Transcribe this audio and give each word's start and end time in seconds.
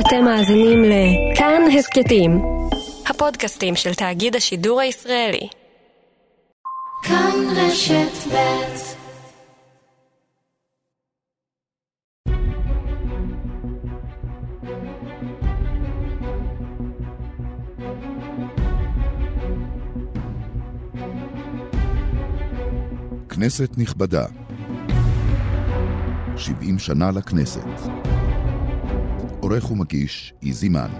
אתם 0.00 0.24
מאזינים 0.24 0.84
לכאן 0.84 1.62
הסכתים, 1.78 2.42
הפודקאסטים 3.06 3.76
של 3.76 3.94
תאגיד 3.94 4.36
השידור 4.36 4.80
הישראלי. 4.80 5.48
כאן 7.02 7.34
רשת 7.56 8.32
ב' 8.32 8.36
כנסת 23.28 23.70
נכבדה, 23.78 24.26
70 26.36 26.78
שנה 26.78 27.10
לכנסת. 27.10 28.15
עורך 29.46 29.70
ומגיש, 29.70 30.34
איזי 30.42 30.68
מן. 30.68 30.90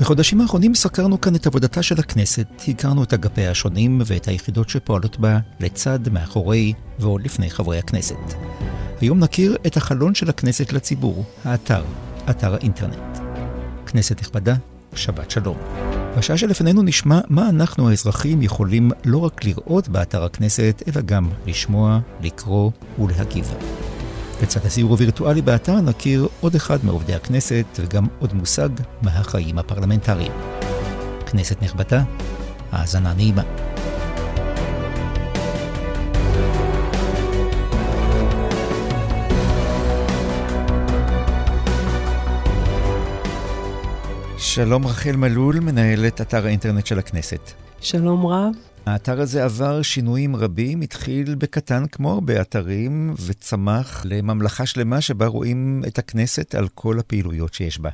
בחודשים 0.00 0.40
האחרונים 0.40 0.74
סקרנו 0.74 1.20
כאן 1.20 1.34
את 1.34 1.46
עבודתה 1.46 1.82
של 1.82 2.00
הכנסת, 2.00 2.46
הכרנו 2.68 3.02
את 3.02 3.12
אגפיה 3.12 3.50
השונים 3.50 4.02
ואת 4.06 4.28
היחידות 4.28 4.68
שפועלות 4.68 5.18
בה 5.18 5.38
לצד, 5.60 6.08
מאחורי 6.12 6.72
ועוד 6.98 7.24
לפני 7.24 7.50
חברי 7.50 7.78
הכנסת. 7.78 8.34
היום 9.04 9.18
נכיר 9.18 9.56
את 9.66 9.76
החלון 9.76 10.14
של 10.14 10.30
הכנסת 10.30 10.72
לציבור, 10.72 11.24
האתר, 11.44 11.84
אתר 12.30 12.54
האינטרנט. 12.54 13.18
כנסת 13.86 14.20
נכבדה, 14.20 14.54
שבת 14.94 15.30
שלום. 15.30 15.56
בשעה 16.18 16.36
שלפנינו 16.36 16.82
נשמע 16.82 17.20
מה 17.28 17.48
אנחנו 17.48 17.88
האזרחים 17.90 18.42
יכולים 18.42 18.90
לא 19.04 19.18
רק 19.18 19.44
לראות 19.44 19.88
באתר 19.88 20.24
הכנסת, 20.24 20.82
אלא 20.88 21.02
גם 21.02 21.28
לשמוע, 21.46 21.98
לקרוא 22.20 22.70
ולהגיב. 22.98 23.54
לצד 24.42 24.66
הסיור 24.66 24.90
הווירטואלי 24.90 25.42
באתר 25.42 25.80
נכיר 25.80 26.28
עוד 26.40 26.54
אחד 26.54 26.84
מעובדי 26.84 27.14
הכנסת 27.14 27.66
וגם 27.78 28.06
עוד 28.18 28.34
מושג 28.34 28.68
מהחיים 29.02 29.58
הפרלמנטריים. 29.58 30.32
כנסת 31.26 31.62
נכבדה, 31.62 32.02
האזנה 32.72 33.14
נעימה. 33.14 33.73
שלום 44.54 44.86
רחל 44.86 45.16
מלול, 45.16 45.60
מנהלת 45.60 46.20
אתר 46.20 46.46
האינטרנט 46.46 46.86
של 46.86 46.98
הכנסת. 46.98 47.50
שלום 47.80 48.26
רב. 48.26 48.52
האתר 48.86 49.20
הזה 49.20 49.44
עבר 49.44 49.82
שינויים 49.82 50.36
רבים, 50.36 50.80
התחיל 50.80 51.34
בקטן 51.34 51.86
כמו 51.86 52.12
הרבה 52.12 52.40
אתרים, 52.40 53.14
וצמח 53.26 54.02
לממלכה 54.04 54.66
שלמה 54.66 55.00
שבה 55.00 55.26
רואים 55.26 55.82
את 55.86 55.98
הכנסת 55.98 56.54
על 56.54 56.68
כל 56.68 56.98
הפעילויות 56.98 57.54
שיש 57.54 57.78
בה. 57.78 57.90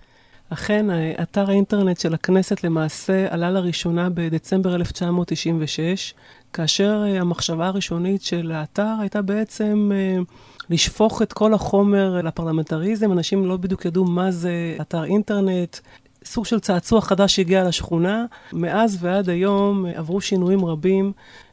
אכן, 0.50 0.86
אתר 1.22 1.50
האינטרנט 1.50 2.00
של 2.00 2.14
הכנסת 2.14 2.64
למעשה 2.64 3.26
עלה 3.30 3.50
לראשונה 3.50 4.08
בדצמבר 4.14 4.74
1996, 4.74 6.14
כאשר 6.52 7.04
אה, 7.06 7.20
המחשבה 7.20 7.66
הראשונית 7.66 8.22
של 8.22 8.52
האתר 8.52 8.94
הייתה 9.00 9.22
בעצם 9.22 9.90
אה, 9.94 10.22
לשפוך 10.70 11.22
את 11.22 11.32
כל 11.32 11.54
החומר 11.54 12.22
לפרלמנטריזם. 12.22 13.12
אנשים 13.12 13.46
לא 13.46 13.56
בדיוק 13.56 13.84
ידעו 13.84 14.04
מה 14.04 14.30
זה 14.30 14.76
אתר 14.80 15.04
אינטרנט, 15.04 15.76
סוג 16.24 16.46
של 16.46 16.60
צעצוע 16.60 17.00
חדש 17.00 17.36
שהגיע 17.36 17.64
לשכונה. 17.64 18.24
מאז 18.52 18.98
ועד 19.00 19.28
היום 19.28 19.86
עברו 19.94 20.20
שינויים 20.20 20.64
רבים, 20.64 21.12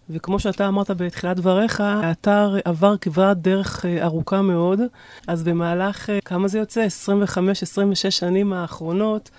וכמו 0.09 0.39
שאתה 0.39 0.67
אמרת 0.67 0.91
בתחילת 0.91 1.37
דבריך, 1.37 1.81
האתר 1.81 2.55
עבר 2.65 2.97
כברת 2.97 3.41
דרך 3.41 3.85
אה, 3.85 4.03
ארוכה 4.03 4.41
מאוד, 4.41 4.79
אז 5.27 5.43
במהלך, 5.43 6.09
אה, 6.09 6.19
כמה 6.25 6.47
זה 6.47 6.59
יוצא? 6.59 6.87
25-26 6.87 8.11
שנים 8.11 8.53
האחרונות, 8.53 9.29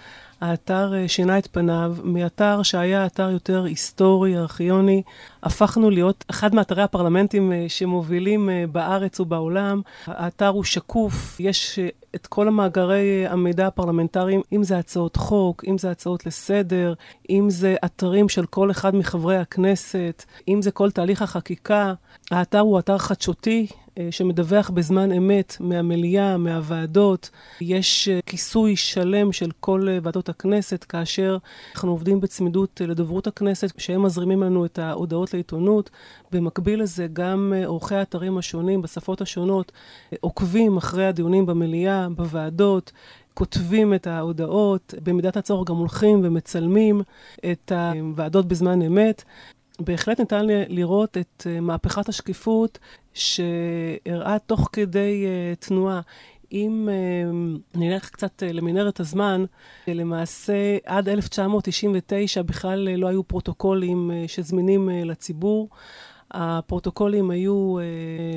האתר 0.41 0.95
אה, 0.95 1.09
שינה 1.09 1.39
את 1.39 1.49
פניו, 1.53 1.97
מאתר 2.05 2.63
שהיה 2.63 3.07
אתר 3.07 3.31
יותר 3.31 3.65
היסטורי, 3.65 4.39
ארכיוני, 4.39 5.03
הפכנו 5.43 5.91
להיות 5.91 6.25
אחד 6.31 6.55
מאתרי 6.55 6.83
הפרלמנטים 6.83 7.53
שמובילים 7.69 8.51
בארץ 8.73 9.21
ובעולם. 9.21 9.81
האתר 10.07 10.49
הוא 10.49 10.65
שקוף, 10.65 11.41
יש 11.41 11.79
את 12.15 12.27
כל 12.27 12.49
המאגרי 12.49 13.27
המידע 13.27 13.67
הפרלמנטריים, 13.67 14.43
אם 14.53 14.63
זה 14.63 14.79
הצעות 14.79 15.17
חוק, 15.17 15.65
אם 15.65 15.79
זה 15.79 15.91
הצעות 15.91 16.27
לסדר, 16.27 16.95
אם 17.31 17.51
זה 17.51 17.77
אתרים 17.85 18.29
של 18.29 18.47
כל 18.47 18.71
אחד 18.71 18.95
מחברי 18.97 19.37
הכנסת, 19.37 20.25
אם 20.49 20.63
זה 20.63 20.71
כל 20.71 20.91
תהליך 20.91 21.23
החקיקה. 21.23 21.95
האתר 22.31 22.61
הוא 22.61 22.79
אתר 22.79 22.99
חדשותי, 22.99 23.67
אה, 23.71 23.88
שמדווח 24.11 24.71
בזמן 24.71 25.13
אמת 25.13 25.57
מהמליאה, 25.61 26.37
מהוועדות. 26.37 27.31
יש 27.61 28.09
אה, 28.09 28.21
כיסוי 28.27 28.77
שלם 28.77 29.33
של 29.33 29.51
כל 29.61 29.89
אה, 29.89 29.99
ועדות 30.03 30.29
הכנסת, 30.29 30.85
כאשר 30.85 31.37
אנחנו 31.75 31.91
עובדים 31.91 32.21
בצמידות 32.21 32.81
לדוברות 32.85 33.27
הכנסת, 33.27 33.73
שהם 33.79 34.03
מזרימים 34.03 34.43
לנו 34.43 34.65
את 34.65 34.79
ההודעות 34.79 35.35
לעיתונות. 35.35 35.91
במקביל 36.33 36.83
לזה, 36.83 37.07
גם 37.13 37.53
עורכי 37.67 37.95
האתרים 37.95 38.39
השונים 38.39 38.83
בשפות 38.83 39.21
השונות 39.21 39.73
עוקבים 40.21 40.77
אחרי 40.77 41.07
הדיונים 41.07 41.47
במליאה, 41.47 42.09
בוועדות. 42.09 42.93
כותבים 43.35 43.95
את 43.95 44.07
ההודעות, 44.07 44.95
במידת 45.03 45.37
הצורך 45.37 45.69
גם 45.69 45.77
הולכים 45.77 46.21
ומצלמים 46.25 47.03
את 47.51 47.73
הוועדות 47.73 48.47
בזמן 48.47 48.83
אמת. 48.83 49.25
בהחלט 49.81 50.21
ניתן 50.21 50.47
לראות 50.49 51.17
את 51.17 51.47
מהפכת 51.63 52.09
השקיפות 52.09 52.79
שהראה 53.15 54.37
תוך 54.47 54.69
כדי 54.73 55.27
uh, 55.27 55.67
תנועה. 55.67 56.01
אם 56.53 56.89
uh, 56.89 57.79
נלך 57.79 58.11
קצת 58.11 58.43
למנהרת 58.47 59.01
הזמן, 59.01 59.45
למעשה 59.89 60.77
עד 60.87 61.09
1999 61.09 62.43
בכלל 62.43 62.89
לא 62.89 63.09
היו 63.09 63.25
פרוטוקולים 63.25 64.11
שזמינים 64.27 64.89
לציבור. 65.05 65.69
הפרוטוקולים 66.31 67.31
היו... 67.31 67.77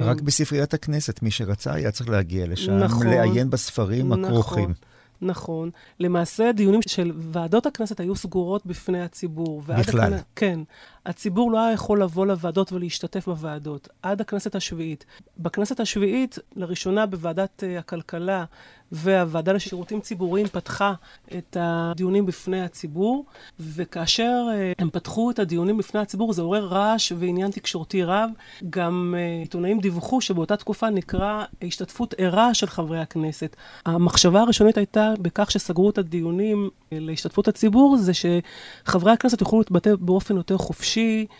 רק 0.01 0.21
בספריית 0.21 0.73
הכנסת, 0.73 1.21
מי 1.21 1.31
שרצה 1.31 1.73
היה 1.73 1.91
צריך 1.91 2.09
להגיע 2.09 2.47
לשם, 2.47 2.77
נכון, 2.77 3.07
לעיין 3.07 3.49
בספרים 3.49 4.07
נכון. 4.07 4.25
הכרוכים. 4.25 4.73
נכון. 5.21 5.69
למעשה, 5.99 6.51
דיונים 6.51 6.81
של 6.87 7.11
ועדות 7.15 7.65
הכנסת 7.65 7.99
היו 7.99 8.15
סגורות 8.15 8.65
בפני 8.65 9.01
הציבור. 9.01 9.61
בכלל. 9.61 10.13
הכנ... 10.13 10.23
כן. 10.35 10.59
הציבור 11.05 11.51
לא 11.51 11.59
היה 11.59 11.73
יכול 11.73 12.01
לבוא 12.01 12.25
לוועדות 12.25 12.71
ולהשתתף 12.73 13.25
בוועדות 13.25 13.87
עד 14.01 14.21
הכנסת 14.21 14.55
השביעית. 14.55 15.05
בכנסת 15.37 15.79
השביעית, 15.79 16.39
לראשונה 16.55 17.05
בוועדת 17.05 17.63
uh, 17.63 17.79
הכלכלה 17.79 18.45
והוועדה 18.91 19.53
לשירותים 19.53 20.01
ציבוריים 20.01 20.47
פתחה 20.47 20.93
את 21.37 21.57
הדיונים 21.59 22.25
בפני 22.25 22.61
הציבור, 22.61 23.25
וכאשר 23.59 24.47
uh, 24.49 24.81
הם 24.81 24.89
פתחו 24.89 25.31
את 25.31 25.39
הדיונים 25.39 25.77
בפני 25.77 25.99
הציבור 25.99 26.33
זה 26.33 26.41
עורר 26.41 26.65
רעש 26.65 27.11
ועניין 27.17 27.51
תקשורתי 27.51 28.03
רב. 28.03 28.29
גם 28.69 29.15
uh, 29.17 29.41
עיתונאים 29.41 29.79
דיווחו 29.79 30.21
שבאותה 30.21 30.57
תקופה 30.57 30.89
נקרא 30.89 31.43
השתתפות 31.61 32.13
ערה 32.17 32.53
של 32.53 32.67
חברי 32.67 32.99
הכנסת. 32.99 33.55
המחשבה 33.85 34.41
הראשונית 34.41 34.77
הייתה 34.77 35.13
בכך 35.21 35.51
שסגרו 35.51 35.89
את 35.89 35.97
הדיונים 35.97 36.69
להשתתפות 36.91 37.47
הציבור, 37.47 37.97
זה 37.97 38.11
שחברי 38.13 39.11
הכנסת 39.11 39.41
יוכלו 39.41 39.59
להתבטא 39.59 39.95
באופן 39.99 40.35
יותר 40.35 40.57
חופשי, 40.57 40.90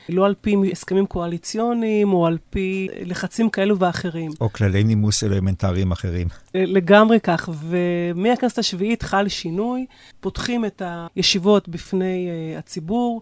לא 0.09 0.25
על 0.25 0.35
פי 0.41 0.55
הסכמים 0.71 1.05
קואליציוניים 1.05 2.13
או 2.13 2.27
על 2.27 2.37
פי 2.49 2.87
לחצים 3.05 3.49
כאלו 3.49 3.79
ואחרים. 3.79 4.31
או 4.41 4.49
כללי 4.53 4.83
נימוס 4.83 5.23
אלמנטריים 5.23 5.91
אחרים. 5.91 6.27
לגמרי 6.53 7.19
כך, 7.19 7.49
ומהכנסת 7.69 8.57
השביעית 8.57 9.03
חל 9.03 9.27
שינוי, 9.27 9.85
פותחים 10.19 10.65
את 10.65 10.81
הישיבות 11.15 11.69
בפני 11.69 12.29
uh, 12.29 12.59
הציבור. 12.59 13.21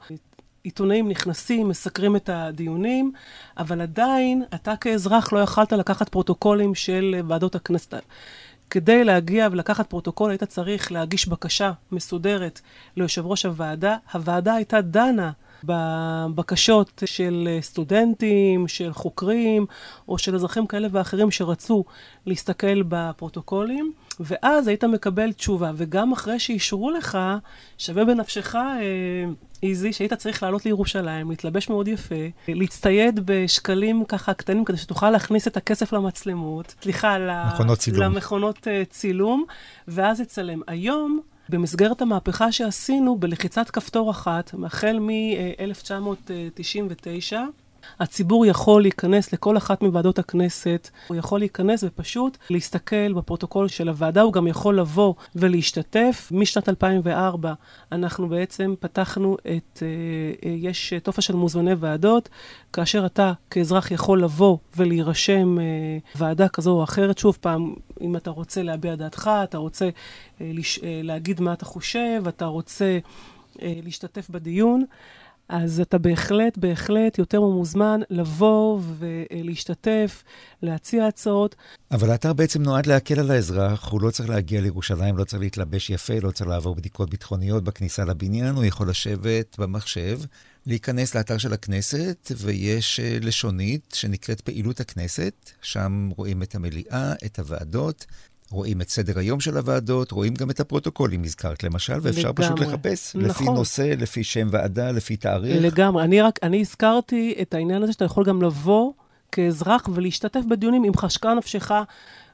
עיתונאים 0.63 1.09
נכנסים, 1.09 1.69
מסקרים 1.69 2.15
את 2.15 2.29
הדיונים, 2.33 3.11
אבל 3.57 3.81
עדיין 3.81 4.43
אתה 4.53 4.75
כאזרח 4.75 5.33
לא 5.33 5.39
יכלת 5.39 5.71
לקחת 5.71 6.09
פרוטוקולים 6.09 6.75
של 6.75 7.15
ועדות 7.27 7.55
הכנסת. 7.55 7.95
כדי 8.69 9.03
להגיע 9.03 9.47
ולקחת 9.51 9.89
פרוטוקול 9.89 10.31
היית 10.31 10.43
צריך 10.43 10.91
להגיש 10.91 11.27
בקשה 11.27 11.71
מסודרת 11.91 12.61
ליושב 12.97 13.25
ראש 13.25 13.45
הוועדה. 13.45 13.95
הוועדה 14.13 14.53
הייתה 14.53 14.81
דנה 14.81 15.31
בבקשות 15.63 17.03
של 17.05 17.57
סטודנטים, 17.61 18.67
של 18.67 18.93
חוקרים, 18.93 19.65
או 20.07 20.17
של 20.17 20.35
אזרחים 20.35 20.67
כאלה 20.67 20.87
ואחרים 20.91 21.31
שרצו 21.31 21.83
להסתכל 22.25 22.83
בפרוטוקולים. 22.83 23.93
ואז 24.19 24.67
היית 24.67 24.83
מקבל 24.83 25.31
תשובה. 25.31 25.71
וגם 25.75 26.11
אחרי 26.11 26.39
שאישרו 26.39 26.91
לך, 26.91 27.17
שווה 27.77 28.05
בנפשך, 28.05 28.55
אה, 28.55 29.25
איזי, 29.63 29.93
שהיית 29.93 30.13
צריך 30.13 30.43
לעלות 30.43 30.65
לירושלים, 30.65 31.29
להתלבש 31.29 31.69
מאוד 31.69 31.87
יפה, 31.87 32.15
להצטייד 32.47 33.19
בשקלים 33.25 34.05
ככה 34.05 34.33
קטנים, 34.33 34.65
כדי 34.65 34.77
שתוכל 34.77 35.09
להכניס 35.09 35.47
את 35.47 35.57
הכסף 35.57 35.93
למצלמות, 35.93 36.75
סליחה, 36.81 37.17
מכונות 37.53 37.77
צילום. 37.77 38.01
למכונות 38.01 38.57
uh, 38.57 38.89
צילום, 38.89 39.45
ואז 39.87 40.21
לצלם. 40.21 40.61
היום, 40.67 41.19
במסגרת 41.49 42.01
המהפכה 42.01 42.51
שעשינו, 42.51 43.17
בלחיצת 43.17 43.69
כפתור 43.69 44.11
אחת, 44.11 44.51
החל 44.65 44.99
מ-1999, 44.99 47.35
הציבור 47.99 48.45
יכול 48.45 48.81
להיכנס 48.81 49.33
לכל 49.33 49.57
אחת 49.57 49.81
מוועדות 49.81 50.19
הכנסת, 50.19 50.89
הוא 51.07 51.17
יכול 51.17 51.39
להיכנס 51.39 51.83
ופשוט 51.83 52.37
להסתכל 52.49 53.13
בפרוטוקול 53.13 53.67
של 53.67 53.89
הוועדה, 53.89 54.21
הוא 54.21 54.33
גם 54.33 54.47
יכול 54.47 54.79
לבוא 54.79 55.13
ולהשתתף. 55.35 56.29
משנת 56.31 56.69
2004 56.69 57.53
אנחנו 57.91 58.29
בעצם 58.29 58.73
פתחנו 58.79 59.37
את, 59.41 59.83
אה, 59.83 60.49
אה, 60.49 60.55
יש 60.55 60.93
טופס 61.03 61.23
של 61.23 61.35
מוזמני 61.35 61.73
ועדות, 61.79 62.29
כאשר 62.73 63.05
אתה 63.05 63.33
כאזרח 63.49 63.91
יכול 63.91 64.23
לבוא 64.23 64.57
ולהירשם 64.77 65.59
אה, 65.59 65.65
ועדה 66.15 66.47
כזו 66.47 66.71
או 66.71 66.83
אחרת. 66.83 67.17
שוב 67.17 67.37
פעם, 67.41 67.73
אם 68.01 68.15
אתה 68.15 68.29
רוצה 68.29 68.63
להביע 68.63 68.95
דעתך, 68.95 69.31
אתה 69.43 69.57
רוצה 69.57 69.89
להגיד 71.03 71.41
מה 71.41 71.53
אתה 71.53 71.65
חושב, 71.65 72.23
אתה 72.27 72.45
רוצה 72.45 72.99
להשתתף 73.61 74.29
בדיון. 74.29 74.85
אז 75.49 75.79
אתה 75.79 75.97
בהחלט, 75.97 76.57
בהחלט 76.57 77.17
יותר 77.17 77.41
ממוזמן 77.41 77.99
לבוא 78.09 78.81
ולהשתתף, 78.99 80.23
להציע 80.61 81.07
הצעות. 81.07 81.55
אבל 81.91 82.11
האתר 82.11 82.33
בעצם 82.33 82.61
נועד 82.61 82.85
להקל 82.85 83.19
על 83.19 83.31
האזרח, 83.31 83.89
הוא 83.89 84.01
לא 84.01 84.11
צריך 84.11 84.29
להגיע 84.29 84.61
לירושלים, 84.61 85.17
לא 85.17 85.23
צריך 85.23 85.41
להתלבש 85.41 85.89
יפה, 85.89 86.13
לא 86.21 86.31
צריך 86.31 86.49
לעבור 86.49 86.75
בדיקות 86.75 87.09
ביטחוניות 87.09 87.63
בכניסה 87.63 88.05
לבניין, 88.05 88.55
הוא 88.55 88.65
יכול 88.65 88.89
לשבת 88.89 89.59
במחשב, 89.59 90.19
להיכנס 90.65 91.15
לאתר 91.15 91.37
של 91.37 91.53
הכנסת, 91.53 92.31
ויש 92.37 92.99
אה, 92.99 93.17
לשונית 93.21 93.91
שנקראת 93.93 94.41
פעילות 94.41 94.79
הכנסת, 94.79 95.51
שם 95.61 96.09
רואים 96.17 96.43
את 96.43 96.55
המליאה, 96.55 97.13
את 97.25 97.39
הוועדות, 97.39 98.05
רואים 98.51 98.81
את 98.81 98.89
סדר 98.89 99.19
היום 99.19 99.39
של 99.39 99.57
הוועדות, 99.57 100.11
רואים 100.11 100.33
גם 100.33 100.49
את 100.49 100.59
הפרוטוקולים, 100.59 101.23
הזכרת 101.23 101.63
למשל, 101.63 101.93
ואפשר 102.01 102.29
לגמרי. 102.29 102.33
פשוט 102.35 102.59
לחפש 102.59 103.15
נכון. 103.15 103.29
לפי 103.29 103.43
נושא, 103.43 103.93
לפי 103.97 104.23
שם 104.23 104.47
ועדה, 104.51 104.91
לפי 104.91 105.15
תאריך. 105.15 105.63
לגמרי. 105.63 106.03
אני 106.03 106.21
רק, 106.21 106.39
אני 106.43 106.61
הזכרתי 106.61 107.35
את 107.41 107.53
העניין 107.53 107.83
הזה 107.83 107.93
שאתה 107.93 108.05
יכול 108.05 108.25
גם 108.25 108.41
לבוא 108.41 108.91
כאזרח 109.31 109.89
ולהשתתף 109.93 110.41
בדיונים 110.49 110.83
עם 110.83 110.93
חשקה 110.95 111.33
נפשך. 111.33 111.71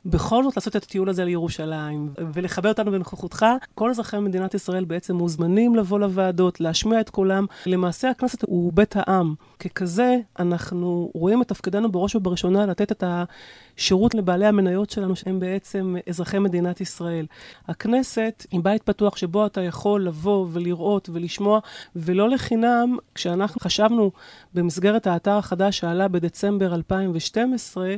בכל 0.06 0.44
זאת 0.44 0.56
לעשות 0.56 0.76
את 0.76 0.84
הטיול 0.84 1.10
הזה 1.10 1.26
לירושלים 1.26 2.14
ולחבר 2.34 2.70
אותנו 2.70 2.92
בנוכחותך. 2.92 3.46
כל 3.76 3.90
אזרחי 3.90 4.20
מדינת 4.20 4.54
ישראל 4.54 4.86
בעצם 4.86 5.16
מוזמנים 5.16 5.76
לבוא 5.76 6.00
לוועדות, 6.00 6.60
להשמיע 6.60 7.02
את 7.02 7.10
קולם. 7.10 7.46
למעשה 7.66 8.10
הכנסת 8.10 8.44
הוא 8.44 8.74
בית 8.74 8.96
העם. 8.96 9.36
ככזה, 9.60 10.16
אנחנו 10.40 11.12
רואים 11.14 11.42
את 11.42 11.48
תפקידנו 11.48 11.92
בראש 11.92 12.16
ובראשונה 12.16 12.66
לתת 12.66 12.92
את 12.92 13.04
השירות 13.08 14.16
לבעלי 14.16 14.46
המניות 14.46 14.90
שלנו, 14.90 15.16
שהם 15.16 15.40
בעצם 15.40 15.96
אזרחי 16.10 16.40
מדינת 16.40 16.82
ישראל. 16.82 17.26
הכנסת 17.68 18.46
היא 18.52 18.60
בית 18.64 18.84
פתוח 18.84 19.18
שבו 19.18 19.46
אתה 19.46 19.62
יכול 19.62 20.06
לבוא 20.06 20.48
ולראות 20.52 21.10
ולשמוע, 21.14 21.60
ולא 21.96 22.30
לחינם, 22.30 22.98
כשאנחנו 23.16 23.62
חשבנו 23.62 24.12
במסגרת 24.54 25.08
האתר 25.08 25.38
החדש 25.38 25.78
שעלה 25.78 26.08
בדצמבר 26.08 26.76
2012, 26.76 27.96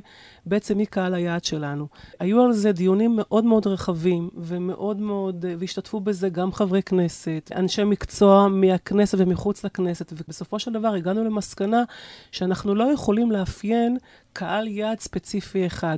בעצם 0.48 0.78
מי 0.78 0.86
קהל 0.86 1.14
היעד 1.14 1.44
שלנו. 1.44 1.88
היו 2.20 2.44
על 2.44 2.54
זה 2.54 2.72
דיונים 2.72 3.16
מאוד 3.16 3.46
מאוד 3.46 3.68
רחבים, 3.68 4.30
ומאוד 4.38 5.00
מאוד, 5.00 5.46
והשתתפו 5.60 6.00
בזה 6.00 6.30
גם 6.30 6.54
חברי 6.54 6.84
כנסת, 6.84 7.52
אנשי 7.56 7.84
מקצוע 7.84 8.48
מהכנסת 8.48 9.18
ומחוץ 9.18 9.66
לכנסת, 9.66 10.14
ובסופו 10.16 10.60
של 10.60 10.74
דבר 10.74 10.94
הגענו 10.94 11.24
למסקנה 11.24 11.84
שאנחנו 12.32 12.76
לא 12.76 12.84
יכולים 12.84 13.32
לאפיין 13.32 13.98
קהל 14.34 14.68
יעד 14.68 15.00
ספציפי 15.00 15.66
אחד. 15.68 15.98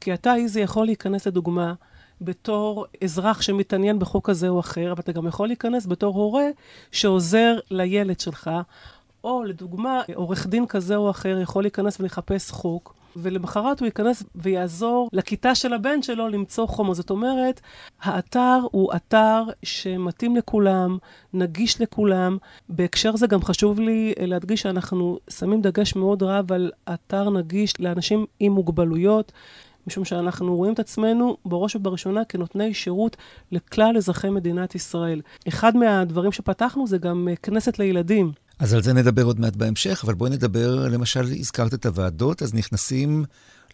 כי 0.00 0.14
אתה, 0.14 0.34
איזי, 0.34 0.60
יכול 0.60 0.86
להיכנס 0.86 1.26
לדוגמה, 1.26 1.74
בתור 2.20 2.86
אזרח 3.04 3.42
שמתעניין 3.42 3.98
בחוק 3.98 4.30
כזה 4.30 4.48
או 4.48 4.60
אחר, 4.60 4.92
אבל 4.92 5.00
אתה 5.00 5.12
גם 5.12 5.26
יכול 5.26 5.48
להיכנס 5.48 5.86
בתור 5.86 6.14
הורה 6.14 6.46
שעוזר 6.92 7.58
לילד 7.70 8.20
שלך, 8.20 8.50
או 9.24 9.44
לדוגמה, 9.44 10.02
עורך 10.14 10.46
דין 10.46 10.66
כזה 10.66 10.96
או 10.96 11.10
אחר 11.10 11.38
יכול 11.42 11.64
להיכנס 11.64 12.00
ולחפש 12.00 12.50
חוק, 12.50 12.94
ולמחרת 13.16 13.80
הוא 13.80 13.86
ייכנס 13.86 14.22
ויעזור 14.34 15.08
לכיתה 15.12 15.54
של 15.54 15.72
הבן 15.72 16.02
שלו 16.02 16.28
למצוא 16.28 16.66
חומר. 16.66 16.94
זאת 16.94 17.10
אומרת, 17.10 17.60
האתר 18.02 18.58
הוא 18.70 18.92
אתר 18.96 19.42
שמתאים 19.62 20.36
לכולם, 20.36 20.98
נגיש 21.32 21.80
לכולם. 21.80 22.38
בהקשר 22.68 23.16
זה 23.16 23.26
גם 23.26 23.42
חשוב 23.42 23.80
לי 23.80 24.12
להדגיש 24.20 24.62
שאנחנו 24.62 25.18
שמים 25.30 25.62
דגש 25.62 25.96
מאוד 25.96 26.22
רב 26.22 26.52
על 26.52 26.70
אתר 26.94 27.30
נגיש 27.30 27.72
לאנשים 27.80 28.26
עם 28.40 28.52
מוגבלויות. 28.52 29.32
משום 29.86 30.04
שאנחנו 30.04 30.56
רואים 30.56 30.74
את 30.74 30.78
עצמנו 30.78 31.36
בראש 31.44 31.76
ובראשונה 31.76 32.24
כנותני 32.24 32.74
שירות 32.74 33.16
לכלל 33.52 33.96
אזרחי 33.96 34.30
מדינת 34.30 34.74
ישראל. 34.74 35.20
אחד 35.48 35.76
מהדברים 35.76 36.32
שפתחנו 36.32 36.86
זה 36.86 36.98
גם 36.98 37.28
כנסת 37.42 37.78
לילדים. 37.78 38.32
אז 38.58 38.74
על 38.74 38.82
זה 38.82 38.92
נדבר 38.92 39.22
עוד 39.22 39.40
מעט 39.40 39.56
בהמשך, 39.56 40.00
אבל 40.04 40.14
בואי 40.14 40.30
נדבר, 40.30 40.88
למשל, 40.88 41.20
הזכרת 41.20 41.74
את 41.74 41.86
הוועדות, 41.86 42.42
אז 42.42 42.54
נכנסים 42.54 43.24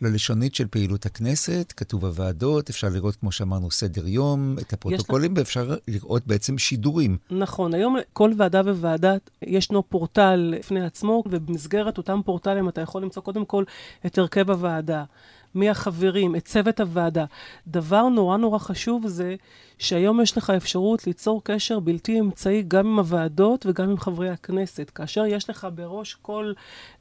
ללשונית 0.00 0.54
של 0.54 0.66
פעילות 0.66 1.06
הכנסת, 1.06 1.72
כתוב 1.76 2.04
הוועדות, 2.04 2.70
אפשר 2.70 2.88
לראות, 2.88 3.16
כמו 3.16 3.32
שאמרנו, 3.32 3.70
סדר 3.70 4.08
יום, 4.08 4.56
את 4.58 4.72
הפרוטוקולים, 4.72 5.34
ואפשר 5.36 5.76
לראות 5.88 6.26
בעצם 6.26 6.58
שידורים. 6.58 7.16
נכון, 7.30 7.74
היום 7.74 7.96
כל 8.12 8.32
ועדה 8.36 8.60
וועדה, 8.60 9.14
ישנו 9.42 9.82
פורטל 9.88 10.54
בפני 10.58 10.84
עצמו, 10.84 11.22
ובמסגרת 11.26 11.98
אותם 11.98 12.20
פורטלים 12.24 12.68
אתה 12.68 12.80
יכול 12.80 13.02
למצוא 13.02 13.22
קודם 13.22 13.44
כל 13.44 13.64
את 14.06 14.18
הרכב 14.18 14.50
הוועדה. 14.50 15.04
מי 15.54 15.70
החברים, 15.70 16.36
את 16.36 16.44
צוות 16.44 16.80
הוועדה. 16.80 17.24
דבר 17.66 18.08
נורא 18.08 18.36
נורא 18.36 18.58
חשוב 18.58 19.06
זה 19.06 19.36
שהיום 19.78 20.20
יש 20.20 20.36
לך 20.36 20.50
אפשרות 20.50 21.06
ליצור 21.06 21.40
קשר 21.44 21.80
בלתי 21.80 22.20
אמצעי 22.20 22.62
גם 22.68 22.86
עם 22.86 22.98
הוועדות 22.98 23.66
וגם 23.66 23.90
עם 23.90 23.98
חברי 23.98 24.30
הכנסת. 24.30 24.90
כאשר 24.94 25.26
יש 25.26 25.50
לך 25.50 25.66
בראש 25.74 26.14
כל 26.22 26.52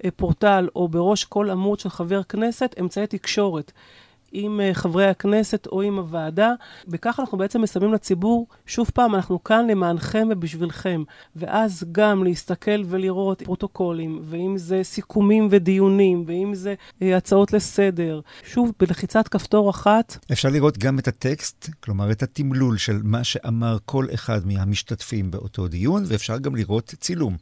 אה, 0.06 0.12
פורטל 0.12 0.68
או 0.76 0.88
בראש 0.88 1.26
כל 1.26 1.50
עמוד 1.50 1.80
של 1.80 1.90
חבר 1.90 2.24
כנסת 2.24 2.76
אמצעי 2.80 3.08
תקשורת. 3.08 3.72
עם 4.32 4.62
אה, 4.62 4.74
חברי 4.74 5.08
הכנסת 5.08 5.68
או 5.68 5.82
עם 5.82 5.98
הוועדה. 5.98 6.52
בכך 6.88 7.20
אנחנו 7.20 7.38
בעצם 7.38 7.62
מסיימים 7.62 7.94
לציבור, 7.94 8.48
שוב 8.66 8.92
פעם, 8.94 9.16
אנחנו 9.16 9.44
כאן 9.44 9.68
למענכם 9.68 10.28
ובשבילכם. 10.32 11.04
ואז 11.36 11.84
גם 11.92 12.24
להסתכל 12.24 12.84
ולראות 12.86 13.42
פרוטוקולים, 13.42 14.20
ואם 14.24 14.58
זה 14.58 14.80
סיכומים 14.84 15.48
ודיונים, 15.52 16.24
ואם 16.28 16.56
זה 16.56 16.76
אה, 17.02 17.18
הצעות 17.18 17.54
לסדר. 17.54 18.22
שוב, 18.44 18.72
בלחיצת 18.80 19.28
כפתור 19.28 19.70
אחת. 19.70 20.18
אפשר 20.32 20.50
לראות 20.50 20.78
גם 20.78 21.00
את 21.00 21.08
הטקסט, 21.08 21.70
כלומר 21.80 22.12
את 22.12 22.24
התמלול 22.24 22.78
של 22.78 23.00
מה 23.04 23.24
שאמר 23.24 23.78
כל 23.86 24.06
אחד 24.14 24.48
מהמשתתפים 24.48 25.32
באותו 25.32 25.68
דיון, 25.68 26.04
ואפשר 26.08 26.38
גם 26.38 26.56
לראות 26.56 26.94
צילום. 27.00 27.38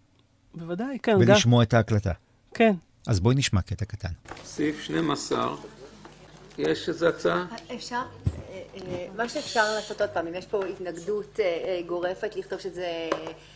בוודאי, 0.55 0.98
כן. 1.03 1.17
ולשמוע 1.19 1.60
גם... 1.60 1.67
את 1.67 1.74
ההקלטה. 1.74 2.12
כן. 2.53 2.74
אז 3.08 3.19
בואי 3.19 3.36
נשמע 3.36 3.62
קטע 3.62 3.86
קטן. 3.86 4.10
סעיף 4.43 4.79
12 4.81 5.55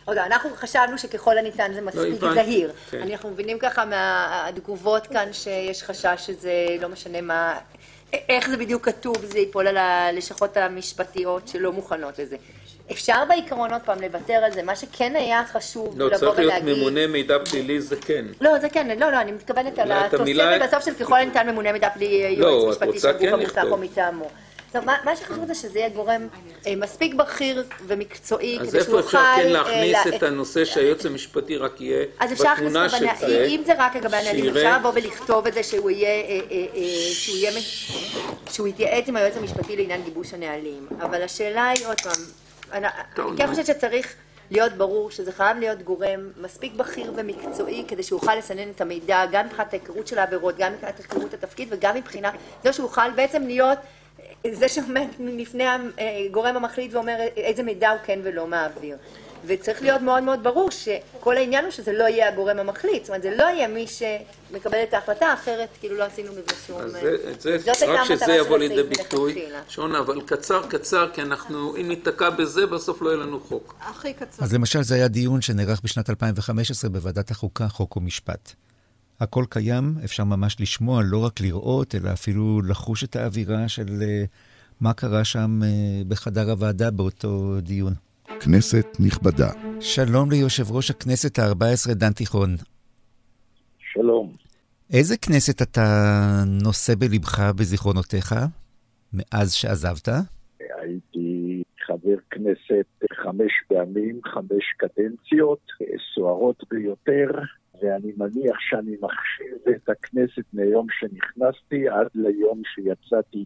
אנחנו 0.08 0.50
חשבנו 0.54 0.98
שככל 0.98 1.38
הניתן 1.38 1.72
זה 1.74 1.80
מספיק 1.80 2.20
זהיר. 2.34 2.72
אנחנו 2.92 3.30
מבינים 3.30 3.58
ככה 3.58 3.84
מהתגובות 3.84 5.06
כאן 5.06 5.32
שיש 5.32 5.82
חשש 5.82 6.14
שזה 6.16 6.86
משנה 6.88 7.20
מה... 7.20 7.58
איך 8.12 8.48
זה 8.48 8.56
בדיוק 8.56 8.84
כתוב, 8.84 9.16
זה 9.24 9.38
ייפול 9.38 9.66
על 9.66 9.76
הלשכות 9.76 10.56
המשפטיות 10.56 11.48
שלא 11.48 11.72
מוכנות 11.72 12.18
לזה. 12.18 12.36
אפשר 12.92 13.24
בעיקרון 13.28 13.72
עוד 13.72 13.82
פעם 13.84 14.02
לוותר 14.02 14.34
על 14.34 14.52
זה, 14.52 14.62
מה 14.62 14.76
שכן 14.76 15.16
היה 15.16 15.42
חשוב 15.52 15.98
לא, 15.98 16.06
לבוא 16.06 16.18
ולהגיד... 16.18 16.44
לא, 16.44 16.50
צריך 16.50 16.64
להיות 16.64 16.78
ממונה 16.78 17.06
מידע 17.06 17.38
פלילי 17.44 17.80
זה 17.80 17.96
כן. 17.96 18.24
לא, 18.40 18.58
זה 18.58 18.68
כן, 18.68 18.98
לא, 18.98 19.12
לא, 19.12 19.20
אני 19.20 19.32
מתכוונת 19.32 19.78
על 19.78 19.92
התוספת 19.92 20.60
בסוף 20.62 20.84
של 20.84 20.94
ככל 20.94 21.16
הניתן 21.16 21.50
ממונה 21.50 21.72
מידע 21.72 21.90
פלילי 21.90 22.36
לא, 22.36 22.46
יועץ 22.46 22.82
משפטי 22.82 22.98
של 22.98 23.12
גוף 23.12 23.20
כן 23.20 23.32
המוסך 23.32 23.64
או 23.70 23.76
מטעמו. 23.76 24.28
טוב, 24.72 24.84
מה, 24.84 24.96
מה 25.04 25.16
שחשוב 25.16 25.46
זה 25.46 25.54
שזה 25.54 25.78
יהיה 25.78 25.88
גורם 25.88 26.28
אה, 26.66 26.76
מספיק 26.76 27.14
בכיר 27.14 27.64
ומקצועי 27.86 28.58
כדי 28.58 28.80
שהוא 28.84 28.96
יוכל... 28.96 29.16
אז 29.18 29.38
איפה 29.38 29.42
אפשר 29.42 29.48
להכניס 29.48 30.16
את 30.16 30.22
הנושא 30.22 30.64
שהיועץ 30.64 31.06
המשפטי 31.06 31.56
רק 31.56 31.80
יהיה 31.80 32.04
בתמונה 32.30 32.88
של 32.88 33.06
זה? 33.20 33.44
אם 33.44 33.62
זה 33.66 33.72
רק 33.78 33.96
לגבי 33.96 34.16
הנהלים, 34.16 34.56
אפשר 34.56 34.78
לבוא 34.78 34.90
ולכתוב 34.94 35.46
את 35.46 35.54
זה 35.54 35.62
שהוא 35.62 35.90
יהיה... 35.90 36.42
שהוא 37.12 37.36
יהיה... 37.36 37.52
שהוא 38.50 38.68
יתייעץ 38.68 39.08
עם 39.08 39.16
היועץ 39.16 39.36
המשפטי 39.36 39.76
לעניין 39.76 40.02
גיבוש 40.04 40.34
הנהלים. 40.34 40.86
אבל 41.00 41.22
השאלה 41.22 41.68
היא 41.68 41.86
עוד 41.86 42.00
פעם... 42.00 42.43
שצריך 43.64 44.14
להיות 44.50 44.72
ברור 44.72 45.10
שזה 45.10 45.32
חייב 45.32 45.58
להיות 45.58 45.82
גורם 45.82 46.30
מספיק 46.40 46.72
בכיר 46.74 47.12
ומקצועי 47.16 47.84
כדי 47.88 48.02
שהוא 48.02 48.20
יוכל 48.22 48.34
לסנן 48.34 48.70
את 48.70 48.80
המידע 48.80 49.26
גם 49.32 49.46
מבחינת 49.46 49.72
ההיכרות 49.72 50.06
של 50.06 50.18
העבירות, 50.18 50.56
גם 50.58 50.72
מבחינת 50.72 50.98
היכרות 50.98 51.34
התפקיד 51.34 51.68
וגם 51.70 51.96
מבחינת 51.96 52.34
זה 52.62 52.72
שהוא 52.72 52.84
יוכל 52.86 53.10
בעצם 53.10 53.42
להיות 53.42 53.78
זה 54.52 54.68
שעומד 54.68 55.06
לפני 55.18 55.64
הגורם 56.28 56.56
המחליט 56.56 56.94
ואומר 56.94 57.16
איזה 57.36 57.62
מידע 57.62 57.90
הוא 57.90 57.98
כן 58.04 58.20
ולא 58.22 58.46
מעביר. 58.46 58.96
וצריך 59.46 59.82
להיות 59.82 60.00
מאוד 60.00 60.22
מאוד 60.22 60.42
ברור 60.42 60.70
שכל 60.70 61.36
העניין 61.36 61.64
הוא 61.64 61.70
שזה 61.70 61.92
לא 61.92 62.04
יהיה 62.04 62.28
הגורם 62.28 62.58
המחליט, 62.58 63.04
זאת 63.04 63.08
אומרת 63.08 63.22
זה 63.22 63.36
לא 63.38 63.44
יהיה 63.44 63.68
מי 63.68 63.86
שמקבל 63.86 64.82
את 64.82 64.94
ההחלטה, 64.94 65.34
אחרת 65.34 65.68
כאילו 65.80 65.96
לא 65.96 66.04
עשינו 66.04 66.32
בזה 66.32 66.56
שום... 66.66 66.80
אז 66.80 66.96
זה, 67.38 67.58
זה 67.58 67.86
רק 67.86 68.04
שזה 68.04 68.32
יבוא 68.32 68.58
לידי 68.58 68.82
ביטוי. 68.82 69.44
שונה, 69.68 69.98
אבל 69.98 70.20
קצר 70.20 70.66
קצר, 70.68 71.10
כי 71.14 71.22
אנחנו, 71.22 71.76
אם 71.76 71.88
ניתקע 71.88 72.30
בזה, 72.30 72.66
בסוף 72.66 73.02
לא 73.02 73.08
יהיה 73.08 73.18
לנו 73.18 73.40
חוק. 73.40 73.74
הכי 73.80 74.12
קצר. 74.12 74.44
אז 74.44 74.54
למשל 74.54 74.82
זה 74.82 74.94
היה 74.94 75.08
דיון 75.08 75.40
שנערך 75.40 75.80
בשנת 75.84 76.10
2015 76.10 76.90
בוועדת 76.90 77.30
החוקה, 77.30 77.68
חוק 77.68 77.96
ומשפט. 77.96 78.52
הכל 79.20 79.44
קיים, 79.48 79.94
אפשר 80.04 80.24
ממש 80.24 80.56
לשמוע, 80.60 81.02
לא 81.04 81.18
רק 81.18 81.40
לראות, 81.40 81.94
אלא 81.94 82.12
אפילו 82.12 82.62
לחוש 82.62 83.04
את 83.04 83.16
האווירה 83.16 83.68
של 83.68 83.86
uh, 83.86 84.28
מה 84.80 84.92
קרה 84.92 85.24
שם 85.24 85.60
uh, 85.62 86.08
בחדר 86.08 86.50
הוועדה 86.50 86.90
באותו 86.90 87.60
דיון. 87.62 87.94
כנסת 88.40 88.86
נכבדה. 89.00 89.50
שלום 89.80 90.30
ליושב 90.30 90.72
ראש 90.72 90.90
הכנסת 90.90 91.38
ה-14, 91.38 91.94
דן 91.94 92.12
תיכון. 92.12 92.56
שלום. 93.78 94.32
איזה 94.92 95.16
כנסת 95.16 95.62
אתה 95.62 95.82
נושא 96.46 96.94
בלבך 96.98 97.40
בזיכרונותיך 97.58 98.34
מאז 99.12 99.52
שעזבת? 99.52 100.08
הייתי 100.80 101.62
חבר 101.86 102.16
כנסת 102.30 102.86
חמש 103.24 103.52
פעמים, 103.68 104.20
חמש 104.24 104.64
קדנציות, 104.76 105.60
סוערות 106.14 106.64
ביותר, 106.70 107.30
ואני 107.82 108.12
מניח 108.16 108.56
שאני 108.70 108.96
מחשיב 109.00 109.74
את 109.76 109.88
הכנסת 109.88 110.44
מיום 110.52 110.86
שנכנסתי 110.90 111.88
עד 111.88 112.06
ליום 112.14 112.62
שיצאתי, 112.74 113.44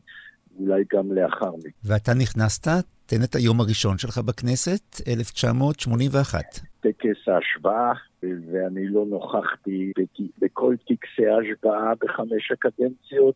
אולי 0.59 0.85
גם 0.93 1.13
לאחר 1.13 1.57
מכן. 1.57 1.71
ואתה 1.85 2.15
נכנסת? 2.15 2.98
תן 3.11 3.23
את 3.25 3.35
היום 3.35 3.61
הראשון 3.61 3.99
שלך 3.99 4.19
בכנסת, 4.19 5.01
1981. 5.09 6.45
טקס 6.81 7.29
ההשבעה, 7.29 7.93
ואני 8.23 8.87
לא 8.87 9.05
נוכחתי 9.07 9.93
בכל 10.39 10.75
טקסי 10.77 11.27
ההשבעה 11.27 11.93
בחמש 12.01 12.53
הקדנציות, 12.53 13.35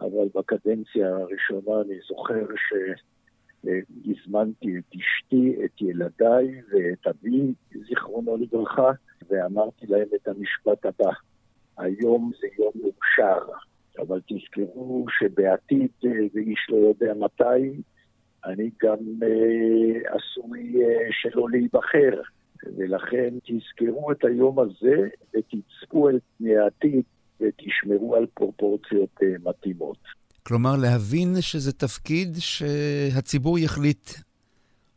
אבל 0.00 0.28
בקדנציה 0.34 1.08
הראשונה 1.08 1.80
אני 1.86 1.98
זוכר 2.08 2.46
שהזמנתי 3.64 4.78
את 4.78 4.94
אשתי, 4.96 5.64
את 5.64 5.82
ילדיי 5.82 6.60
ואת 6.72 7.06
אבי, 7.06 7.52
זיכרונו 7.88 8.36
לברכה, 8.36 8.90
ואמרתי 9.30 9.86
להם 9.86 10.08
את 10.14 10.28
המשפט 10.28 10.86
הבא: 10.86 11.12
היום 11.78 12.32
זה 12.40 12.46
יום 12.58 12.72
מאושר, 12.74 13.52
אבל 13.98 14.20
תזכרו 14.28 15.06
שבעתיד, 15.18 15.90
ואיש 16.34 16.66
לא 16.68 16.76
יודע 16.76 17.14
מתי, 17.14 17.82
אני 18.44 18.70
גם 18.82 18.98
אה, 19.22 20.16
עשוי 20.16 20.84
אה, 20.84 21.08
שלא 21.10 21.50
להיבחר. 21.50 22.20
ולכן 22.76 23.34
תזכרו 23.44 24.12
את 24.12 24.24
היום 24.24 24.58
הזה 24.58 25.08
ותצפו 25.34 26.10
את 26.10 26.22
פני 26.38 26.56
העתיד 26.56 27.02
ותשמרו 27.40 28.16
על 28.16 28.26
פרופורציות 28.34 29.10
אה, 29.22 29.28
מתאימות. 29.44 29.98
כלומר, 30.42 30.76
להבין 30.82 31.40
שזה 31.40 31.72
תפקיד 31.72 32.28
שהציבור 32.38 33.58
יחליט 33.58 34.10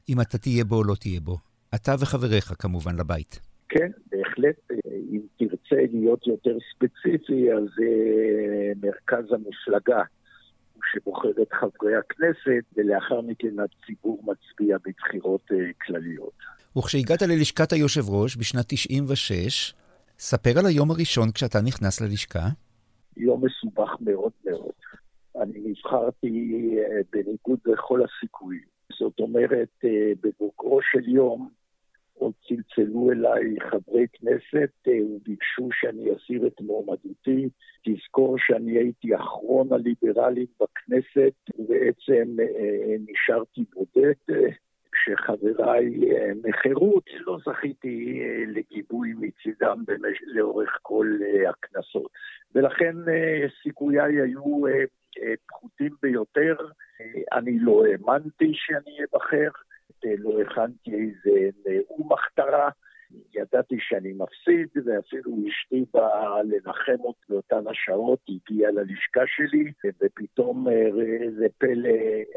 אם 0.09 0.21
אתה 0.21 0.37
תהיה 0.37 0.63
בו 0.63 0.75
או 0.75 0.83
לא 0.83 0.95
תהיה 0.99 1.19
בו. 1.19 1.37
אתה 1.75 1.95
וחבריך, 1.99 2.53
כמובן, 2.59 2.95
לבית. 2.99 3.39
כן, 3.69 3.91
בהחלט. 4.11 4.55
אם 5.11 5.21
תרצה 5.37 5.81
להיות 5.93 6.27
יותר 6.27 6.57
ספציפי, 6.73 7.53
אז 7.53 7.67
אה, 7.83 8.71
מרכז 8.81 9.25
המפלגה 9.31 10.01
שבוחר 10.95 11.29
את 11.41 11.53
חברי 11.53 11.95
הכנסת, 11.95 12.63
ולאחר 12.75 13.21
מכן 13.21 13.55
הציבור 13.59 14.23
מצביע 14.23 14.77
בבחירות 14.85 15.41
אה, 15.51 15.57
כלליות. 15.85 16.33
וכשהגעת 16.77 17.21
ללשכת 17.21 17.71
היושב 17.71 18.09
ראש 18.09 18.37
בשנת 18.37 18.65
96, 18.67 19.73
ספר 20.19 20.59
על 20.59 20.65
היום 20.65 20.91
הראשון 20.91 21.31
כשאתה 21.31 21.61
נכנס 21.61 22.01
ללשכה. 22.01 22.47
יום 23.17 23.45
מסובך 23.45 23.89
מאוד 23.99 24.31
מאוד. 24.45 24.71
אני 25.41 25.59
נבחרתי 25.65 26.27
אה, 26.77 27.01
בניגוד 27.11 27.59
לכל 27.65 28.01
הסיכויים. 28.03 28.63
זאת 28.99 29.19
אומרת, 29.19 29.69
אה, 29.83 30.11
בבוקרו 30.23 30.79
של 30.91 31.09
יום 31.09 31.49
עוד 32.17 32.34
צלצלו 32.48 33.12
אליי 33.12 33.55
חברי 33.60 34.05
כנסת 34.13 34.72
אה, 34.88 34.93
וביקשו 35.05 35.69
שאני 35.72 36.05
אסיר 36.15 36.48
את 36.48 36.62
מועמדותי. 36.62 37.50
תזכור 37.86 38.36
שאני 38.39 38.72
הייתי 38.72 39.15
אחרון 39.15 39.67
הליברלים 39.74 40.45
בכנסת, 40.60 41.34
ובעצם 41.60 42.36
אה, 42.39 42.95
נשארתי 43.07 43.63
בודד. 43.74 44.13
כשחבריי 44.98 46.00
מחירות, 46.43 47.03
לא 47.19 47.38
זכיתי 47.45 48.22
לגיבוי 48.48 49.13
מצידם 49.13 49.84
במש... 49.88 50.17
לאורך 50.25 50.79
כל 50.81 51.07
הכנסות. 51.50 52.12
ולכן 52.55 52.95
סיכוייי 53.63 54.22
היו 54.22 54.63
פחותים 55.48 55.95
ביותר. 56.01 56.55
אני 57.34 57.60
לא 57.60 57.86
האמנתי 57.86 58.51
שאני 58.53 58.98
אבחר. 59.03 59.50
לא 60.17 60.41
הכנתי 60.41 60.91
איזה 60.93 61.49
נאום 61.65 62.13
הכתרה. 62.13 62.69
ידעתי 63.35 63.75
שאני 63.79 64.13
מפסיד, 64.13 64.67
ואפילו 64.85 65.31
אשתי 65.47 65.85
באה 65.93 66.43
לנחם 66.43 67.01
אותי 67.03 67.19
באותן 67.29 67.67
השעות, 67.67 68.19
הגיעה 68.29 68.71
ללשכה 68.71 69.21
שלי, 69.27 69.71
ופתאום 70.01 70.67
איזה 71.23 71.45
פלא, 71.57 71.89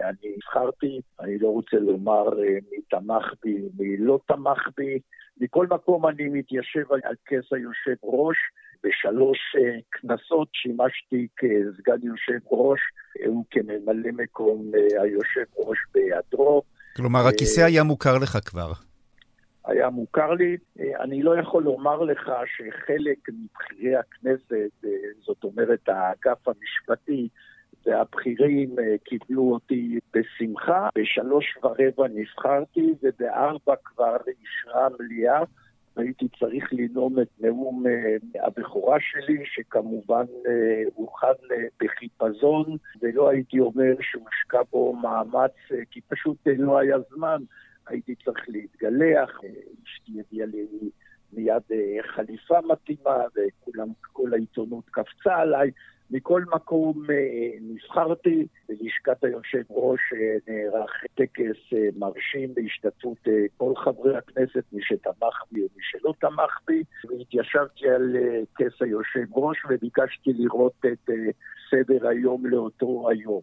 אני 0.02 0.34
נבחרתי, 0.36 1.00
אני 1.20 1.38
לא 1.38 1.48
רוצה 1.48 1.76
לומר 1.76 2.42
אה, 2.42 2.58
מי 2.70 2.82
תמך 2.90 3.32
בי, 3.44 3.68
מי 3.78 3.96
לא 3.96 4.18
תמך 4.28 4.68
בי. 4.76 4.98
מכל 5.40 5.66
מקום 5.70 6.06
אני 6.06 6.28
מתיישב 6.28 6.92
על 6.92 7.14
כס 7.26 7.52
היושב 7.52 7.96
ראש. 8.02 8.36
בשלוש 8.84 9.38
אה, 9.58 9.78
כנסות 9.92 10.48
שימשתי 10.52 11.28
כסגן 11.36 11.98
יושב 12.02 12.38
ראש 12.52 12.80
וכממלא 13.16 14.10
מקום 14.12 14.70
אה, 14.74 15.02
היושב 15.02 15.44
ראש 15.56 15.78
בהיעדרו. 15.94 16.62
כלומר, 16.98 17.26
הכיסא 17.28 17.60
היה 17.60 17.82
מוכר 17.82 18.18
לך 18.18 18.38
כבר. 18.44 18.72
היה 19.64 19.90
מוכר 19.90 20.30
לי. 20.30 20.56
אני 21.00 21.22
לא 21.22 21.38
יכול 21.38 21.62
לומר 21.62 22.02
לך 22.02 22.30
שחלק 22.56 23.18
מבכירי 23.28 23.96
הכנסת, 23.96 24.84
זאת 25.26 25.44
אומרת 25.44 25.88
האגף 25.88 26.48
המשפטי 26.48 27.28
והבכירים 27.86 28.76
קיבלו 29.04 29.52
אותי 29.52 29.98
בשמחה. 30.14 30.88
בשלוש 30.98 31.58
ורבע 31.62 32.08
נבחרתי 32.14 32.94
ובארבע 33.02 33.74
כבר 33.84 34.16
אישרה 34.26 34.86
המליאה. 34.86 35.42
הייתי 35.98 36.28
צריך 36.38 36.64
לנאום 36.72 37.20
את 37.20 37.28
נאום 37.40 37.84
uh, 37.86 38.46
הבכורה 38.46 38.96
שלי, 39.00 39.42
שכמובן 39.44 40.24
uh, 40.24 40.48
הוכן 40.94 41.26
uh, 41.26 41.84
בחיפזון, 41.84 42.76
ולא 43.02 43.30
הייתי 43.30 43.60
אומר 43.60 43.94
שהושקע 44.00 44.62
בו 44.70 44.96
מאמץ, 44.96 45.52
כי 45.90 46.00
פשוט 46.00 46.36
לא 46.58 46.78
היה 46.78 46.96
זמן. 47.14 47.42
הייתי 47.86 48.14
צריך 48.14 48.44
להתגלח, 48.48 49.40
אשתי 49.84 50.12
הביאה 50.20 50.46
לי 50.46 50.66
מיד 51.32 51.62
חליפה 52.02 52.58
מתאימה, 52.60 53.24
וכולם, 53.36 53.88
כל 54.12 54.34
העיתונות 54.34 54.84
קפצה 54.90 55.36
עליי. 55.36 55.70
מכל 56.10 56.42
מקום 56.54 57.06
נבחרתי, 57.60 58.46
בלשכת 58.68 59.24
היושב 59.24 59.62
ראש 59.70 60.00
נערך 60.48 61.04
טקס 61.14 61.78
מרשים 61.96 62.54
בהשתתפות 62.54 63.18
כל 63.56 63.72
חברי 63.76 64.16
הכנסת, 64.16 64.64
מי 64.72 64.82
שתמך 64.82 65.42
בי 65.52 65.60
ומי 65.60 65.82
שלא 65.82 66.14
תמך 66.20 66.58
בי, 66.66 66.82
והתיישבתי 67.08 67.88
על 67.88 68.16
כס 68.56 68.82
היושב 68.82 69.26
ראש 69.32 69.58
וביקשתי 69.70 70.32
לראות 70.32 70.84
את 70.92 71.10
סדר 71.70 72.08
היום 72.08 72.46
לאותו 72.46 73.10
היום. 73.10 73.42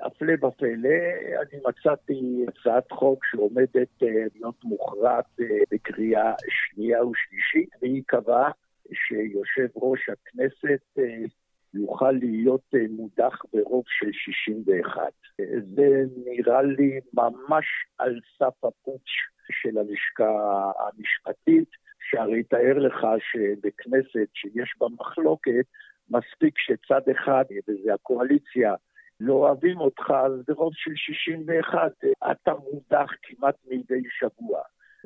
הפלא 0.00 0.32
ופלא, 0.32 0.98
אני 1.42 1.60
מצאתי 1.68 2.44
הצעת 2.48 2.92
חוק 2.92 3.24
שעומדת 3.24 4.02
להיות 4.34 4.64
מוכרעת 4.64 5.24
בקריאה 5.70 6.34
שנייה 6.48 7.06
ושלישית, 7.06 7.68
והיא 7.82 8.02
קבעה 8.06 8.50
שיושב 8.92 9.68
ראש 9.76 10.00
הכנסת 10.08 10.98
יוכל 11.74 12.10
להיות 12.10 12.74
אה, 12.74 12.80
מודח 12.90 13.42
ברוב 13.52 13.84
של 13.86 14.12
61. 14.12 15.12
זה 15.74 16.04
נראה 16.26 16.62
לי 16.62 17.00
ממש 17.14 17.66
על 17.98 18.20
סף 18.38 18.64
הפוטש 18.64 19.10
של 19.50 19.78
הלשכה 19.78 20.70
המשפטית, 20.78 21.68
שהרי 22.10 22.42
תאר 22.42 22.78
לך 22.78 23.06
שבכנסת 23.32 24.28
שיש 24.34 24.74
בה 24.78 24.86
מחלוקת, 25.00 25.66
מספיק 26.10 26.54
שצד 26.58 27.08
אחד, 27.10 27.44
וזה 27.68 27.94
הקואליציה, 27.94 28.74
לא 29.20 29.32
אוהבים 29.32 29.80
אותך, 29.80 30.10
אז 30.10 30.32
ברוב 30.48 30.72
של 30.74 30.90
61 30.94 31.92
אתה 32.30 32.52
מודח 32.54 33.10
כמעט 33.22 33.54
מדי 33.70 34.02
שבוע. 34.18 34.60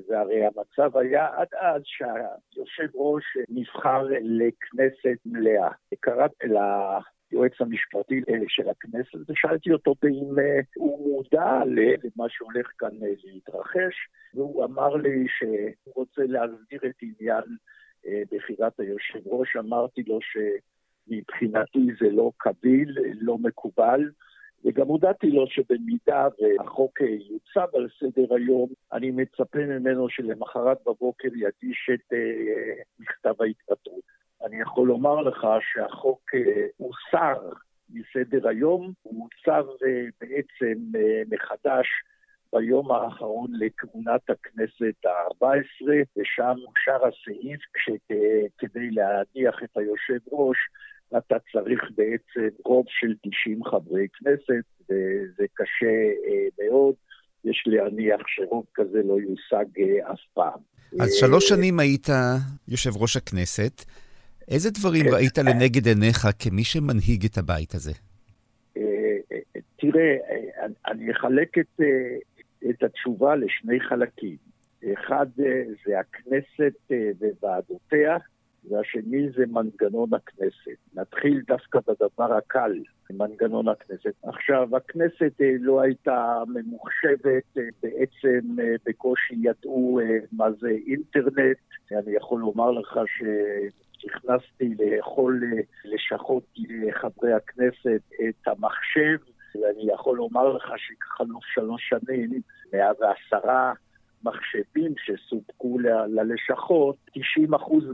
והרי 0.08 0.44
המצב 0.46 0.96
היה 0.96 1.28
עד 1.36 1.48
אז 1.60 1.82
שהיושב 1.84 2.88
ראש 2.94 3.24
נבחר 3.48 4.06
לכנסת 4.22 5.18
מלאה. 5.26 5.70
קראתי 6.00 6.46
ליועץ 7.32 7.52
המשפטי 7.60 8.20
של 8.48 8.68
הכנסת 8.68 9.30
ושאלתי 9.30 9.72
אותו 9.72 9.94
אם 10.04 10.38
אה, 10.38 10.60
הוא 10.76 11.12
מודע 11.12 11.64
למה 11.66 12.28
שהולך 12.28 12.66
כאן 12.78 13.02
אה, 13.02 13.08
להתרחש, 13.24 13.94
והוא 14.34 14.64
אמר 14.64 14.96
לי 14.96 15.26
שהוא 15.38 15.94
רוצה 15.94 16.22
להסדיר 16.22 16.80
את 16.86 16.96
עניין 17.02 17.44
אה, 18.06 18.22
בחירת 18.32 18.80
היושב 18.80 19.18
ראש. 19.26 19.56
אמרתי 19.56 20.02
לו 20.02 20.18
שמבחינתי 20.22 21.86
זה 22.00 22.10
לא 22.10 22.30
קביל, 22.36 22.98
לא 23.20 23.38
מקובל. 23.38 24.10
וגם 24.64 24.86
הודעתי 24.86 25.30
לו 25.30 25.46
שבמידה 25.46 26.28
והחוק 26.58 27.00
יוצב 27.00 27.68
על 27.74 27.88
סדר 28.00 28.34
היום, 28.34 28.68
אני 28.92 29.10
מצפה 29.10 29.58
ממנו 29.58 30.08
שלמחרת 30.08 30.78
בבוקר 30.86 31.28
יגיש 31.28 31.90
את 31.94 32.12
uh, 32.12 32.82
מכתב 32.98 33.42
ההתפטרות. 33.42 34.02
אני 34.44 34.60
יכול 34.60 34.88
לומר 34.88 35.20
לך 35.20 35.46
שהחוק 35.72 36.34
uh, 36.34 36.38
הוסר 36.76 37.50
מסדר 37.90 38.48
היום, 38.48 38.92
הוא 39.02 39.28
הוצב 39.28 39.64
uh, 39.68 39.86
בעצם 40.20 40.80
uh, 40.94 41.34
מחדש 41.34 41.86
ביום 42.52 42.90
האחרון 42.92 43.50
לכהונת 43.60 44.30
הכנסת 44.30 45.06
ה-14, 45.06 45.88
ושם 46.16 46.54
אושר 46.66 47.06
הסעיף 47.06 47.60
כדי 48.58 48.90
להניח 48.90 49.62
את 49.62 49.76
היושב 49.76 50.18
ראש 50.32 50.56
אתה 51.16 51.36
צריך 51.52 51.80
בעצם 51.96 52.48
רוב 52.64 52.84
של 52.88 53.14
90 53.22 53.64
חברי 53.64 54.06
כנסת, 54.18 54.64
וזה 54.84 55.46
קשה 55.54 55.86
אה, 55.86 56.64
מאוד. 56.64 56.94
יש 57.44 57.64
להניח 57.66 58.20
שרוב 58.26 58.64
כזה 58.74 59.02
לא 59.04 59.14
יושג 59.20 59.64
אה, 59.78 60.12
אף 60.12 60.20
פעם. 60.34 60.60
אז 61.00 61.14
שלוש 61.14 61.48
שנים 61.48 61.80
היית 61.80 62.06
יושב 62.68 62.90
ראש 62.96 63.16
הכנסת. 63.16 63.84
איזה 64.48 64.70
דברים 64.70 65.04
כן. 65.04 65.14
ראית 65.14 65.38
לנגד 65.38 65.86
עיניך 65.86 66.26
כמי 66.38 66.64
שמנהיג 66.64 67.24
את 67.24 67.38
הבית 67.38 67.74
הזה? 67.74 67.92
אה, 68.76 68.82
תראה, 69.76 70.16
אני 70.86 71.12
אחלק 71.12 71.58
את, 71.58 71.80
את 72.70 72.82
התשובה 72.82 73.36
לשני 73.36 73.80
חלקים. 73.80 74.36
אחד 74.92 75.26
זה 75.86 76.00
הכנסת 76.00 76.92
וועדותיה, 77.42 78.16
והשני 78.64 79.30
זה 79.36 79.44
מנגנון 79.46 80.14
הכנסת. 80.14 80.78
נתחיל 80.94 81.42
דווקא 81.46 81.78
בדבר 81.88 82.34
הקל, 82.34 82.72
מנגנון 83.10 83.68
הכנסת. 83.68 84.14
עכשיו, 84.22 84.76
הכנסת 84.76 85.40
אה, 85.40 85.52
לא 85.60 85.80
הייתה 85.80 86.42
ממוחשבת, 86.48 87.58
אה, 87.58 87.62
בעצם 87.82 88.60
אה, 88.60 88.74
בקושי 88.86 89.34
ידעו 89.42 90.00
מה 90.32 90.52
זה 90.60 90.70
אינטרנט. 90.86 91.56
אני 91.92 92.16
יכול 92.16 92.40
לומר 92.40 92.70
לך 92.70 92.98
ש... 93.06 93.22
הכנסתי 94.04 94.74
לכל 94.78 95.40
לשכות 95.84 96.44
חברי 96.90 97.32
הכנסת 97.32 98.00
את 98.28 98.48
המחשב, 98.48 99.16
ואני 99.54 99.92
יכול 99.92 100.16
לומר 100.16 100.52
לך 100.52 100.72
שחלוף 100.76 101.44
שלוש 101.44 101.88
שנים, 101.88 102.30
110 102.72 103.38
מחשבים 104.24 104.94
שסופקו 105.04 105.78
ללשכות, 106.08 106.96
90% 107.16 107.20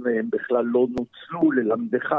מהם 0.05 0.31
בכלל 0.31 0.65
לא 0.65 0.87
נוצלו 0.91 1.53
ללמדך 1.53 2.15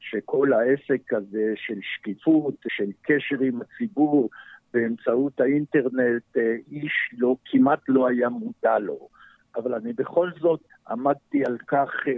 שכל 0.00 0.52
העסק 0.52 1.12
הזה 1.12 1.52
של 1.56 1.78
שקיפות, 1.82 2.54
של 2.68 2.90
קשר 3.02 3.40
עם 3.40 3.60
הציבור 3.62 4.30
באמצעות 4.74 5.40
האינטרנט, 5.40 6.36
אה, 6.36 6.56
איש 6.72 6.92
לא, 7.18 7.36
כמעט 7.44 7.80
לא 7.88 8.08
היה 8.08 8.28
מודע 8.28 8.78
לו. 8.78 9.08
אבל 9.56 9.74
אני 9.74 9.92
בכל 9.92 10.30
זאת 10.40 10.60
עמדתי 10.88 11.44
על 11.44 11.58
כך 11.66 11.90
אה, 12.08 12.12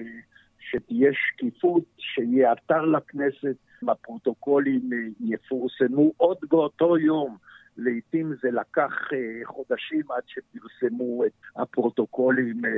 שתהיה 0.61 1.11
שקיפות, 1.13 1.85
שיהיה 1.99 2.53
אתר 2.53 2.81
לכנסת, 2.81 3.57
הפרוטוקולים 3.89 4.91
אה, 4.93 4.99
יפורסמו 5.21 6.13
עוד 6.17 6.39
באותו 6.51 6.99
יום. 6.99 7.37
לעתים 7.77 8.35
זה 8.43 8.51
לקח 8.51 8.93
אה, 9.13 9.45
חודשים 9.45 10.03
עד 10.11 10.23
שפרסמו 10.27 11.25
את 11.25 11.33
הפרוטוקולים 11.57 12.65
אה, 12.65 12.71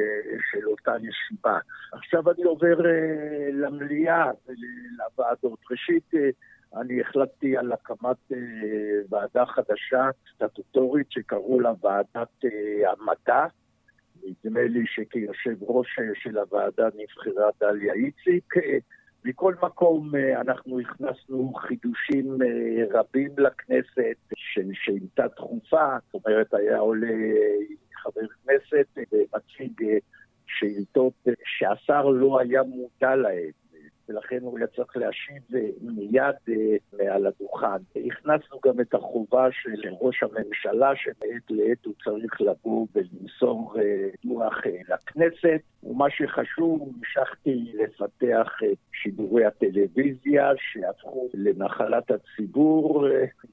של 0.50 0.66
אותה 0.66 0.92
ישיבה. 0.96 1.58
עכשיו 1.92 2.30
אני 2.30 2.42
עובר 2.42 2.86
אה, 2.86 3.48
למליאה 3.52 4.30
ולוועדות. 4.46 5.58
ראשית, 5.70 6.10
אני 6.76 7.00
החלטתי 7.00 7.56
על 7.56 7.72
הקמת 7.72 8.32
ועדה 9.08 9.46
חדשה, 9.46 10.10
סטטוטורית, 10.34 11.06
שקראו 11.10 11.60
לה 11.60 11.72
ועדת 11.80 12.44
המדע. 12.86 13.46
נדמה 14.24 14.62
לי 14.62 14.84
שכיושב 14.86 15.62
ראש 15.62 15.98
של 16.14 16.38
הוועדה 16.38 16.88
נבחרה 16.96 17.48
דליה 17.60 17.92
איציק. 17.92 18.54
מכל 19.24 19.54
מקום 19.62 20.14
אה, 20.16 20.40
אנחנו 20.40 20.80
הכנסנו 20.80 21.54
חידושים 21.54 22.42
אה, 22.42 23.00
רבים 23.00 23.30
לכנסת 23.38 24.16
של 24.36 24.70
שאילתה 24.72 25.26
דחופה, 25.36 25.96
זאת 26.12 26.26
אומרת 26.26 26.54
היה 26.54 26.78
עולה 26.78 27.16
חבר 27.94 28.26
כנסת 28.44 28.86
ומציג 29.12 29.82
אה, 29.82 29.98
שאילתות 30.46 31.26
שהשר 31.44 32.04
לא 32.08 32.40
היה 32.40 32.62
מודע 32.62 33.16
להן. 33.16 33.50
ולכן 34.08 34.38
הוא 34.42 34.58
היה 34.58 34.66
צריך 34.66 34.96
להשיב 34.96 35.42
אה, 35.54 35.60
מיד 35.80 36.36
אה, 36.48 36.76
מעל 36.92 37.26
הדוכן. 37.26 37.82
הכנסנו 38.06 38.58
גם 38.64 38.80
את 38.80 38.94
החובה 38.94 39.48
של 39.52 39.88
ראש 40.00 40.22
הממשלה, 40.22 40.92
שמעת 40.96 41.50
לעת 41.50 41.84
הוא 41.84 41.94
צריך 42.04 42.40
לבוא 42.40 42.86
ולמסור 42.94 43.76
אה, 43.78 44.08
דוח 44.24 44.54
לכנסת, 44.88 45.60
ומה 45.82 46.10
שחשוב, 46.10 46.92
המשכתי 46.96 47.72
לפתח 47.74 48.48
את 48.72 48.78
שידורי 48.92 49.44
הטלוויזיה 49.44 50.50
שהפכו 50.56 51.28
לנחלת 51.34 52.10
הציבור, 52.10 53.06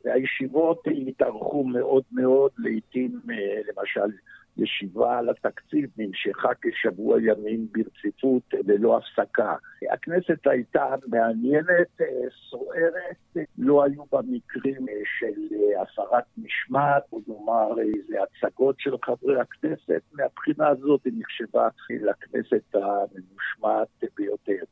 והישיבות 0.05 0.83
התארכו 1.07 1.63
מאוד 1.63 2.03
מאוד, 2.11 2.51
לעיתים 2.57 3.19
למשל 3.67 4.15
ישיבה 4.57 5.17
על 5.17 5.29
התקציב 5.29 5.89
נמשכה 5.97 6.49
כשבוע 6.61 7.17
ימים 7.21 7.67
ברציפות 7.71 8.43
ללא 8.53 8.97
הפסקה. 8.97 9.55
הכנסת 9.91 10.47
הייתה 10.47 10.95
מעניינת, 11.07 12.01
אה, 12.01 12.07
סוערת, 12.49 13.47
לא 13.57 13.83
היו 13.83 14.03
בה 14.11 14.19
מקרים 14.27 14.89
אה, 14.89 14.93
של 15.19 15.55
אה, 15.55 15.81
הפרת 15.81 16.23
משמעת, 16.37 17.03
או 17.13 17.21
נאמר 17.27 17.79
איזה 17.79 18.15
הצגות 18.23 18.75
של 18.79 18.95
חברי 19.05 19.39
הכנסת. 19.39 20.01
מהבחינה 20.13 20.67
הזאת 20.67 21.01
היא 21.05 21.13
נחשבה 21.17 21.67
לכנסת 21.89 22.75
הממושמעת 22.75 24.03
ביותר. 24.17 24.63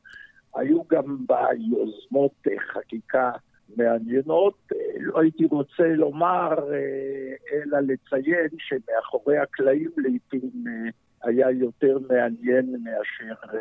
היו 0.54 0.82
גם 0.88 1.26
בה 1.26 1.46
יוזמות 1.58 2.32
חקיקה 2.72 3.30
מעניינות. 3.76 4.54
לא 5.00 5.20
הייתי 5.20 5.44
רוצה 5.44 5.82
לומר, 5.82 6.50
אה, 6.72 7.34
אלא 7.52 7.78
לציין 7.80 8.48
שמאחורי 8.58 9.38
הקלעים 9.38 9.90
לעיתים 9.96 10.64
אה, 10.66 10.90
היה 11.22 11.50
יותר 11.50 11.98
מעניין 12.08 12.76
מאשר 12.84 13.58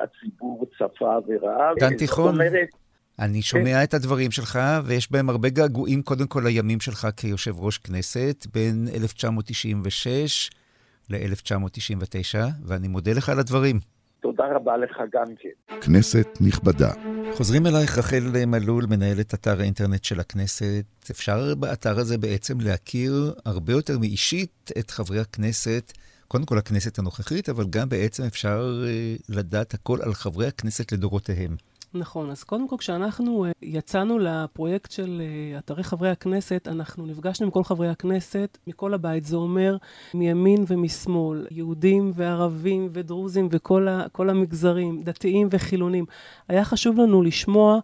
הציבור 0.00 0.66
צפה 0.78 1.18
וראה. 1.26 1.70
דן 1.80 1.96
תיכון. 1.96 2.34
אני 3.18 3.42
שומע 3.42 3.84
את 3.84 3.94
הדברים 3.94 4.30
שלך, 4.30 4.58
ויש 4.84 5.12
בהם 5.12 5.30
הרבה 5.30 5.48
געגועים 5.48 6.02
קודם 6.02 6.26
כל 6.26 6.42
לימים 6.44 6.80
שלך 6.80 7.08
כיושב 7.16 7.60
ראש 7.60 7.78
כנסת, 7.78 8.46
בין 8.54 8.88
1996 8.94 10.50
ל-1999, 11.10 12.38
ואני 12.64 12.88
מודה 12.88 13.12
לך 13.12 13.28
על 13.28 13.38
הדברים. 13.38 13.80
תודה 14.20 14.44
רבה 14.54 14.76
לך 14.76 14.96
גם 15.12 15.26
כן. 15.38 15.80
כנסת 15.80 16.28
נכבדה. 16.40 16.90
חוזרים 17.32 17.66
אלייך 17.66 17.98
רחל 17.98 18.46
מלול, 18.46 18.84
מנהלת 18.86 19.34
אתר 19.34 19.60
האינטרנט 19.60 20.04
של 20.04 20.20
הכנסת. 20.20 20.84
אפשר 21.10 21.54
באתר 21.54 21.98
הזה 21.98 22.18
בעצם 22.18 22.60
להכיר 22.60 23.34
הרבה 23.44 23.72
יותר 23.72 23.98
מאישית 23.98 24.70
את 24.78 24.90
חברי 24.90 25.20
הכנסת, 25.20 25.92
קודם 26.28 26.44
כל 26.44 26.58
הכנסת 26.58 26.98
הנוכחית, 26.98 27.48
אבל 27.48 27.64
גם 27.70 27.88
בעצם 27.88 28.22
אפשר 28.24 28.84
אה, 28.86 29.16
לדעת 29.28 29.74
הכל 29.74 29.98
על 30.02 30.14
חברי 30.14 30.46
הכנסת 30.46 30.92
לדורותיהם. 30.92 31.56
נכון, 31.94 32.30
אז 32.30 32.44
קודם 32.44 32.68
כל 32.68 32.76
כשאנחנו 32.78 33.46
uh, 33.46 33.48
יצאנו 33.62 34.18
לפרויקט 34.18 34.90
של 34.90 35.22
uh, 35.22 35.58
אתרי 35.58 35.82
חברי 35.82 36.10
הכנסת, 36.10 36.68
אנחנו 36.68 37.06
נפגשנו 37.06 37.46
עם 37.46 37.50
כל 37.50 37.64
חברי 37.64 37.88
הכנסת 37.88 38.58
מכל 38.66 38.94
הבית, 38.94 39.24
זה 39.24 39.36
אומר 39.36 39.76
מימין 40.14 40.64
ומשמאל, 40.66 41.46
יהודים 41.50 42.12
וערבים 42.14 42.88
ודרוזים 42.92 43.48
וכל 43.50 44.30
המגזרים, 44.30 45.02
דתיים 45.02 45.48
וחילונים. 45.50 46.04
היה 46.48 46.64
חשוב 46.64 46.98
לנו 46.98 47.22
לשמוע 47.22 47.80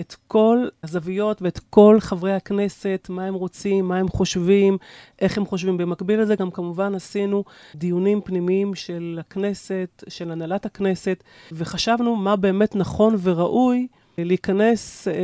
את 0.00 0.16
כל 0.28 0.66
הזוויות 0.82 1.42
ואת 1.42 1.58
כל 1.70 1.96
חברי 2.00 2.32
הכנסת, 2.32 3.06
מה 3.10 3.24
הם 3.24 3.34
רוצים, 3.34 3.88
מה 3.88 3.96
הם 3.96 4.08
חושבים, 4.08 4.78
איך 5.20 5.38
הם 5.38 5.46
חושבים. 5.46 5.76
במקביל 5.76 6.20
לזה 6.20 6.36
גם 6.36 6.50
כמובן 6.50 6.94
עשינו 6.94 7.44
דיונים 7.74 8.20
פנימיים 8.20 8.74
של 8.74 9.18
הכנסת, 9.20 10.04
של 10.08 10.30
הנהלת 10.30 10.66
הכנסת, 10.66 11.24
וחשבנו 11.52 12.16
מה 12.16 12.36
באמת 12.36 12.76
נכון 12.76 13.16
וראוי 13.22 13.86
להיכנס 14.18 15.08
אה, 15.08 15.14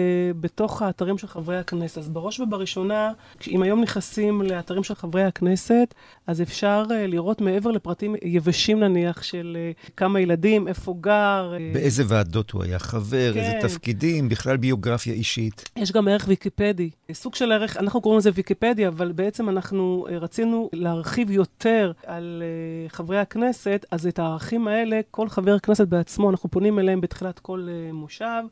בתוך 0.41 0.83
האתרים 0.83 1.19
של 1.19 1.27
חברי 1.27 1.59
הכנסת. 1.59 1.99
אז 1.99 2.09
בראש 2.09 2.41
ובראשונה, 2.41 3.13
אם 3.49 3.63
היום 3.63 3.81
נכנסים 3.81 4.43
לאתרים 4.43 4.85
של 4.85 4.95
חברי 4.95 5.25
הכנסת, 5.25 5.95
אז 6.27 6.43
אפשר 6.43 6.85
אה, 6.91 7.07
לראות 7.07 7.41
מעבר 7.41 7.71
לפרטים 7.71 8.15
יבשים 8.23 8.81
נניח, 8.81 9.23
של 9.23 9.57
אה, 9.61 9.73
כמה 9.97 10.21
ילדים, 10.21 10.69
איפה 10.69 10.95
גר. 11.01 11.55
אה... 11.55 11.71
באיזה 11.75 12.03
ועדות 12.07 12.51
הוא 12.51 12.63
היה 12.63 12.79
חבר, 12.79 13.33
כן. 13.35 13.41
איזה 13.41 13.69
תפקידים, 13.69 14.29
בכלל 14.29 14.57
ביוגרפיה 14.57 15.13
אישית. 15.15 15.71
יש 15.77 15.93
גם 15.93 16.09
ערך 16.09 16.25
ויקיפדי. 16.29 16.91
סוג 17.13 17.35
של 17.35 17.53
ערך, 17.53 17.77
אנחנו 17.77 18.01
קוראים 18.01 18.19
לזה 18.19 18.31
ויקיפדיה, 18.35 18.89
אבל 18.89 19.13
בעצם 19.13 19.49
אנחנו 19.49 20.07
אה, 20.11 20.19
רצינו 20.19 20.71
להרחיב 20.73 21.31
יותר 21.31 21.93
על 22.07 22.43
אה, 22.43 22.89
חברי 22.89 23.19
הכנסת, 23.19 23.87
אז 23.91 24.07
את 24.07 24.19
הערכים 24.19 24.69
האלה, 24.69 25.01
כל 25.11 25.29
חבר 25.29 25.59
כנסת 25.59 25.89
בעצמו, 25.89 26.31
אנחנו 26.31 26.51
פונים 26.51 26.79
אליהם 26.79 27.01
בתחילת 27.01 27.39
כל 27.39 27.67
אה, 27.71 27.93
מושב. 27.93 28.43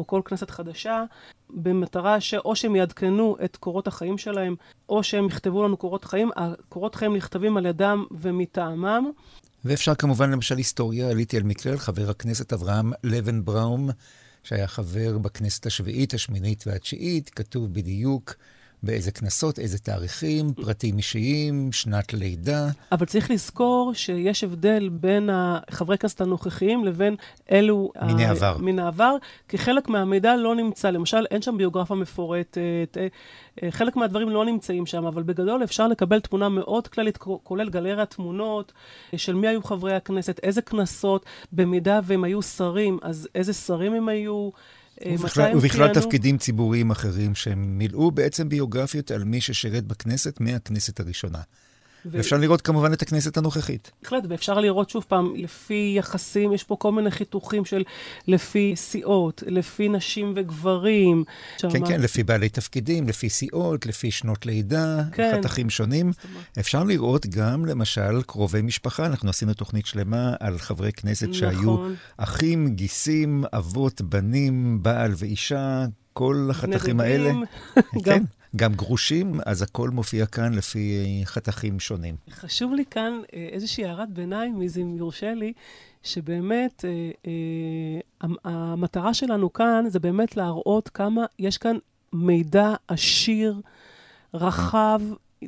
או 0.00 0.06
כל 0.06 0.20
כנסת 0.24 0.50
חדשה, 0.50 1.04
במטרה 1.50 2.20
שאו 2.20 2.56
שהם 2.56 2.76
יעדכנו 2.76 3.36
את 3.44 3.56
קורות 3.56 3.86
החיים 3.86 4.18
שלהם, 4.18 4.54
או 4.88 5.02
שהם 5.02 5.26
יכתבו 5.26 5.64
לנו 5.64 5.76
קורות 5.76 6.04
חיים. 6.04 6.30
הקורות 6.36 6.94
חיים 6.94 7.16
נכתבים 7.16 7.56
על 7.56 7.66
ידם 7.66 8.04
ומטעמם. 8.10 9.10
ואפשר 9.64 9.94
כמובן, 9.94 10.30
למשל, 10.30 10.56
היסטוריה, 10.56 11.10
עליתי 11.10 11.36
על 11.36 11.42
מקרה, 11.42 11.78
חבר 11.78 12.10
הכנסת 12.10 12.52
אברהם 12.52 12.92
לבן 13.04 13.44
בראום, 13.44 13.90
שהיה 14.42 14.66
חבר 14.66 15.18
בכנסת 15.18 15.66
השביעית, 15.66 16.14
השמינית 16.14 16.64
והתשיעית, 16.66 17.30
כתוב 17.30 17.74
בדיוק 17.74 18.34
באיזה 18.82 19.10
כנסות, 19.10 19.58
איזה 19.58 19.78
תאריכים, 19.78 20.54
פרטים 20.54 20.96
אישיים, 20.96 21.72
שנת 21.72 22.12
לידה. 22.12 22.68
אבל 22.92 23.06
צריך 23.06 23.30
לזכור 23.30 23.92
שיש 23.94 24.44
הבדל 24.44 24.88
בין 24.88 25.30
חברי 25.70 25.98
כנסת 25.98 26.20
הנוכחיים 26.20 26.84
לבין 26.84 27.16
אלו... 27.50 27.92
מן 28.02 28.20
העבר. 28.20 28.56
מן 28.58 28.78
העבר, 28.78 29.16
כי 29.48 29.58
חלק 29.58 29.88
מהמידע 29.88 30.36
לא 30.36 30.54
נמצא. 30.54 30.90
למשל, 30.90 31.26
אין 31.30 31.42
שם 31.42 31.56
ביוגרפיה 31.56 31.96
מפורטת, 31.96 32.58
אה, 32.96 33.06
אה, 33.62 33.70
חלק 33.70 33.96
מהדברים 33.96 34.28
לא 34.28 34.44
נמצאים 34.44 34.86
שם, 34.86 35.06
אבל 35.06 35.22
בגדול 35.22 35.64
אפשר 35.64 35.88
לקבל 35.88 36.20
תמונה 36.20 36.48
מאוד 36.48 36.88
כללית, 36.88 37.16
כולל 37.16 37.70
גלריית 37.70 38.10
תמונות 38.10 38.72
אה, 39.12 39.18
של 39.18 39.34
מי 39.34 39.48
היו 39.48 39.62
חברי 39.62 39.94
הכנסת, 39.94 40.40
איזה 40.42 40.62
כנסות, 40.62 41.24
במידה 41.52 42.00
והם 42.04 42.24
היו 42.24 42.42
שרים, 42.42 42.98
אז 43.02 43.28
איזה 43.34 43.52
שרים 43.52 43.94
הם 43.94 44.08
היו. 44.08 44.50
ובכלל, 45.08 45.56
ובכלל 45.56 45.94
תפקידים 45.94 46.38
ציבוריים 46.38 46.90
אחרים 46.90 47.34
שהם 47.34 47.78
מילאו 47.78 48.10
בעצם 48.10 48.48
ביוגרפיות 48.48 49.10
על 49.10 49.24
מי 49.24 49.40
ששירת 49.40 49.84
בכנסת 49.84 50.40
מהכנסת 50.40 51.00
הראשונה. 51.00 51.40
ו... 52.06 52.08
ואפשר 52.12 52.36
לראות 52.36 52.60
כמובן 52.60 52.92
את 52.92 53.02
הכנסת 53.02 53.36
הנוכחית. 53.36 53.90
בהחלט, 54.02 54.24
ואפשר 54.28 54.60
לראות 54.60 54.90
שוב 54.90 55.04
פעם, 55.08 55.32
לפי 55.36 55.94
יחסים, 55.98 56.52
יש 56.52 56.64
פה 56.64 56.76
כל 56.76 56.92
מיני 56.92 57.10
חיתוכים 57.10 57.64
של 57.64 57.82
לפי 58.28 58.72
סיעות, 58.76 59.42
לפי 59.46 59.88
נשים 59.88 60.32
וגברים. 60.36 61.24
כן, 61.58 61.70
שמה... 61.70 61.88
כן, 61.88 62.00
לפי 62.00 62.22
בעלי 62.22 62.48
תפקידים, 62.48 63.08
לפי 63.08 63.28
סיעות, 63.28 63.86
לפי 63.86 64.10
שנות 64.10 64.46
לידה, 64.46 65.02
כן. 65.12 65.32
חתכים 65.38 65.70
שונים. 65.70 66.12
אפשר 66.60 66.84
לראות 66.84 67.26
גם, 67.26 67.66
למשל, 67.66 68.22
קרובי 68.26 68.62
משפחה. 68.62 69.06
אנחנו 69.06 69.30
עשינו 69.30 69.54
תוכנית 69.54 69.86
שלמה 69.86 70.34
על 70.40 70.58
חברי 70.58 70.92
כנסת 70.92 71.28
נכון. 71.28 71.34
שהיו 71.34 71.76
אחים, 72.16 72.68
גיסים, 72.68 73.44
אבות, 73.52 74.00
בנים, 74.00 74.82
בעל 74.82 75.12
ואישה, 75.16 75.84
כל 76.12 76.48
החתכים 76.50 77.00
האלה. 77.00 77.30
גם. 77.76 78.02
כן. 78.04 78.24
גם 78.56 78.72
גרושים, 78.74 79.40
אז 79.46 79.62
הכל 79.62 79.90
מופיע 79.90 80.26
כאן 80.26 80.54
לפי 80.54 81.22
חתכים 81.24 81.80
שונים. 81.80 82.16
חשוב 82.30 82.74
לי 82.74 82.84
כאן 82.84 83.20
אה, 83.34 83.48
איזושהי 83.52 83.84
הערת 83.84 84.10
ביניים, 84.10 84.62
אם 84.80 84.96
יורשה 84.96 85.34
לי, 85.34 85.52
שבאמת 86.02 86.84
אה, 86.84 87.10
אה, 87.26 88.28
המטרה 88.44 89.14
שלנו 89.14 89.52
כאן 89.52 89.84
זה 89.88 89.98
באמת 89.98 90.36
להראות 90.36 90.88
כמה 90.88 91.24
יש 91.38 91.58
כאן 91.58 91.76
מידע 92.12 92.74
עשיר, 92.88 93.60
רחב, 94.34 95.00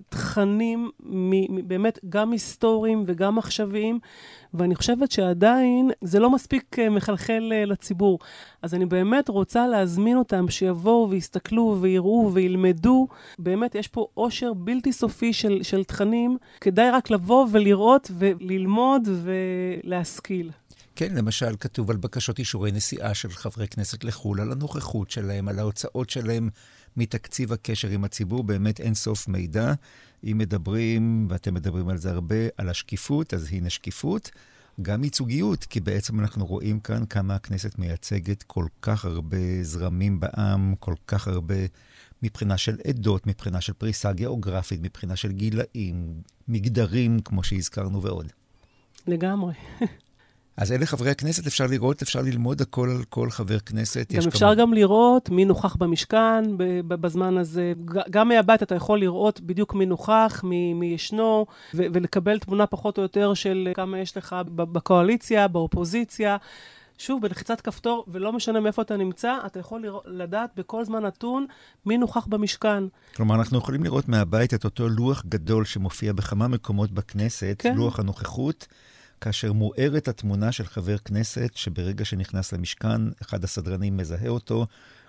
תכנים 0.08 0.90
באמת 1.64 1.98
גם 2.08 2.32
היסטוריים 2.32 3.04
וגם 3.06 3.38
עכשוויים, 3.38 3.98
ואני 4.54 4.74
חושבת 4.74 5.10
שעדיין 5.10 5.90
זה 6.00 6.18
לא 6.18 6.30
מספיק 6.30 6.78
אה, 6.78 6.90
מחלחל 6.90 7.52
אה, 7.52 7.64
לציבור. 7.64 8.18
אז 8.62 8.74
אני 8.74 8.86
באמת 8.86 9.28
רוצה 9.28 9.66
להזמין 9.66 10.16
אותם 10.16 10.48
שיבואו 10.48 11.10
ויסתכלו 11.10 11.78
ויראו 11.80 12.30
וילמדו. 12.32 13.08
באמת, 13.38 13.74
יש 13.74 13.88
פה 13.88 14.06
עושר 14.14 14.52
בלתי 14.52 14.92
סופי 14.92 15.32
של, 15.32 15.62
של 15.62 15.84
תכנים. 15.84 16.38
כדאי 16.60 16.90
רק 16.90 17.10
לבוא 17.10 17.46
ולראות 17.52 18.10
וללמוד 18.18 19.08
ולהשכיל. 19.22 20.50
כן, 20.96 21.14
למשל, 21.14 21.54
כתוב 21.60 21.90
על 21.90 21.96
בקשות 21.96 22.38
אישורי 22.38 22.72
נסיעה 22.72 23.14
של 23.14 23.30
חברי 23.30 23.68
כנסת 23.68 24.04
לחו"ל, 24.04 24.40
על 24.40 24.52
הנוכחות 24.52 25.10
שלהם, 25.10 25.48
על 25.48 25.58
ההוצאות 25.58 26.10
שלהם 26.10 26.48
מתקציב 26.96 27.52
הקשר 27.52 27.88
עם 27.88 28.04
הציבור, 28.04 28.44
באמת 28.44 28.80
אין 28.80 28.94
סוף 28.94 29.28
מידע. 29.28 29.72
אם 30.24 30.38
מדברים, 30.38 31.26
ואתם 31.30 31.54
מדברים 31.54 31.88
על 31.88 31.96
זה 31.96 32.10
הרבה, 32.10 32.36
על 32.56 32.68
השקיפות, 32.68 33.34
אז 33.34 33.48
הנה 33.52 33.70
שקיפות. 33.70 34.30
גם 34.82 35.04
ייצוגיות, 35.04 35.64
כי 35.64 35.80
בעצם 35.80 36.20
אנחנו 36.20 36.46
רואים 36.46 36.80
כאן 36.80 37.06
כמה 37.06 37.34
הכנסת 37.34 37.78
מייצגת 37.78 38.42
כל 38.42 38.66
כך 38.82 39.04
הרבה 39.04 39.62
זרמים 39.62 40.20
בעם, 40.20 40.74
כל 40.78 40.94
כך 41.06 41.28
הרבה 41.28 41.54
מבחינה 42.22 42.58
של 42.58 42.76
עדות, 42.88 43.26
מבחינה 43.26 43.60
של 43.60 43.72
פריסה 43.72 44.12
גיאוגרפית, 44.12 44.80
מבחינה 44.82 45.16
של 45.16 45.32
גילאים, 45.32 46.14
מגדרים, 46.48 47.20
כמו 47.20 47.44
שהזכרנו 47.44 48.02
ועוד. 48.02 48.32
לגמרי. 49.06 49.52
אז 50.56 50.72
אלה 50.72 50.86
חברי 50.86 51.10
הכנסת, 51.10 51.46
אפשר 51.46 51.66
לראות, 51.66 52.02
אפשר 52.02 52.22
ללמוד 52.22 52.60
הכל 52.60 52.90
על 52.90 53.04
כל 53.08 53.30
חבר 53.30 53.58
כנסת. 53.58 54.12
גם 54.12 54.28
אפשר 54.28 54.46
כמה... 54.46 54.54
גם 54.54 54.74
לראות 54.74 55.30
מי 55.30 55.44
נוכח 55.44 55.76
במשכן 55.76 56.44
בזמן 56.88 57.38
הזה. 57.38 57.72
גם 58.10 58.28
מהבית 58.28 58.62
אתה 58.62 58.74
יכול 58.74 59.00
לראות 59.00 59.40
בדיוק 59.40 59.74
מי 59.74 59.86
נוכח, 59.86 60.40
מי, 60.44 60.74
מי 60.74 60.86
ישנו, 60.86 61.46
ו- 61.74 61.82
ולקבל 61.92 62.38
תמונה 62.38 62.66
פחות 62.66 62.98
או 62.98 63.02
יותר 63.02 63.34
של 63.34 63.68
כמה 63.74 63.98
יש 63.98 64.16
לך 64.16 64.36
בקואליציה, 64.54 65.48
באופוזיציה. 65.48 66.36
שוב, 66.98 67.22
בלחיצת 67.22 67.60
כפתור, 67.60 68.04
ולא 68.08 68.32
משנה 68.32 68.60
מאיפה 68.60 68.82
אתה 68.82 68.96
נמצא, 68.96 69.36
אתה 69.46 69.60
יכול 69.60 69.82
לראות, 69.82 70.02
לדעת 70.06 70.50
בכל 70.56 70.84
זמן 70.84 71.04
נתון 71.04 71.46
מי 71.86 71.98
נוכח 71.98 72.26
במשכן. 72.26 72.84
כלומר, 73.16 73.34
אנחנו 73.34 73.58
יכולים 73.58 73.84
לראות 73.84 74.08
מהבית 74.08 74.54
את 74.54 74.64
אותו 74.64 74.88
לוח 74.88 75.22
גדול 75.28 75.64
שמופיע 75.64 76.12
בכמה 76.12 76.48
מקומות 76.48 76.92
בכנסת, 76.92 77.56
כן. 77.58 77.74
לוח 77.76 77.98
הנוכחות. 77.98 78.66
כאשר 79.22 79.52
מוארת 79.52 80.08
התמונה 80.08 80.52
של 80.52 80.64
חבר 80.64 80.98
כנסת, 80.98 81.50
שברגע 81.54 82.04
שנכנס 82.04 82.52
למשכן, 82.52 83.00
אחד 83.22 83.44
הסדרנים 83.44 83.96
מזהה 83.96 84.28
אותו, 84.28 84.66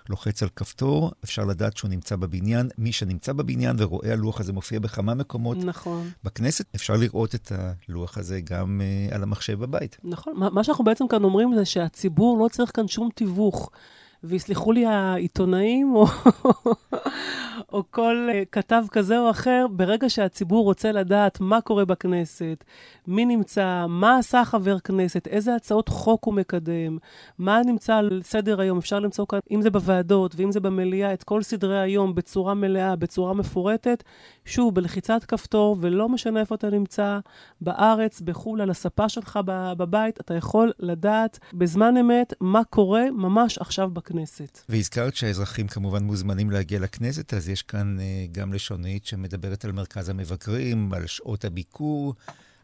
לוחץ 0.08 0.42
על 0.42 0.48
כפתור, 0.56 1.12
אפשר 1.24 1.44
לדעת 1.44 1.76
שהוא 1.76 1.90
נמצא 1.90 2.16
בבניין. 2.16 2.68
מי 2.78 2.92
שנמצא 2.92 3.32
בבניין 3.32 3.76
ורואה 3.78 4.12
הלוח 4.12 4.40
הזה 4.40 4.52
מופיע 4.52 4.80
בכמה 4.80 5.14
מקומות 5.14 5.56
נכון. 5.56 6.10
בכנסת, 6.24 6.64
אפשר 6.74 6.96
לראות 6.96 7.34
את 7.34 7.52
הלוח 7.88 8.18
הזה 8.18 8.40
גם 8.40 8.80
uh, 9.10 9.14
על 9.14 9.22
המחשב 9.22 9.58
בבית. 9.58 9.96
נכון. 10.04 10.32
מה 10.36 10.64
שאנחנו 10.64 10.84
בעצם 10.84 11.08
כאן 11.08 11.24
אומרים 11.24 11.54
זה 11.54 11.64
שהציבור 11.64 12.38
לא 12.38 12.48
צריך 12.48 12.70
כאן 12.74 12.88
שום 12.88 13.08
תיווך. 13.14 13.70
ויסלחו 14.24 14.72
לי 14.72 14.86
העיתונאים, 14.86 15.94
או, 15.94 16.06
או 17.72 17.82
כל 17.90 18.28
uh, 18.30 18.44
כתב 18.52 18.84
כזה 18.90 19.18
או 19.18 19.30
אחר, 19.30 19.66
ברגע 19.70 20.10
שהציבור 20.10 20.64
רוצה 20.64 20.92
לדעת 20.92 21.40
מה 21.40 21.60
קורה 21.60 21.84
בכנסת, 21.84 22.64
מי 23.06 23.24
נמצא, 23.24 23.86
מה 23.88 24.18
עשה 24.18 24.44
חבר 24.44 24.78
כנסת, 24.78 25.26
איזה 25.26 25.54
הצעות 25.54 25.88
חוק 25.88 26.24
הוא 26.24 26.34
מקדם, 26.34 26.98
מה 27.38 27.60
נמצא 27.66 27.94
על 27.94 28.20
סדר 28.24 28.60
היום, 28.60 28.78
אפשר 28.78 29.00
למצוא 29.00 29.26
כאן, 29.28 29.38
אם 29.50 29.62
זה 29.62 29.70
בוועדות 29.70 30.34
ואם 30.36 30.52
זה 30.52 30.60
במליאה, 30.60 31.12
את 31.12 31.22
כל 31.22 31.42
סדרי 31.42 31.80
היום 31.80 32.14
בצורה 32.14 32.54
מלאה, 32.54 32.96
בצורה 32.96 33.34
מפורטת, 33.34 34.04
שוב, 34.44 34.74
בלחיצת 34.74 35.24
כפתור, 35.24 35.76
ולא 35.80 36.08
משנה 36.08 36.40
איפה 36.40 36.54
אתה 36.54 36.70
נמצא, 36.70 37.18
בארץ, 37.60 38.20
בחו"ל, 38.20 38.60
על 38.60 38.70
הספה 38.70 39.08
שלך 39.08 39.38
בבית, 39.46 40.20
אתה 40.20 40.34
יכול 40.34 40.72
לדעת 40.78 41.38
בזמן 41.52 41.96
אמת 41.96 42.34
מה 42.40 42.64
קורה 42.64 43.10
ממש 43.10 43.58
עכשיו 43.58 43.90
בכנסת. 43.90 44.13
והזכרת 44.68 45.14
שהאזרחים 45.14 45.68
כמובן 45.68 46.04
מוזמנים 46.04 46.50
להגיע 46.50 46.80
לכנסת, 46.80 47.34
אז 47.34 47.48
יש 47.48 47.62
כאן 47.62 47.96
uh, 47.98 48.02
גם 48.32 48.52
לשונית 48.52 49.06
שמדברת 49.06 49.64
על 49.64 49.72
מרכז 49.72 50.08
המבקרים, 50.08 50.92
על 50.92 51.06
שעות 51.06 51.44
הביקור. 51.44 52.14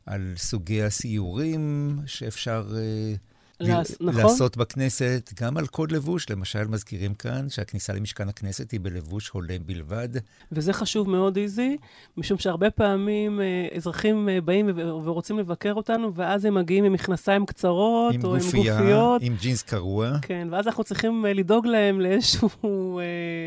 על 0.06 0.34
סוגי 0.36 0.82
הסיורים 0.82 1.96
שאפשר 2.06 2.68
uh, 2.70 3.18
לעס, 3.60 3.96
נכון. 4.00 4.22
לעשות 4.22 4.56
בכנסת, 4.56 5.30
גם 5.40 5.56
על 5.56 5.66
קוד 5.66 5.92
לבוש. 5.92 6.30
למשל, 6.30 6.66
מזכירים 6.66 7.14
כאן 7.14 7.48
שהכניסה 7.48 7.92
למשכן 7.92 8.28
הכנסת 8.28 8.70
היא 8.70 8.80
בלבוש 8.82 9.28
הולם 9.28 9.58
בלבד. 9.66 10.08
וזה 10.52 10.72
חשוב 10.72 11.10
מאוד, 11.10 11.36
איזי, 11.36 11.76
משום 12.16 12.38
שהרבה 12.38 12.70
פעמים 12.70 13.40
uh, 13.40 13.76
אזרחים 13.76 14.28
uh, 14.28 14.44
באים 14.44 14.70
ורוצים 15.04 15.38
לבקר 15.38 15.72
אותנו, 15.72 16.14
ואז 16.14 16.44
הם 16.44 16.54
מגיעים 16.54 16.84
עם 16.84 16.92
מכנסיים 16.92 17.46
קצרות, 17.46 18.14
עם 18.14 18.24
או 18.24 18.30
גופייה, 18.30 18.78
עם 18.78 18.80
גופיות. 18.80 19.22
עם 19.22 19.36
ג'ינס 19.40 19.62
קרוע. 19.62 20.18
כן, 20.22 20.48
ואז 20.50 20.66
אנחנו 20.66 20.84
צריכים 20.84 21.24
uh, 21.24 21.28
לדאוג 21.28 21.66
להם 21.66 22.00
לאיזשהו 22.00 23.00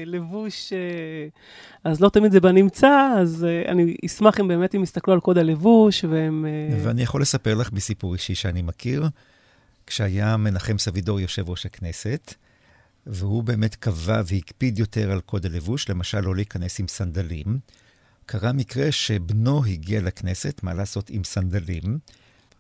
לבוש... 0.06 0.74
אז 1.84 2.02
לא 2.02 2.10
תמיד 2.10 2.32
זה 2.32 2.40
בנמצא, 2.40 3.14
אז 3.18 3.46
אני 3.68 3.96
אשמח 4.06 4.40
אם 4.40 4.48
באמת 4.48 4.76
הם 4.76 4.84
יסתכלו 4.84 5.14
על 5.14 5.20
קוד 5.20 5.38
הלבוש, 5.38 6.06
והם... 6.10 6.46
ואני 6.84 7.02
יכול 7.02 7.22
לספר 7.22 7.56
לך 7.56 7.72
בסיפור 7.72 8.14
אישי 8.14 8.36
שאני 8.36 8.62
מכיר. 8.62 9.04
כשהיה 9.88 10.38
מנחם 10.38 10.78
סבידור 10.78 11.20
יושב 11.20 11.50
ראש 11.50 11.66
הכנסת, 11.66 12.34
והוא 13.08 13.44
באמת 13.44 13.76
קבע 13.76 14.22
והקפיד 14.26 14.80
יותר 14.80 15.12
על 15.12 15.22
קוד 15.22 15.46
הלבוש, 15.46 15.90
למשל 15.90 16.20
לא 16.20 16.36
להיכנס 16.36 16.80
עם 16.80 16.88
סנדלים. 16.88 17.60
קרה 18.26 18.54
מקרה 18.54 18.92
שבנו 18.92 19.66
הגיע 19.66 20.02
לכנסת, 20.02 20.60
מה 20.64 20.74
לעשות 20.74 21.10
עם 21.10 21.24
סנדלים. 21.24 22.00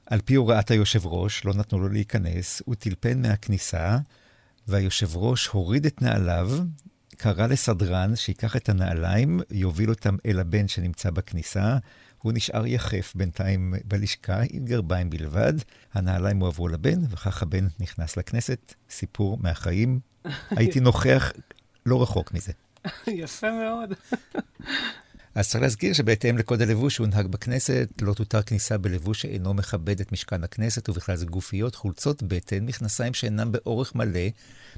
על 0.05 0.21
פי 0.25 0.35
הוראת 0.35 0.71
היושב 0.71 1.05
ראש, 1.05 1.45
לא 1.45 1.53
נתנו 1.53 1.79
לו 1.79 1.89
להיכנס, 1.89 2.61
הוא 2.65 2.75
טלפן 2.75 3.21
מהכניסה, 3.21 3.97
והיושב 4.67 5.17
ראש 5.17 5.47
הוריד 5.47 5.85
את 5.85 6.01
נעליו, 6.01 6.51
קרא 7.17 7.47
לסדרן 7.47 8.15
שייקח 8.15 8.55
את 8.55 8.69
הנעליים, 8.69 9.39
יוביל 9.51 9.89
אותם 9.89 10.15
אל 10.25 10.39
הבן 10.39 10.67
שנמצא 10.67 11.09
בכניסה. 11.09 11.77
הוא 12.23 12.33
נשאר 12.33 12.67
יחף 12.67 13.13
בינתיים 13.15 13.73
בלשכה, 13.85 14.41
עם 14.49 14.65
גרביים 14.65 15.09
בלבד. 15.09 15.53
הנעליים 15.93 16.39
הועברו 16.39 16.67
לבן, 16.67 16.99
וכך 17.09 17.43
הבן 17.43 17.67
נכנס 17.79 18.17
לכנסת. 18.17 18.73
סיפור 18.89 19.37
מהחיים. 19.41 19.99
הייתי 20.49 20.79
נוכח 20.79 21.31
לא 21.85 22.01
רחוק 22.01 22.33
מזה. 22.33 22.51
יפה 23.07 23.47
מאוד. 23.51 23.93
אז 25.35 25.49
צריך 25.49 25.61
להזכיר 25.61 25.93
שבהתאם 25.93 26.37
לקוד 26.37 26.61
הלבוש 26.61 26.95
שהונהג 26.95 27.27
בכנסת, 27.27 27.89
לא 28.01 28.13
תותר 28.13 28.41
כניסה 28.41 28.77
בלבוש 28.77 29.21
שאינו 29.21 29.53
מכבד 29.53 29.99
את 29.99 30.11
משכן 30.11 30.43
הכנסת, 30.43 30.89
ובכלל 30.89 31.15
זה 31.15 31.25
גופיות, 31.25 31.75
חולצות 31.75 32.23
בטן, 32.23 32.65
מכנסיים 32.65 33.13
שאינם 33.13 33.51
באורך 33.51 33.95
מלא. 33.95 34.27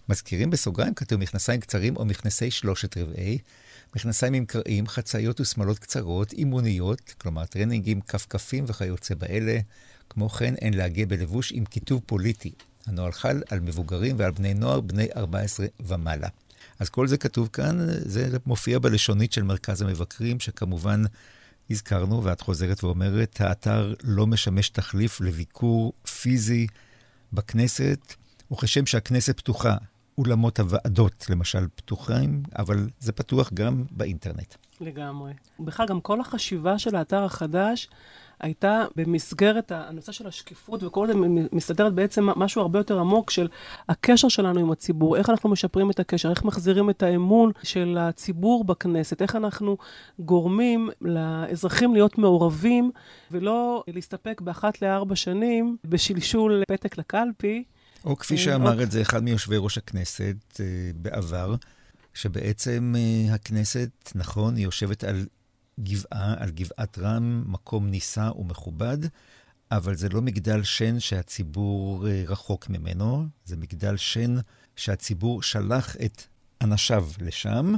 מזכירים 0.10 0.50
בסוגריים 0.50 0.94
כתוב 0.94 1.20
מכנסיים 1.20 1.60
קצרים 1.60 1.98
או 1.98 2.06
מכנסי 2.06 2.52
שלושת 2.52 2.98
רבעי, 2.98 3.38
מכנסיים 3.96 4.34
עם 4.34 4.46
קרעים, 4.46 4.88
חצאיות 4.88 5.42
ושמלות 5.42 5.80
קצרות, 5.80 6.34
אימוניות, 6.34 7.14
כלומר 7.18 7.46
טרנינגים, 7.46 8.02
כפכפים 8.02 8.66
וכיוצא 8.68 9.16
באלה. 9.16 9.60
כמו 10.10 10.30
כן, 10.30 10.56
אין 10.56 10.74
להגיע 10.74 11.06
בלבוש 11.06 11.52
עם 11.52 11.66
כיתוב 11.66 12.02
פוליטי. 12.06 12.52
הנוהל 12.86 13.12
חל 13.12 13.42
על 13.50 13.60
מבוגרים 13.60 14.16
ועל 14.20 14.32
בני 14.32 14.54
נוער 14.54 14.82
בני 14.82 15.08
14 15.16 15.66
ומעלה. 15.80 16.28
אז 16.80 16.90
כל 16.90 17.08
זה 17.08 17.18
כתוב 17.18 17.50
כאן, 17.54 17.78
זה 17.90 18.38
מופיע 18.46 18.80
בלשונית 18.80 19.34
של 19.34 19.44
מרכז 19.44 19.82
המבקרים, 19.82 20.40
שכמובן 20.40 21.04
הזכרנו, 21.70 22.24
ואת 22.24 22.42
חוזרת 22.42 22.84
ואומרת, 22.84 23.42
האתר 23.42 23.94
לא 24.04 24.28
משמש 24.28 24.70
תחליף 24.70 25.22
לביקור 25.22 25.94
פיזי 26.22 26.68
בכנסת, 27.34 28.14
וכשם 28.52 28.86
שהכנסת 28.86 29.38
פתוחה, 29.38 29.78
אולמות 30.18 30.60
הוועדות, 30.60 31.26
למשל, 31.30 31.68
פתוחים, 31.76 32.44
אבל 32.58 32.90
זה 33.00 33.12
פתוח 33.12 33.54
גם 33.54 33.84
באינטרנט. 33.92 34.56
לגמרי. 34.82 35.34
בכלל, 35.60 35.86
גם 35.88 36.02
כל 36.02 36.22
החשיבה 36.22 36.80
של 36.80 36.96
האתר 36.96 37.24
החדש 37.24 37.90
הייתה 38.40 38.86
במסגרת 38.96 39.72
הנושא 39.72 40.12
של 40.12 40.28
השקיפות, 40.28 40.84
וכל 40.84 41.08
זה 41.08 41.14
מסתדרת 41.52 41.94
בעצם 41.94 42.30
משהו 42.36 42.62
הרבה 42.62 42.80
יותר 42.80 43.00
עמוק 43.00 43.32
של 43.32 43.48
הקשר 43.90 44.28
שלנו 44.28 44.60
עם 44.60 44.72
הציבור, 44.72 45.18
איך 45.18 45.30
אנחנו 45.30 45.50
משפרים 45.50 45.92
את 45.92 46.00
הקשר, 46.00 46.30
איך 46.30 46.44
מחזירים 46.44 46.90
את 46.90 47.04
האמון 47.04 47.52
של 47.64 47.98
הציבור 48.00 48.64
בכנסת, 48.64 49.22
איך 49.22 49.36
אנחנו 49.36 49.78
גורמים 50.20 50.90
לאזרחים 51.02 51.94
להיות 51.94 52.18
מעורבים, 52.18 52.92
ולא 53.32 53.84
להסתפק 53.88 54.42
באחת 54.42 54.82
לארבע 54.82 55.16
שנים 55.16 55.78
בשלשול 55.86 56.64
פתק 56.68 56.98
לקלפי. 56.98 57.64
או 58.06 58.18
כפי 58.18 58.38
שאמר 58.38 58.84
את 58.84 58.92
זה 58.92 59.02
אחד 59.02 59.24
מיושבי 59.24 59.56
ראש 59.60 59.78
הכנסת 59.78 60.36
אה, 60.60 60.66
בעבר, 60.96 61.56
שבעצם 62.14 62.94
אה, 62.98 63.34
הכנסת, 63.34 63.90
נכון, 64.16 64.56
היא 64.56 64.64
יושבת 64.64 65.04
על 65.04 65.26
גבעה, 65.80 66.36
על 66.38 66.52
גבעת 66.52 67.00
רם, 67.00 67.44
מקום 67.48 67.88
נישא 67.88 68.30
ומכובד, 68.36 68.98
אבל 69.72 69.96
זה 69.96 70.10
לא 70.10 70.22
מגדל 70.22 70.64
שן 70.64 71.00
שהציבור 71.00 72.08
אה, 72.08 72.24
רחוק 72.28 72.70
ממנו, 72.70 73.26
זה 73.46 73.58
מגדל 73.58 73.98
שן 73.98 74.36
שהציבור 74.76 75.42
שלח 75.44 75.96
את 76.06 76.24
אנשיו 76.62 77.08
לשם, 77.22 77.76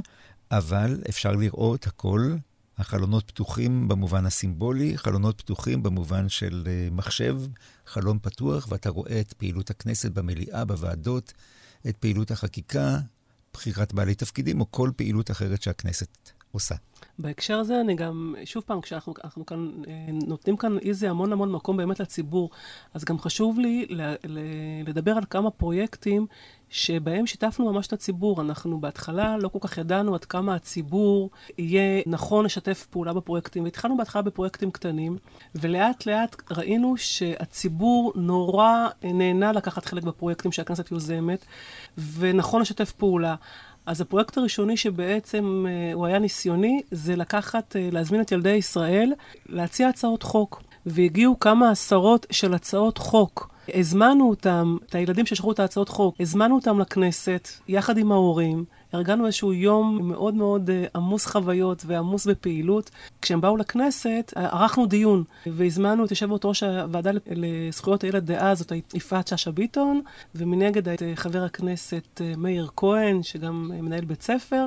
אבל 0.50 1.02
אפשר 1.08 1.32
לראות 1.32 1.86
הכל. 1.86 2.34
החלונות 2.78 3.24
פתוחים 3.26 3.88
במובן 3.88 4.26
הסימבולי, 4.26 4.98
חלונות 4.98 5.40
פתוחים 5.40 5.82
במובן 5.82 6.28
של 6.28 6.64
אה, 6.66 6.88
מחשב, 6.92 7.40
חלון 7.86 8.18
פתוח, 8.22 8.66
ואתה 8.70 8.90
רואה 8.90 9.20
את 9.20 9.32
פעילות 9.32 9.70
הכנסת 9.70 10.12
במליאה, 10.12 10.64
בוועדות, 10.64 11.32
את 11.88 11.96
פעילות 11.96 12.30
החקיקה, 12.30 12.98
בחירת 13.52 13.92
בעלי 13.92 14.14
תפקידים, 14.14 14.60
או 14.60 14.66
כל 14.70 14.90
פעילות 14.96 15.30
אחרת 15.30 15.62
שהכנסת 15.62 16.32
עושה. 16.52 16.74
בהקשר 17.18 17.58
הזה, 17.58 17.80
אני 17.80 17.94
גם, 17.94 18.34
שוב 18.44 18.62
פעם, 18.66 18.80
כשאנחנו 18.80 19.14
כאן 19.46 19.70
אה, 19.88 20.06
נותנים 20.26 20.56
כאן 20.56 20.78
איזה 20.78 21.10
המון 21.10 21.32
המון 21.32 21.52
מקום 21.52 21.76
באמת 21.76 22.00
לציבור, 22.00 22.50
אז 22.94 23.04
גם 23.04 23.18
חשוב 23.18 23.58
לי 23.58 23.86
לדבר 24.86 25.12
על 25.12 25.24
כמה 25.30 25.50
פרויקטים 25.50 26.26
שבהם 26.70 27.26
שיתפנו 27.26 27.72
ממש 27.72 27.86
את 27.86 27.92
הציבור. 27.92 28.40
אנחנו 28.40 28.80
בהתחלה 28.80 29.36
לא 29.38 29.48
כל 29.48 29.58
כך 29.60 29.78
ידענו 29.78 30.14
עד 30.14 30.24
כמה 30.24 30.54
הציבור 30.54 31.30
יהיה 31.58 32.02
נכון 32.06 32.44
לשתף 32.44 32.86
פעולה 32.90 33.12
בפרויקטים, 33.12 33.64
והתחלנו 33.64 33.96
בהתחלה 33.96 34.22
בפרויקטים 34.22 34.70
קטנים, 34.70 35.18
ולאט 35.54 36.06
לאט 36.06 36.36
ראינו 36.50 36.96
שהציבור 36.96 38.12
נורא 38.16 38.88
נהנה 39.02 39.52
לקחת 39.52 39.84
חלק 39.84 40.02
בפרויקטים 40.02 40.52
שהכנסת 40.52 40.90
יוזמת, 40.90 41.44
ונכון 42.18 42.60
לשתף 42.60 42.92
פעולה. 42.92 43.34
אז 43.86 44.00
הפרויקט 44.00 44.38
הראשוני 44.38 44.76
שבעצם 44.76 45.66
uh, 45.66 45.94
הוא 45.94 46.06
היה 46.06 46.18
ניסיוני, 46.18 46.80
זה 46.90 47.16
לקחת, 47.16 47.76
uh, 47.76 47.94
להזמין 47.94 48.20
את 48.20 48.32
ילדי 48.32 48.54
ישראל 48.54 49.12
להציע 49.46 49.88
הצעות 49.88 50.22
חוק. 50.22 50.62
והגיעו 50.86 51.40
כמה 51.40 51.70
עשרות 51.70 52.26
של 52.30 52.54
הצעות 52.54 52.98
חוק. 52.98 53.57
הזמנו 53.74 54.28
אותם, 54.30 54.76
את 54.86 54.94
הילדים 54.94 55.26
ששלחו 55.26 55.52
את 55.52 55.60
ההצעות 55.60 55.88
חוק, 55.88 56.14
הזמנו 56.20 56.54
אותם 56.54 56.78
לכנסת, 56.80 57.48
יחד 57.68 57.98
עם 57.98 58.12
ההורים. 58.12 58.64
ארגנו 58.94 59.26
איזשהו 59.26 59.52
יום 59.52 60.08
מאוד 60.08 60.34
מאוד 60.34 60.70
uh, 60.70 60.90
עמוס 60.94 61.26
חוויות 61.26 61.82
ועמוס 61.86 62.26
בפעילות. 62.26 62.90
כשהם 63.22 63.40
באו 63.40 63.56
לכנסת, 63.56 64.32
ערכנו 64.36 64.86
דיון, 64.86 65.24
והזמנו 65.46 66.04
את 66.04 66.10
יושבת 66.10 66.44
ראש 66.44 66.62
הוועדה 66.62 67.10
לזכויות 67.26 68.04
הילד 68.04 68.26
דאז, 68.26 68.58
זאת 68.58 68.72
יפעת 68.94 69.28
שאשא 69.28 69.50
ביטון, 69.50 70.00
ומנגד 70.34 70.88
את 70.88 71.02
uh, 71.02 71.04
חבר 71.14 71.44
הכנסת 71.44 72.20
מאיר 72.36 72.68
כהן, 72.76 73.22
שגם 73.22 73.70
מנהל 73.82 74.04
בית 74.04 74.22
ספר, 74.22 74.66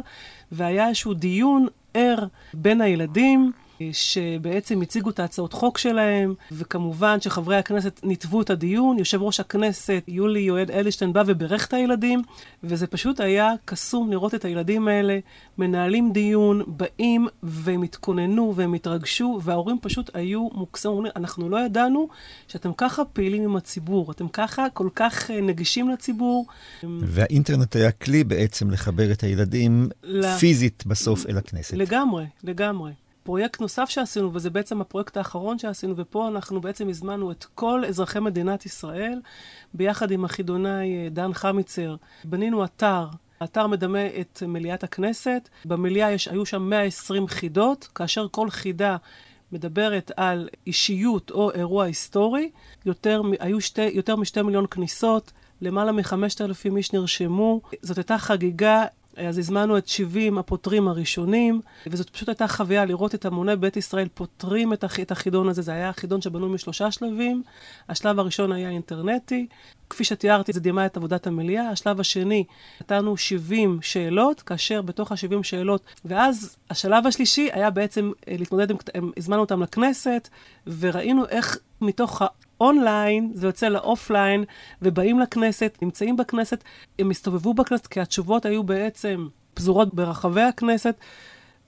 והיה 0.51 0.87
איזשהו 0.87 1.13
דיון 1.13 1.67
ער 1.93 2.25
בין 2.53 2.81
הילדים. 2.81 3.51
שבעצם 3.93 4.81
הציגו 4.81 5.09
את 5.09 5.19
ההצעות 5.19 5.53
חוק 5.53 5.77
שלהם, 5.77 6.33
וכמובן 6.51 7.21
שחברי 7.21 7.57
הכנסת 7.57 7.99
ניתבו 8.03 8.41
את 8.41 8.49
הדיון. 8.49 8.99
יושב 8.99 9.21
ראש 9.21 9.39
הכנסת, 9.39 10.03
יולי 10.07 10.39
יועד 10.39 10.71
אלישטיין, 10.71 11.13
בא 11.13 11.23
וברך 11.25 11.67
את 11.67 11.73
הילדים, 11.73 12.21
וזה 12.63 12.87
פשוט 12.87 13.19
היה 13.19 13.53
קסום 13.65 14.11
לראות 14.11 14.35
את 14.35 14.45
הילדים 14.45 14.87
האלה 14.87 15.19
מנהלים 15.57 16.11
דיון, 16.11 16.63
באים 16.67 17.27
והם 17.43 17.81
התכוננו 17.81 18.53
והם 18.55 18.73
התרגשו, 18.73 19.39
וההורים 19.43 19.77
פשוט 19.81 20.09
היו 20.13 20.47
מוקסמים. 20.53 20.81
אנחנו 21.15 21.49
לא 21.49 21.65
ידענו 21.65 22.07
שאתם 22.47 22.71
ככה 22.77 23.05
פעילים 23.05 23.43
עם 23.43 23.55
הציבור, 23.55 24.11
אתם 24.11 24.27
ככה 24.27 24.67
כל 24.73 24.89
כך 24.95 25.31
אה, 25.31 25.41
נגישים 25.41 25.89
לציבור. 25.89 26.45
והאינטרנט 26.83 27.75
היה 27.75 27.91
כלי 27.91 28.23
בעצם 28.23 28.71
לחבר 28.71 29.11
את 29.11 29.23
הילדים 29.23 29.89
ל... 30.03 30.37
פיזית 30.37 30.83
בסוף 30.85 31.25
אל 31.25 31.37
הכנסת. 31.37 31.73
לגמרי, 31.73 32.25
לגמרי. 32.43 32.91
פרויקט 33.23 33.61
נוסף 33.61 33.89
שעשינו, 33.89 34.33
וזה 34.33 34.49
בעצם 34.49 34.81
הפרויקט 34.81 35.17
האחרון 35.17 35.59
שעשינו, 35.59 35.93
ופה 35.97 36.27
אנחנו 36.27 36.61
בעצם 36.61 36.89
הזמנו 36.89 37.31
את 37.31 37.45
כל 37.55 37.85
אזרחי 37.85 38.19
מדינת 38.19 38.65
ישראל, 38.65 39.21
ביחד 39.73 40.11
עם 40.11 40.25
החידונאי 40.25 41.03
אה, 41.03 41.09
דן 41.09 41.33
חמיצר. 41.33 41.95
בנינו 42.23 42.65
אתר. 42.65 43.07
האתר 43.39 43.67
מדמה 43.67 44.05
את 44.21 44.43
מליאת 44.47 44.83
הכנסת. 44.83 45.49
במליאה 45.65 46.11
יש, 46.11 46.27
היו 46.27 46.45
שם 46.45 46.61
120 46.61 47.27
חידות, 47.27 47.87
כאשר 47.95 48.27
כל 48.31 48.49
חידה 48.49 48.97
מדברת 49.51 50.11
על 50.17 50.49
אישיות 50.67 51.31
או 51.31 51.51
אירוע 51.51 51.85
היסטורי. 51.85 52.51
יותר, 52.85 53.21
היו 53.39 53.61
שתי, 53.61 53.81
יותר 53.81 54.15
משתי 54.15 54.41
מיליון 54.41 54.67
כניסות, 54.67 55.31
למעלה 55.61 55.91
מחמשת 55.91 56.41
אלפים 56.41 56.77
איש 56.77 56.93
נרשמו. 56.93 57.61
זאת 57.81 57.97
הייתה 57.97 58.17
חגיגה 58.17 58.85
אז 59.15 59.37
הזמנו 59.37 59.77
את 59.77 59.87
70 59.87 60.37
הפותרים 60.37 60.87
הראשונים, 60.87 61.61
וזאת 61.87 62.09
פשוט 62.09 62.29
הייתה 62.29 62.47
חוויה 62.47 62.85
לראות 62.85 63.15
את 63.15 63.25
המוני 63.25 63.55
בית 63.55 63.77
ישראל 63.77 64.07
פותרים 64.13 64.73
את, 64.73 64.83
הח... 64.83 64.99
את 64.99 65.11
החידון 65.11 65.49
הזה. 65.49 65.61
זה 65.61 65.71
היה 65.71 65.93
חידון 65.93 66.21
שבנוי 66.21 66.49
משלושה 66.49 66.91
שלבים. 66.91 67.43
השלב 67.89 68.19
הראשון 68.19 68.51
היה 68.51 68.69
אינטרנטי. 68.69 69.47
כפי 69.89 70.03
שתיארתי, 70.03 70.53
זה 70.53 70.59
דימה 70.59 70.85
את 70.85 70.97
עבודת 70.97 71.27
המליאה. 71.27 71.69
השלב 71.69 71.99
השני, 71.99 72.43
נתנו 72.81 73.17
70 73.17 73.79
שאלות, 73.81 74.41
כאשר 74.41 74.81
בתוך 74.81 75.11
ה-70 75.11 75.43
שאלות, 75.43 75.85
ואז 76.05 76.57
השלב 76.69 77.07
השלישי 77.07 77.49
היה 77.51 77.69
בעצם 77.69 78.11
אה, 78.27 78.35
להתמודד 78.37 78.71
עם, 78.71 78.77
הזמנו 79.17 79.39
אותם 79.39 79.61
לכנסת, 79.61 80.29
וראינו 80.79 81.27
איך 81.27 81.57
מתוך 81.81 82.21
אונליין, 82.61 83.31
זה 83.35 83.47
יוצא 83.47 83.67
לאופליין, 83.67 84.43
ובאים 84.81 85.19
לכנסת, 85.19 85.77
נמצאים 85.81 86.17
בכנסת, 86.17 86.63
הם 86.99 87.09
הסתובבו 87.09 87.53
בכנסת, 87.53 87.87
כי 87.87 87.99
התשובות 87.99 88.45
היו 88.45 88.63
בעצם 88.63 89.27
פזורות 89.53 89.93
ברחבי 89.93 90.41
הכנסת, 90.41 90.95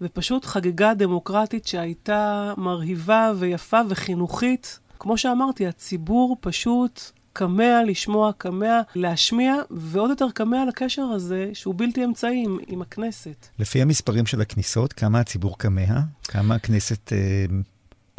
ופשוט 0.02 0.46
חגיגה 0.46 0.94
דמוקרטית 0.94 1.68
שהייתה 1.68 2.54
מרהיבה 2.58 3.32
ויפה 3.36 3.82
וחינוכית. 3.90 4.80
כמו 5.00 5.18
שאמרתי, 5.18 5.68
הציבור 5.68 6.38
פשוט 6.42 7.02
כמה 7.36 7.84
לשמוע, 7.84 8.32
כמה 8.40 8.82
להשמיע, 8.96 9.56
ועוד 9.72 10.10
יותר 10.10 10.28
כמה 10.36 10.66
לקשר 10.66 11.02
הזה, 11.02 11.50
שהוא 11.54 11.76
בלתי 11.78 12.06
אמצעי 12.06 12.44
עם, 12.46 12.58
עם 12.68 12.82
הכנסת. 12.82 13.48
לפי 13.60 13.82
המספרים 13.82 14.26
של 14.26 14.42
הכניסות, 14.42 14.94
כמה 14.94 15.20
הציבור 15.20 15.58
כמה? 15.58 16.02
כמה 16.24 16.56
הכנסת 16.56 17.14
אה, 17.14 17.46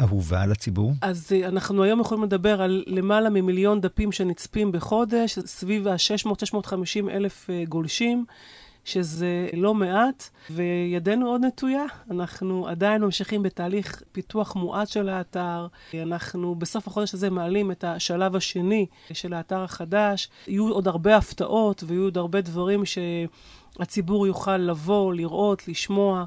אהובה 0.01 0.41
על 0.41 0.51
הציבור? 0.51 0.93
אז 1.01 1.31
אה, 1.35 1.47
אנחנו 1.47 1.83
היום 1.83 1.99
יכולים 1.99 2.23
לדבר 2.23 2.61
על 2.61 2.83
למעלה 2.87 3.29
ממיליון 3.29 3.81
דפים 3.81 4.11
שנצפים 4.11 4.71
בחודש, 4.71 5.39
סביב 5.39 5.87
ה-600-650 5.87 7.09
אלף 7.09 7.49
אה, 7.49 7.63
גולשים. 7.69 8.25
שזה 8.85 9.47
לא 9.53 9.73
מעט, 9.73 10.29
וידנו 10.49 11.27
עוד 11.27 11.45
נטויה. 11.45 11.85
אנחנו 12.11 12.67
עדיין 12.67 13.01
ממשיכים 13.01 13.43
בתהליך 13.43 14.01
פיתוח 14.11 14.55
מועט 14.55 14.87
של 14.87 15.09
האתר. 15.09 15.67
אנחנו 15.93 16.55
בסוף 16.55 16.87
החודש 16.87 17.13
הזה 17.13 17.29
מעלים 17.29 17.71
את 17.71 17.83
השלב 17.83 18.35
השני 18.35 18.85
של 19.13 19.33
האתר 19.33 19.63
החדש. 19.63 20.29
יהיו 20.47 20.69
עוד 20.69 20.87
הרבה 20.87 21.17
הפתעות 21.17 21.83
ויהיו 21.87 22.03
עוד 22.03 22.17
הרבה 22.17 22.41
דברים 22.41 22.83
שהציבור 22.85 24.27
יוכל 24.27 24.57
לבוא, 24.57 25.13
לראות, 25.13 25.67
לשמוע. 25.67 26.25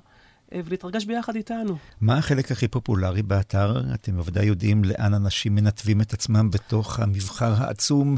ולהתרגש 0.52 1.04
ביחד 1.04 1.36
איתנו. 1.36 1.76
מה 2.00 2.18
החלק 2.18 2.52
הכי 2.52 2.68
פופולרי 2.68 3.22
באתר? 3.22 3.94
אתם 3.94 4.16
בוודאי 4.16 4.44
יודעים 4.46 4.84
לאן 4.84 5.14
אנשים 5.14 5.54
מנתבים 5.54 6.00
את 6.00 6.12
עצמם 6.12 6.50
בתוך 6.50 7.00
המבחר 7.00 7.52
העצום 7.56 8.16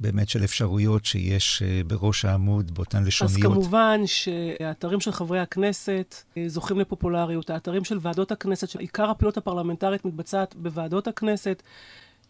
באמת 0.00 0.28
של 0.28 0.44
אפשרויות 0.44 1.04
שיש 1.04 1.62
אה, 1.62 1.80
בראש 1.86 2.24
העמוד 2.24 2.74
באותן 2.74 3.04
לשוניות. 3.04 3.36
אז 3.36 3.42
כמובן 3.42 4.00
שהאתרים 4.06 5.00
של 5.00 5.12
חברי 5.12 5.40
הכנסת 5.40 6.14
אה, 6.36 6.44
זוכים 6.48 6.80
לפופולריות. 6.80 7.50
האתרים 7.50 7.84
של 7.84 7.98
ועדות 8.00 8.32
הכנסת, 8.32 8.68
שעיקר 8.68 9.10
הפעילות 9.10 9.36
הפרלמנטרית 9.36 10.04
מתבצעת 10.04 10.54
בוועדות 10.56 11.08
הכנסת. 11.08 11.62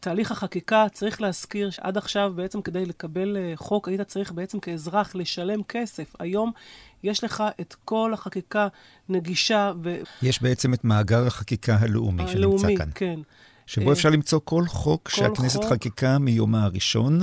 תהליך 0.01 0.33
החקיקה, 0.33 0.87
צריך 0.93 1.21
להזכיר 1.21 1.71
שעד 1.71 1.97
עכשיו 1.97 2.33
בעצם 2.37 2.63
כדי 2.63 2.87
לקבל 2.87 3.37
אה, 3.37 3.53
חוק, 3.57 3.89
היית 3.89 4.01
צריך 4.01 4.33
בעצם 4.33 4.61
כאזרח 4.61 5.15
לשלם 5.15 5.63
כסף. 5.63 6.15
היום 6.19 6.53
יש 7.03 7.25
לך 7.25 7.45
את 7.61 7.75
כל 7.85 8.15
החקיקה 8.15 8.69
נגישה 9.09 9.73
ו... 9.83 9.97
יש 10.23 10.43
בעצם 10.43 10.75
את 10.75 10.85
מאגר 10.85 11.27
החקיקה 11.27 11.77
הלאומי, 11.81 12.23
הלאומי 12.23 12.59
שנמצא 12.59 12.77
כאן. 12.77 12.91
כן. 12.95 13.21
שבו 13.67 13.93
אפשר 13.93 14.11
למצוא 14.11 14.41
כל 14.45 14.65
חוק 14.67 15.09
כל 15.09 15.17
שהכנסת 15.17 15.63
חוק... 15.63 15.73
חקיקה 15.73 16.19
מיומה 16.19 16.65
הראשון. 16.65 17.21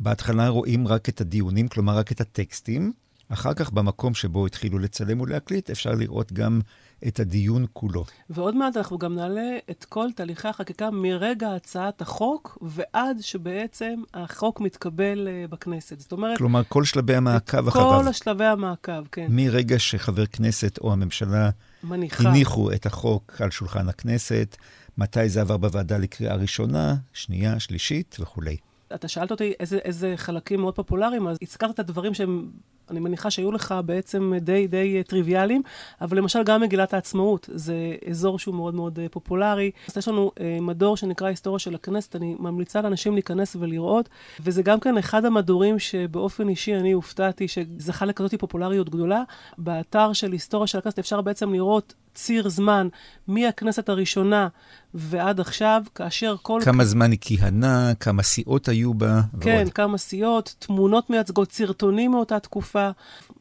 בהתחלה 0.00 0.48
רואים 0.48 0.88
רק 0.88 1.08
את 1.08 1.20
הדיונים, 1.20 1.68
כלומר 1.68 1.96
רק 1.98 2.12
את 2.12 2.20
הטקסטים. 2.20 2.92
אחר 3.28 3.54
כך, 3.54 3.70
במקום 3.70 4.14
שבו 4.14 4.46
התחילו 4.46 4.78
לצלם 4.78 5.20
ולהקליט, 5.20 5.70
אפשר 5.70 5.90
לראות 5.92 6.32
גם 6.32 6.60
את 7.06 7.20
הדיון 7.20 7.66
כולו. 7.72 8.04
ועוד 8.30 8.56
מעט 8.56 8.76
אנחנו 8.76 8.98
גם 8.98 9.14
נעלה 9.14 9.56
את 9.70 9.84
כל 9.84 10.08
תהליכי 10.14 10.48
החקיקה 10.48 10.90
מרגע 10.90 11.54
הצעת 11.54 12.00
החוק 12.00 12.58
ועד 12.62 13.16
שבעצם 13.20 14.02
החוק 14.14 14.60
מתקבל 14.60 15.28
uh, 15.28 15.50
בכנסת. 15.50 16.00
זאת 16.00 16.12
אומרת... 16.12 16.38
כלומר, 16.38 16.62
כל 16.68 16.84
שלבי 16.84 17.14
המעקב 17.14 17.68
אחריו. 17.68 18.02
כל 18.02 18.08
השלבי 18.08 18.44
המעקב, 18.44 19.06
כן. 19.12 19.26
מרגע 19.30 19.78
שחבר 19.78 20.26
כנסת 20.26 20.78
או 20.78 20.92
הממשלה 20.92 21.50
מניחה. 21.82 22.28
הניחו 22.28 22.72
את 22.72 22.86
החוק 22.86 23.40
על 23.40 23.50
שולחן 23.50 23.88
הכנסת, 23.88 24.56
מתי 24.98 25.28
זה 25.28 25.40
עבר 25.40 25.56
בוועדה 25.56 25.98
לקריאה 25.98 26.34
ראשונה, 26.34 26.96
שנייה, 27.12 27.60
שלישית 27.60 28.16
וכולי. 28.20 28.56
אתה 28.94 29.08
שאלת 29.08 29.30
אותי 29.30 29.52
איזה, 29.60 29.78
איזה 29.78 30.12
חלקים 30.16 30.60
מאוד 30.60 30.74
פופולריים, 30.74 31.28
אז 31.28 31.36
הזכרת 31.42 31.70
את 31.70 31.78
הדברים 31.78 32.14
שהם, 32.14 32.50
אני 32.90 33.00
מניחה 33.00 33.30
שהיו 33.30 33.52
לך 33.52 33.74
בעצם 33.84 34.32
די 34.40 34.66
די 34.66 35.02
טריוויאליים, 35.06 35.62
אבל 36.00 36.18
למשל 36.18 36.42
גם 36.42 36.60
מגילת 36.60 36.94
העצמאות, 36.94 37.50
זה 37.54 37.74
אזור 38.10 38.38
שהוא 38.38 38.54
מאוד 38.54 38.74
מאוד 38.74 38.98
אה, 38.98 39.06
פופולרי. 39.08 39.70
אז 39.88 39.96
יש 39.96 40.08
לנו 40.08 40.32
אה, 40.40 40.58
מדור 40.60 40.96
שנקרא 40.96 41.26
היסטוריה 41.28 41.58
של 41.58 41.74
הכנסת, 41.74 42.16
אני 42.16 42.36
ממליצה 42.38 42.82
לאנשים 42.82 43.14
להיכנס 43.14 43.56
ולראות, 43.60 44.08
וזה 44.40 44.62
גם 44.62 44.80
כן 44.80 44.98
אחד 44.98 45.24
המדורים 45.24 45.78
שבאופן 45.78 46.48
אישי 46.48 46.74
אני 46.74 46.92
הופתעתי 46.92 47.48
שזכה 47.48 48.04
לכזאת 48.04 48.34
פופולריות 48.34 48.90
גדולה. 48.90 49.22
באתר 49.58 50.12
של 50.12 50.32
היסטוריה 50.32 50.66
של 50.66 50.78
הכנסת 50.78 50.98
אפשר 50.98 51.20
בעצם 51.20 51.52
לראות 51.52 51.94
ציר 52.14 52.48
זמן 52.48 52.88
מהכנסת 53.28 53.88
הראשונה 53.88 54.48
ועד 54.94 55.40
עכשיו, 55.40 55.82
כאשר 55.94 56.36
כל... 56.42 56.60
כמה 56.64 56.84
זמן 56.84 57.10
היא 57.10 57.18
כיהנה, 57.20 57.92
כמה 58.00 58.22
סיעות 58.22 58.68
היו 58.68 58.94
בה. 58.94 59.20
כן, 59.40 59.60
ועוד. 59.62 59.72
כמה 59.72 59.98
סיעות, 59.98 60.54
תמונות 60.58 61.10
מייצגות, 61.10 61.52
סרטונים 61.52 62.10
מאותה 62.10 62.38
תקופה, 62.38 62.77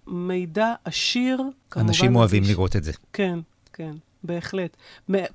מידע 0.07 0.73
עשיר. 0.85 1.41
אנשים 1.75 2.15
אוהבים 2.15 2.43
איש... 2.43 2.51
לראות 2.51 2.75
את 2.75 2.83
זה. 2.83 2.91
כן, 3.13 3.39
כן. 3.73 3.91
בהחלט. 4.23 4.77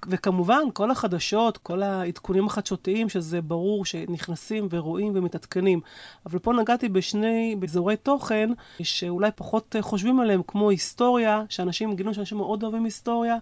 וכמובן, 0.08 0.62
כל 0.72 0.90
החדשות, 0.90 1.58
כל 1.58 1.82
העדכונים 1.82 2.46
החדשותיים, 2.46 3.08
שזה 3.08 3.42
ברור 3.42 3.84
שנכנסים 3.84 4.68
ורואים 4.70 5.12
ומתעדכנים. 5.14 5.80
אבל 6.26 6.38
פה 6.38 6.52
נגעתי 6.52 6.88
בשני 6.88 7.56
אזורי 7.62 7.96
תוכן 7.96 8.50
שאולי 8.82 9.30
פחות 9.36 9.76
חושבים 9.80 10.20
עליהם, 10.20 10.40
כמו 10.46 10.70
היסטוריה, 10.70 11.42
שאנשים 11.48 11.96
גילו 11.96 12.14
שאנשים 12.14 12.38
מאוד 12.38 12.62
אוהבים 12.62 12.84
היסטוריה. 12.84 13.36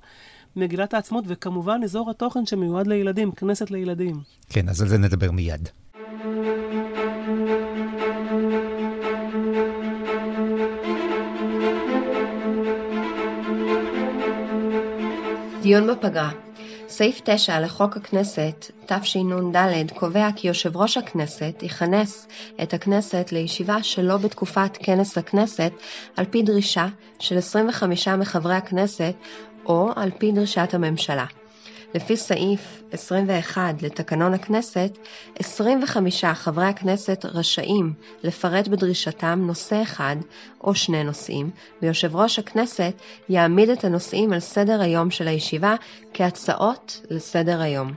מגילת 0.56 0.94
העצמאות, 0.94 1.24
וכמובן 1.26 1.80
אזור 1.84 2.10
התוכן 2.10 2.46
שמיועד 2.46 2.86
לילדים, 2.86 3.32
כנסת 3.32 3.70
לילדים. 3.70 4.20
כן, 4.48 4.68
אז 4.68 4.82
על 4.82 4.88
זה 4.88 4.98
נדבר 4.98 5.30
מיד. 5.30 5.68
דיון 15.62 15.86
בפגרה 15.86 16.30
סעיף 16.88 17.20
9 17.24 17.60
לחוק 17.60 17.96
הכנסת, 17.96 18.70
תשנ"ד, 18.86 19.90
קובע 19.94 20.28
כי 20.36 20.48
יושב 20.48 20.76
ראש 20.76 20.96
הכנסת 20.96 21.62
יכנס 21.62 22.28
את 22.62 22.74
הכנסת 22.74 23.32
לישיבה 23.32 23.82
שלא 23.82 24.16
בתקופת 24.16 24.70
כנס 24.82 25.18
הכנסת, 25.18 25.72
על 26.16 26.24
פי 26.24 26.42
דרישה 26.42 26.86
של 27.18 27.38
25 27.38 28.08
מחברי 28.08 28.54
הכנסת 28.54 29.14
או 29.66 29.90
על 29.96 30.10
פי 30.18 30.32
דרישת 30.32 30.74
הממשלה. 30.74 31.26
לפי 31.94 32.16
סעיף 32.16 32.82
21 32.92 33.82
לתקנון 33.82 34.34
הכנסת, 34.34 34.98
25 35.38 36.24
חברי 36.24 36.66
הכנסת 36.66 37.24
רשאים 37.24 37.92
לפרט 38.22 38.68
בדרישתם 38.68 39.42
נושא 39.46 39.82
אחד 39.82 40.16
או 40.60 40.74
שני 40.74 41.04
נושאים, 41.04 41.50
ויושב 41.82 42.16
ראש 42.16 42.38
הכנסת 42.38 42.92
יעמיד 43.28 43.70
את 43.70 43.84
הנושאים 43.84 44.32
על 44.32 44.40
סדר 44.40 44.80
היום 44.80 45.10
של 45.10 45.28
הישיבה 45.28 45.74
כהצעות 46.14 47.00
לסדר 47.10 47.60
היום. 47.60 47.92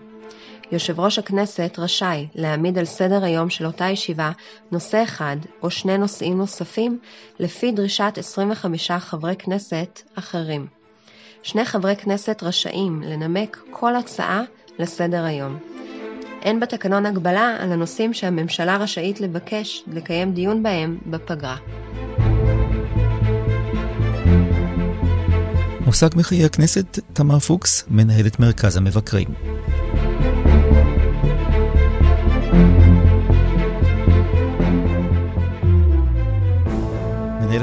יושב 0.72 1.00
ראש 1.00 1.20
הכנסת 1.20 1.76
רשאי 1.78 2.28
להעמיד 2.36 2.78
על 2.78 2.86
סדר 2.86 3.24
היום 3.24 3.50
של 3.50 3.66
אותה 3.66 3.86
ישיבה 3.86 4.32
נושא 4.72 5.04
אחד 5.04 5.38
או 5.64 5.70
שני 5.70 5.98
נושאים 5.98 6.38
נוספים 6.38 7.00
לפי 7.40 7.72
דרישת 7.72 8.14
25 8.18 8.92
חברי 8.92 9.36
כנסת 9.36 10.02
אחרים. 10.16 10.83
שני 11.44 11.66
חברי 11.66 11.96
כנסת 11.96 12.44
רשאים 12.44 13.02
לנמק 13.02 13.64
כל 13.72 13.96
הצעה 13.96 14.42
לסדר 14.80 15.24
היום. 15.24 15.58
אין 16.42 16.60
בתקנון 16.60 17.06
הגבלה 17.06 17.58
על 17.60 17.72
הנושאים 17.72 18.14
שהממשלה 18.14 18.78
רשאית 18.78 19.22
לבקש 19.22 19.84
לקיים 19.88 20.34
דיון 20.34 20.64
בהם 20.64 20.98
בפגרה. 21.06 21.58
מושג 25.86 26.10
מחיי 26.16 26.46
הכנסת, 26.46 27.00
תמר 27.14 27.40
פוקס, 27.40 27.86
מנהלת 27.90 28.40
מרכז 28.40 28.78
המבקרים. 28.78 29.28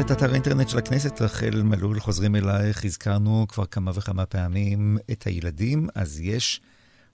מנהלת 0.01 0.19
אתר 0.19 0.31
האינטרנט 0.31 0.69
של 0.69 0.79
הכנסת, 0.79 1.23
רחל 1.23 1.63
מלול, 1.63 2.01
חוזרים 2.01 2.37
אלייך. 2.37 2.85
הזכרנו 2.85 3.47
כבר 3.49 3.67
כמה 3.67 3.91
וכמה 3.95 4.27
פעמים 4.27 4.99
את 5.11 5.27
הילדים, 5.27 5.89
אז 5.95 6.21
יש 6.21 6.61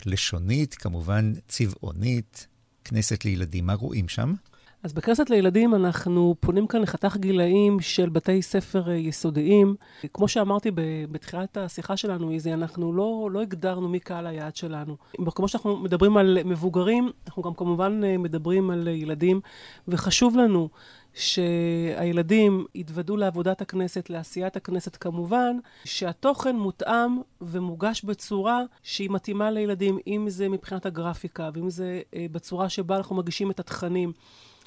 לשונית, 0.07 0.75
כמובן 0.75 1.33
צבעונית, 1.49 2.47
כנסת 2.85 3.25
לילדים. 3.25 3.67
מה 3.67 3.75
רואים 3.75 4.09
שם? 4.09 4.35
אז 4.83 4.93
בכנסת 4.93 5.31
לילדים 5.31 5.75
אנחנו 5.75 6.35
פונים 6.41 6.67
כאן 6.67 6.83
לחתך 6.83 7.17
גילאים 7.17 7.81
של 7.81 8.09
בתי 8.09 8.43
ספר 8.43 8.91
אה, 8.91 8.95
יסודיים. 8.95 9.75
כמו 10.15 10.29
שאמרתי 10.29 10.71
בתחילת 11.11 11.57
השיחה 11.57 11.97
שלנו, 11.97 12.31
איזי, 12.31 12.53
אנחנו 12.53 12.93
לא, 12.93 13.29
לא 13.33 13.43
הגדרנו 13.43 13.89
מי 13.89 14.01
קהל 14.01 14.27
היעד 14.27 14.57
שלנו. 14.57 14.97
כמו 15.35 15.49
שאנחנו 15.49 15.77
מדברים 15.77 16.17
על 16.17 16.39
מבוגרים, 16.45 17.11
אנחנו 17.27 17.43
גם 17.43 17.55
כמובן 17.55 18.01
אה, 18.05 18.19
מדברים 18.19 18.71
על 18.71 18.89
ילדים, 18.89 19.41
וחשוב 19.89 20.37
לנו 20.37 20.69
שהילדים 21.17 22.67
יתוודו 22.75 23.17
לעבודת 23.17 23.61
הכנסת, 23.61 24.11
לעשיית 24.11 24.57
הכנסת 24.57 24.97
כמובן, 24.97 25.57
שהתוכן 25.85 26.57
מותאם 26.57 27.21
ומוגש 27.41 28.05
בצורה 28.05 28.63
שהיא 28.83 29.11
מתאימה 29.11 29.51
לילדים, 29.51 29.99
אם 30.07 30.25
זה 30.29 30.49
מבחינת 30.49 30.87
הגרפיקה 30.87 31.51
ואם 31.55 31.71
זה 31.71 32.01
אה, 32.15 32.27
בצורה 32.33 32.69
שבה 32.69 32.97
אנחנו 32.97 33.17
מגישים 33.17 33.51
את 33.51 33.61
התכנים. 33.61 34.13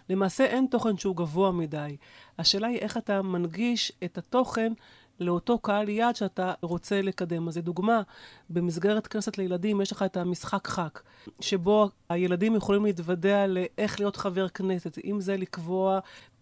למעשה 0.09 0.45
אין 0.45 0.67
תוכן 0.71 0.97
שהוא 0.97 1.15
גבוה 1.15 1.51
מדי. 1.51 1.97
השאלה 2.39 2.67
היא 2.67 2.79
איך 2.79 2.97
אתה 2.97 3.21
מנגיש 3.21 3.91
את 4.03 4.17
התוכן 4.17 4.73
לאותו 5.19 5.59
קהל 5.59 5.89
יעד 5.89 6.15
שאתה 6.15 6.53
רוצה 6.61 7.01
לקדם. 7.01 7.47
אז 7.47 7.57
לדוגמה, 7.57 8.01
במסגרת 8.49 9.07
כנסת 9.07 9.37
לילדים 9.37 9.81
יש 9.81 9.91
לך 9.91 10.03
את 10.03 10.17
המשחק 10.17 10.67
ח"כ, 10.67 11.01
שבו 11.39 11.89
הילדים 12.09 12.55
יכולים 12.55 12.85
להתוודע 12.85 13.47
לאיך 13.47 13.99
להיות 13.99 14.15
חבר 14.15 14.49
כנסת, 14.49 14.97
אם 15.05 15.21
זה 15.21 15.37
לקבוע 15.37 15.99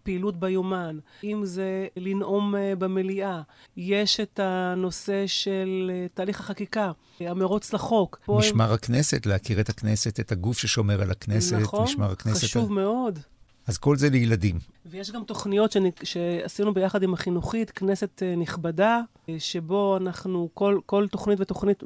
פעילות 0.08 0.40
ביומן, 0.40 0.98
אם 1.24 1.40
זה 1.44 1.86
לנאום 1.96 2.56
אה, 2.56 2.76
במליאה. 2.76 3.42
יש 3.76 4.20
את 4.20 4.40
הנושא 4.42 5.26
של 5.26 5.90
אה, 5.94 6.06
תהליך 6.14 6.40
החקיקה, 6.40 6.92
המרוץ 7.20 7.72
לחוק. 7.72 8.20
משמר 8.28 8.68
הם... 8.68 8.72
הכנסת, 8.72 9.26
להכיר 9.26 9.60
את 9.60 9.68
הכנסת, 9.68 10.20
את 10.20 10.32
הגוף 10.32 10.58
ששומר 10.58 11.02
על 11.02 11.10
הכנסת, 11.10 11.56
נכון, 11.56 11.82
משמר 11.82 12.12
הכנסת. 12.12 12.36
נכון, 12.36 12.48
חשוב 12.48 12.72
מאוד. 12.72 13.18
אז 13.66 13.78
כל 13.78 13.96
זה 13.96 14.10
לילדים. 14.10 14.58
ויש 14.86 15.10
גם 15.10 15.24
תוכניות 15.24 15.72
שאני, 15.72 15.90
שעשינו 16.02 16.74
ביחד 16.74 17.02
עם 17.02 17.14
החינוכית, 17.14 17.70
כנסת 17.70 18.22
אה, 18.22 18.36
נכבדה, 18.36 19.00
שבו 19.38 19.96
אנחנו, 19.96 20.48
כל, 20.54 20.80
כל 20.86 21.06
תוכנית 21.10 21.40
ותוכנית 21.40 21.82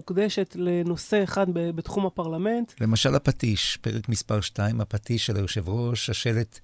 מוקדשת 0.00 0.56
לנושא 0.58 1.24
אחד 1.24 1.46
בתחום 1.52 2.06
הפרלמנט. 2.06 2.72
למשל 2.80 3.14
הפטיש, 3.14 3.76
פרק 3.76 4.08
מספר 4.08 4.40
2, 4.40 4.80
הפטיש 4.80 5.26
של 5.26 5.36
היושב 5.36 5.68
ראש, 5.68 6.10
השלט 6.10 6.60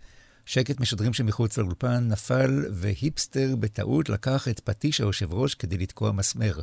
שקט 0.46 0.80
משדרים 0.80 1.12
שמחוץ 1.12 1.58
לאולפן 1.58 2.08
נפל, 2.08 2.64
והיפסטר 2.72 3.56
בטעות 3.56 4.08
לקח 4.08 4.48
את 4.48 4.60
פטיש 4.60 5.00
היושב 5.00 5.32
ראש 5.34 5.54
כדי 5.54 5.78
לתקוע 5.78 6.12
מסמר. 6.12 6.60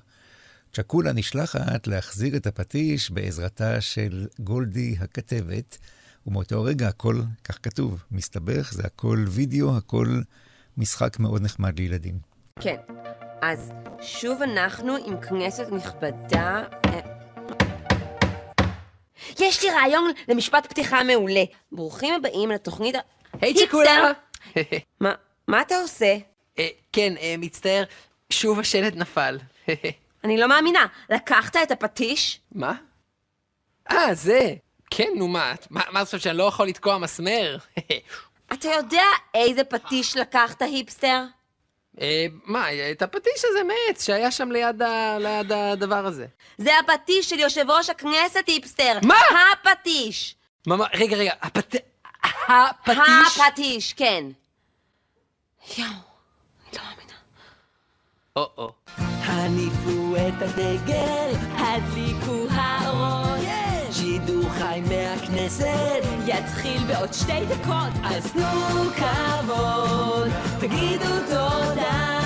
צ'קולה 0.74 1.14
נשלחת 1.14 1.88
להחזיר 1.88 2.36
את 2.36 2.48
הפטיש 2.48 3.12
בעזרתה 3.12 3.82
של 3.82 4.28
גולדי 4.40 4.96
הכתבת, 5.00 5.78
ומאותו 6.28 6.64
רגע 6.64 6.88
הכל, 6.88 7.22
כך 7.44 7.60
כתוב, 7.64 8.04
מסתבך, 8.12 8.74
זה 8.74 8.84
הכל 8.86 9.26
וידאו, 9.28 9.78
הכל 9.78 10.08
משחק 10.78 11.20
מאוד 11.20 11.42
נחמד 11.42 11.80
לילדים. 11.80 12.20
כן, 12.60 12.76
אז 13.42 13.72
שוב 14.02 14.42
אנחנו 14.42 14.96
עם 15.06 15.22
כנסת 15.22 15.68
נכבדה. 15.72 16.64
אה, 16.86 17.00
יש 19.40 19.64
לי 19.64 19.70
רעיון 19.72 20.12
למשפט 20.28 20.68
פתיחה 20.70 21.04
מעולה. 21.04 21.44
ברוכים 21.72 22.14
הבאים 22.14 22.52
לתוכנית 22.52 22.96
היי 23.42 23.54
צ'קולה! 23.54 24.12
מה, 25.48 25.62
אתה 25.62 25.76
עושה? 25.82 26.18
אה, 26.60 26.68
כן, 26.94 27.14
אה, 27.18 27.36
מצטער, 27.38 27.84
שוב 28.30 28.60
השלט 28.60 28.96
נפל. 28.96 29.38
אני 30.24 30.38
לא 30.38 30.48
מאמינה. 30.48 30.86
לקחת 31.10 31.56
את 31.56 31.72
הפטיש? 31.72 32.40
מה? 32.52 32.74
אה, 33.92 34.14
זה. 34.14 34.54
כן, 34.90 35.10
נו 35.16 35.28
מה, 35.28 35.54
מה 35.70 36.06
חושבת 36.06 36.22
שאני 36.22 36.38
לא 36.38 36.44
יכול 36.44 36.68
לתקוע 36.68 36.98
מסמר? 36.98 37.58
אתה 38.54 38.68
יודע 38.68 39.04
איזה 39.34 39.64
פטיש 39.64 40.18
לקחת, 40.18 40.62
היפסטר? 40.62 41.24
אה, 42.02 42.26
מה, 42.46 42.66
את 42.92 43.02
הפטיש 43.02 43.46
הזה 43.46 43.60
מעץ 43.64 44.06
שהיה 44.06 44.32
שם 44.32 44.52
ליד, 44.52 44.82
הדבר 45.54 46.06
הזה. 46.06 46.26
זה 46.58 46.72
הפטיש 46.80 47.30
של 47.30 47.40
יושב 47.40 47.70
ראש 47.70 47.90
הכנסת, 47.90 48.48
היפסטר. 48.48 49.00
מה? 49.04 49.16
הפטיש. 49.54 50.36
מה, 50.68 50.86
רגע, 50.94 51.18
רגע, 51.18 51.34
הפטיש... 51.42 51.82
הפטיש? 52.24 53.40
הפטיש, 53.40 53.94
כן. 53.94 54.24
יואו, 55.78 55.88
אני 55.88 55.98
לא 56.74 56.82
מאמינה. 56.84 57.14
או-או. 58.36 58.72
הניפו 59.24 60.16
את 60.16 60.42
הדגל, 60.42 61.32
הדליקו 61.58 62.46
האורות. 62.52 63.40
שידור 63.92 64.50
חי 64.50 64.82
מהכנסת, 64.90 66.04
יתחיל 66.28 66.84
בעוד 66.88 67.14
שתי 67.14 67.46
דקות. 67.46 67.94
אז 68.04 68.32
תנו 68.32 68.90
כבוד, 68.96 70.30
תגידו 70.60 71.20
תודה. 71.30 72.20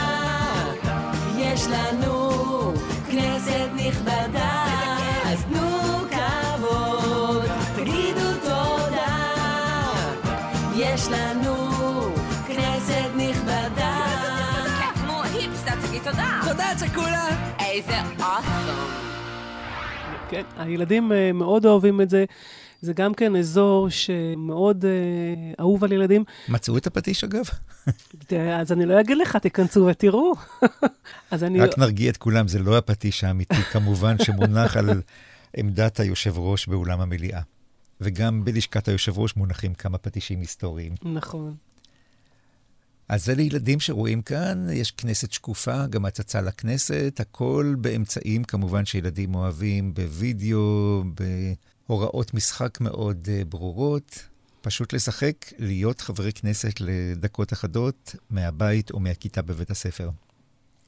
יש 1.38 1.62
לנו 1.68 2.74
כנסת 3.12 3.70
נכבדה. 3.76 4.66
אז 5.26 5.44
תנו 5.44 5.73
תודה, 16.54 16.72
צ'קולה. 16.78 17.28
איזה 17.60 18.02
אוסום. 18.02 18.90
כן, 20.30 20.42
הילדים 20.58 21.12
uh, 21.12 21.16
מאוד 21.34 21.66
אוהבים 21.66 22.02
את 22.02 22.10
זה. 22.10 22.26
זה 22.82 22.94
גם 22.94 23.14
כן 23.14 23.36
אזור 23.36 23.90
שמאוד 23.90 24.86
uh, 24.86 24.88
אהוב 25.60 25.84
על 25.84 25.92
ילדים. 25.92 26.24
מצאו 26.50 26.78
את 26.78 26.88
הפטיש, 26.88 27.24
אגב? 27.24 27.44
אז 28.60 28.72
אני 28.72 28.86
לא 28.86 29.00
אגיד 29.00 29.18
לך, 29.18 29.36
תיכנסו 29.36 29.86
ותראו. 29.86 30.34
אז 31.32 31.44
אני... 31.44 31.60
רק 31.60 31.78
נרגיע 31.78 32.10
את 32.10 32.18
כולם, 32.18 32.48
זה 32.48 32.60
לא 32.60 32.78
הפטיש 32.78 33.24
האמיתי, 33.24 33.62
כמובן, 33.74 34.16
שמונח 34.24 34.78
על 34.78 35.02
עמדת 35.58 36.00
היושב 36.00 36.38
ראש 36.38 36.68
באולם 36.68 37.02
המליאה. 37.02 37.42
וגם 38.02 38.46
בלשכת 38.46 38.88
היושב 38.88 39.20
ראש 39.20 39.36
מונחים 39.36 39.74
כמה 39.74 39.98
פטישים 39.98 40.40
היסטוריים. 40.40 40.96
נכון. 41.04 41.56
אז 43.14 43.26
זה 43.26 43.36
לילדים 43.36 43.80
שרואים 43.80 44.22
כאן, 44.22 44.68
יש 44.70 44.92
כנסת 44.92 45.32
שקופה, 45.32 45.88
גם 45.88 46.06
הצצה 46.06 46.42
לכנסת, 46.42 47.20
הכל 47.20 47.76
באמצעים 47.78 48.44
כמובן 48.44 48.86
שילדים 48.86 49.36
אוהבים, 49.36 49.94
בווידאו, 49.94 51.04
בהוראות 51.88 52.34
משחק 52.34 52.82
מאוד 52.82 53.28
uh, 53.28 53.46
ברורות. 53.46 54.20
פשוט 54.62 54.94
לשחק, 54.94 55.34
להיות 55.60 56.02
חברי 56.02 56.34
כנסת 56.34 56.74
לדקות 56.80 57.54
אחדות 57.54 58.16
מהבית 58.30 58.92
או 58.92 59.00
מהכיתה 59.00 59.42
בבית 59.42 59.70
הספר. 59.70 60.10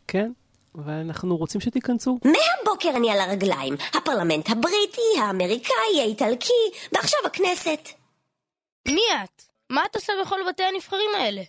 כן, 0.08 0.32
ואנחנו 0.76 1.38
רוצים 1.38 1.62
שתיכנסו. 1.62 2.20
מהבוקר 2.24 2.90
אני 2.98 3.10
על 3.10 3.20
הרגליים. 3.20 3.74
הפרלמנט 3.94 4.50
הבריטי, 4.50 5.20
האמריקאי, 5.22 6.00
האיטלקי, 6.02 6.64
ועכשיו 6.92 7.20
הכנסת. 7.26 7.90
מי 8.88 9.02
את? 9.24 9.42
מה 9.70 9.82
את 9.92 9.96
עושה 9.96 10.14
בכל 10.24 10.40
בתי 10.50 10.64
הנבחרים 10.64 11.10
האלה? 11.18 11.42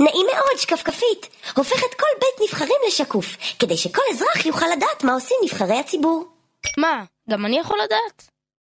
נעים 0.00 0.26
מאוד, 0.32 0.58
שקפקפית. 0.58 1.28
הופכת 1.56 1.94
כל 1.98 2.20
בית 2.20 2.48
נבחרים 2.48 2.76
לשקוף, 2.88 3.36
כדי 3.58 3.76
שכל 3.76 4.02
אזרח 4.12 4.46
יוכל 4.46 4.66
לדעת 4.76 5.04
מה 5.04 5.14
עושים 5.14 5.36
נבחרי 5.44 5.78
הציבור. 5.78 6.24
מה, 6.78 7.04
גם 7.30 7.46
אני 7.46 7.58
יכול 7.58 7.78
לדעת? 7.84 8.30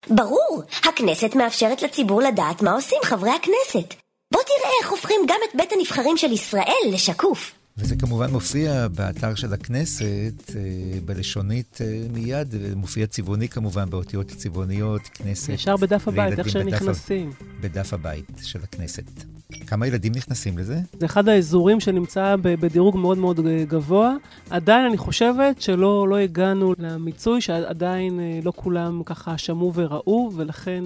ברור, 0.08 0.64
הכנסת 0.84 1.36
מאפשרת 1.36 1.82
לציבור 1.82 2.22
לדעת 2.22 2.62
מה 2.62 2.72
עושים 2.72 2.98
חברי 3.04 3.32
הכנסת. 3.32 3.94
בוא 4.34 4.42
תראה 4.42 4.72
איך 4.82 4.92
הופכים 4.92 5.22
גם 5.28 5.38
את 5.50 5.56
בית 5.56 5.72
הנבחרים 5.72 6.18
של 6.18 6.32
ישראל 6.32 6.94
לשקוף. 6.94 7.52
וזה 7.78 7.96
כמובן 7.96 8.32
מופיע 8.32 8.88
באתר 8.88 9.36
של 9.36 9.54
הכנסת, 9.54 10.56
אה, 10.56 11.00
בלשונית 11.06 11.80
אה, 11.82 12.02
מיד, 12.14 12.56
מופיע 12.76 13.08
צבעוני 13.08 13.50
כמובן, 13.50 13.90
באותיות 13.90 14.28
צבעוניות, 14.28 15.02
כנסת. 15.02 15.50
ישר 15.50 15.78
בדף 15.78 16.08
הבית, 16.08 16.40
איך 16.40 16.50
שהם 16.50 16.68
נכנסים. 16.68 17.32
בדף 17.62 17.94
הבית 17.94 18.32
של 18.44 18.60
הכנסת. 18.64 19.04
כמה 19.68 19.88
ילדים 19.88 20.12
נכנסים 20.16 20.58
לזה? 20.58 20.80
זה 21.00 21.06
אחד 21.06 21.30
האזורים 21.30 21.80
שנמצא 21.80 22.36
בדירוג 22.42 22.98
מאוד 22.98 23.18
מאוד 23.18 23.40
גבוה. 23.68 24.16
עדיין 24.50 24.86
אני 24.86 24.98
חושבת 24.98 25.62
שלא 25.62 26.08
לא 26.10 26.18
הגענו 26.18 26.74
למיצוי, 26.78 27.42
שעדיין 27.42 28.20
אה, 28.20 28.40
לא 28.44 28.54
כולם 28.56 29.04
ככה 29.06 29.38
שמעו 29.38 29.74
וראו, 29.74 30.32
ולכן 30.36 30.84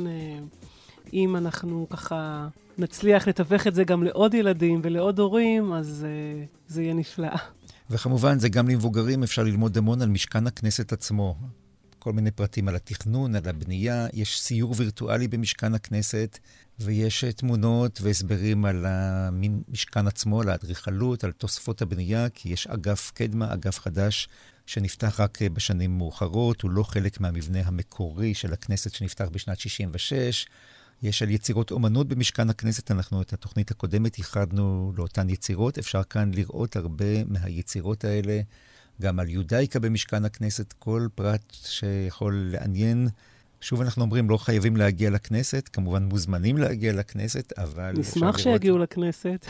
אם 1.14 1.36
אנחנו 1.36 1.88
ככה 1.90 2.48
נצליח 2.78 3.28
לתווך 3.28 3.68
את 3.68 3.76
זה 3.76 3.84
גם 3.84 4.04
לעוד 4.04 4.34
ילדים 4.34 4.80
ולעוד 4.84 5.20
הורים, 5.20 5.74
אז 5.74 6.06
זה 6.68 6.84
יהיה 6.84 6.94
נפלא. 6.94 7.32
וכמובן, 7.90 8.40
זה 8.40 8.50
גם 8.50 8.68
למבוגרים, 8.68 9.24
אפשר 9.24 9.44
ללמוד 9.44 9.78
המון 9.78 10.02
על 10.02 10.10
משכן 10.10 10.48
הכנסת 10.48 10.94
עצמו. 10.94 11.36
כל 12.00 12.14
מיני 12.14 12.32
פרטים 12.32 12.68
על 12.68 12.76
התכנון, 12.76 13.36
על 13.36 13.42
הבנייה, 13.46 14.08
יש 14.14 14.42
סיור 14.42 14.74
וירטואלי 14.78 15.28
במשכן 15.28 15.74
הכנסת, 15.74 16.40
ויש 16.80 17.26
תמונות 17.26 18.02
והסברים 18.02 18.66
על 18.66 18.86
המשכן 18.88 20.08
עצמו, 20.08 20.42
על 20.42 20.50
האדריכלות, 20.50 21.24
על 21.24 21.32
תוספות 21.32 21.82
הבנייה, 21.82 22.30
כי 22.30 22.50
יש 22.50 22.68
אגף 22.68 23.12
קדמה, 23.14 23.54
אגף 23.54 23.80
חדש, 23.80 24.28
שנפתח 24.66 25.20
רק 25.20 25.42
בשנים 25.42 25.98
מאוחרות, 25.98 26.62
הוא 26.62 26.72
לא 26.72 26.84
חלק 26.84 27.20
מהמבנה 27.20 27.60
המקורי 27.66 28.34
של 28.34 28.54
הכנסת 28.54 28.94
שנפתח 28.94 29.26
בשנת 29.32 29.60
66'. 29.60 30.46
יש 31.04 31.22
על 31.22 31.30
יצירות 31.30 31.72
אומנות 31.72 32.08
במשכן 32.08 32.50
הכנסת, 32.50 32.92
אנחנו 32.92 33.22
את 33.22 33.34
התוכנית 33.34 33.72
הקודמת 33.72 34.18
ייחדנו 34.18 34.94
לאותן 34.98 35.30
יצירות. 35.30 35.78
אפשר 35.78 36.04
כאן 36.04 36.32
לראות 36.34 36.76
הרבה 36.76 37.24
מהיצירות 37.24 38.04
האלה, 38.04 38.42
גם 39.02 39.20
על 39.20 39.30
יודאיקה 39.30 39.80
במשכן 39.80 40.26
הכנסת, 40.26 40.74
כל 40.80 41.08
פרט 41.16 41.54
שיכול 41.54 42.50
לעניין. 42.52 43.08
שוב 43.64 43.82
אנחנו 43.82 44.04
אומרים, 44.04 44.30
לא 44.30 44.38
חייבים 44.38 44.78
להגיע 44.78 45.10
לכנסת, 45.10 45.70
כמובן 45.74 46.04
מוזמנים 46.04 46.58
להגיע 46.58 46.94
לכנסת, 46.94 47.54
אבל... 47.60 47.94
נשמח 47.98 48.38
שיגיעו 48.38 48.78
לכנסת. 48.78 49.46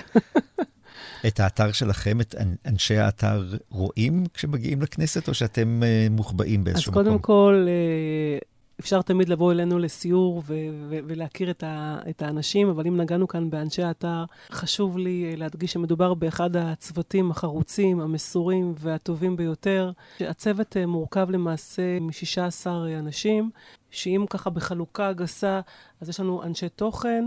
את 1.28 1.40
האתר 1.40 1.72
שלכם, 1.72 2.22
את 2.22 2.36
אנשי 2.66 2.98
האתר 2.98 3.54
רואים 3.70 4.24
כשמגיעים 4.34 4.82
לכנסת, 4.82 5.28
או 5.28 5.34
שאתם 5.34 5.82
uh, 5.84 6.12
מוחבאים 6.12 6.64
באיזשהו 6.64 6.92
מקום? 6.92 7.02
אז 7.02 7.06
קודם 7.06 7.16
מקום? 7.16 7.36
כל, 7.36 7.68
uh, 7.68 8.53
אפשר 8.80 9.02
תמיד 9.02 9.30
לבוא 9.30 9.52
אלינו 9.52 9.80
לסיור 9.80 10.38
ו- 10.38 10.54
ו- 10.90 11.00
ולהכיר 11.08 11.52
את, 11.52 11.64
ה- 11.64 12.00
את 12.10 12.22
האנשים, 12.22 12.70
אבל 12.70 12.88
אם 12.88 12.98
נגענו 12.98 13.28
כאן 13.28 13.50
באנשי 13.50 13.84
האתר, 13.84 14.24
חשוב 14.52 14.98
לי 14.98 15.36
להדגיש 15.36 15.74
שמדובר 15.74 16.14
באחד 16.14 16.56
הצוותים 16.56 17.32
החרוצים, 17.32 18.00
המסורים 18.00 18.74
והטובים 18.78 19.36
ביותר. 19.36 19.92
הצוות 20.20 20.78
מורכב 20.88 21.30
למעשה 21.30 22.00
מ-16 22.00 22.68
אנשים, 23.00 23.50
שאם 23.92 24.26
ככה 24.30 24.50
בחלוקה 24.50 25.14
גסה, 25.14 25.62
אז 26.02 26.10
יש 26.10 26.20
לנו 26.20 26.44
אנשי 26.44 26.70
תוכן, 26.70 27.26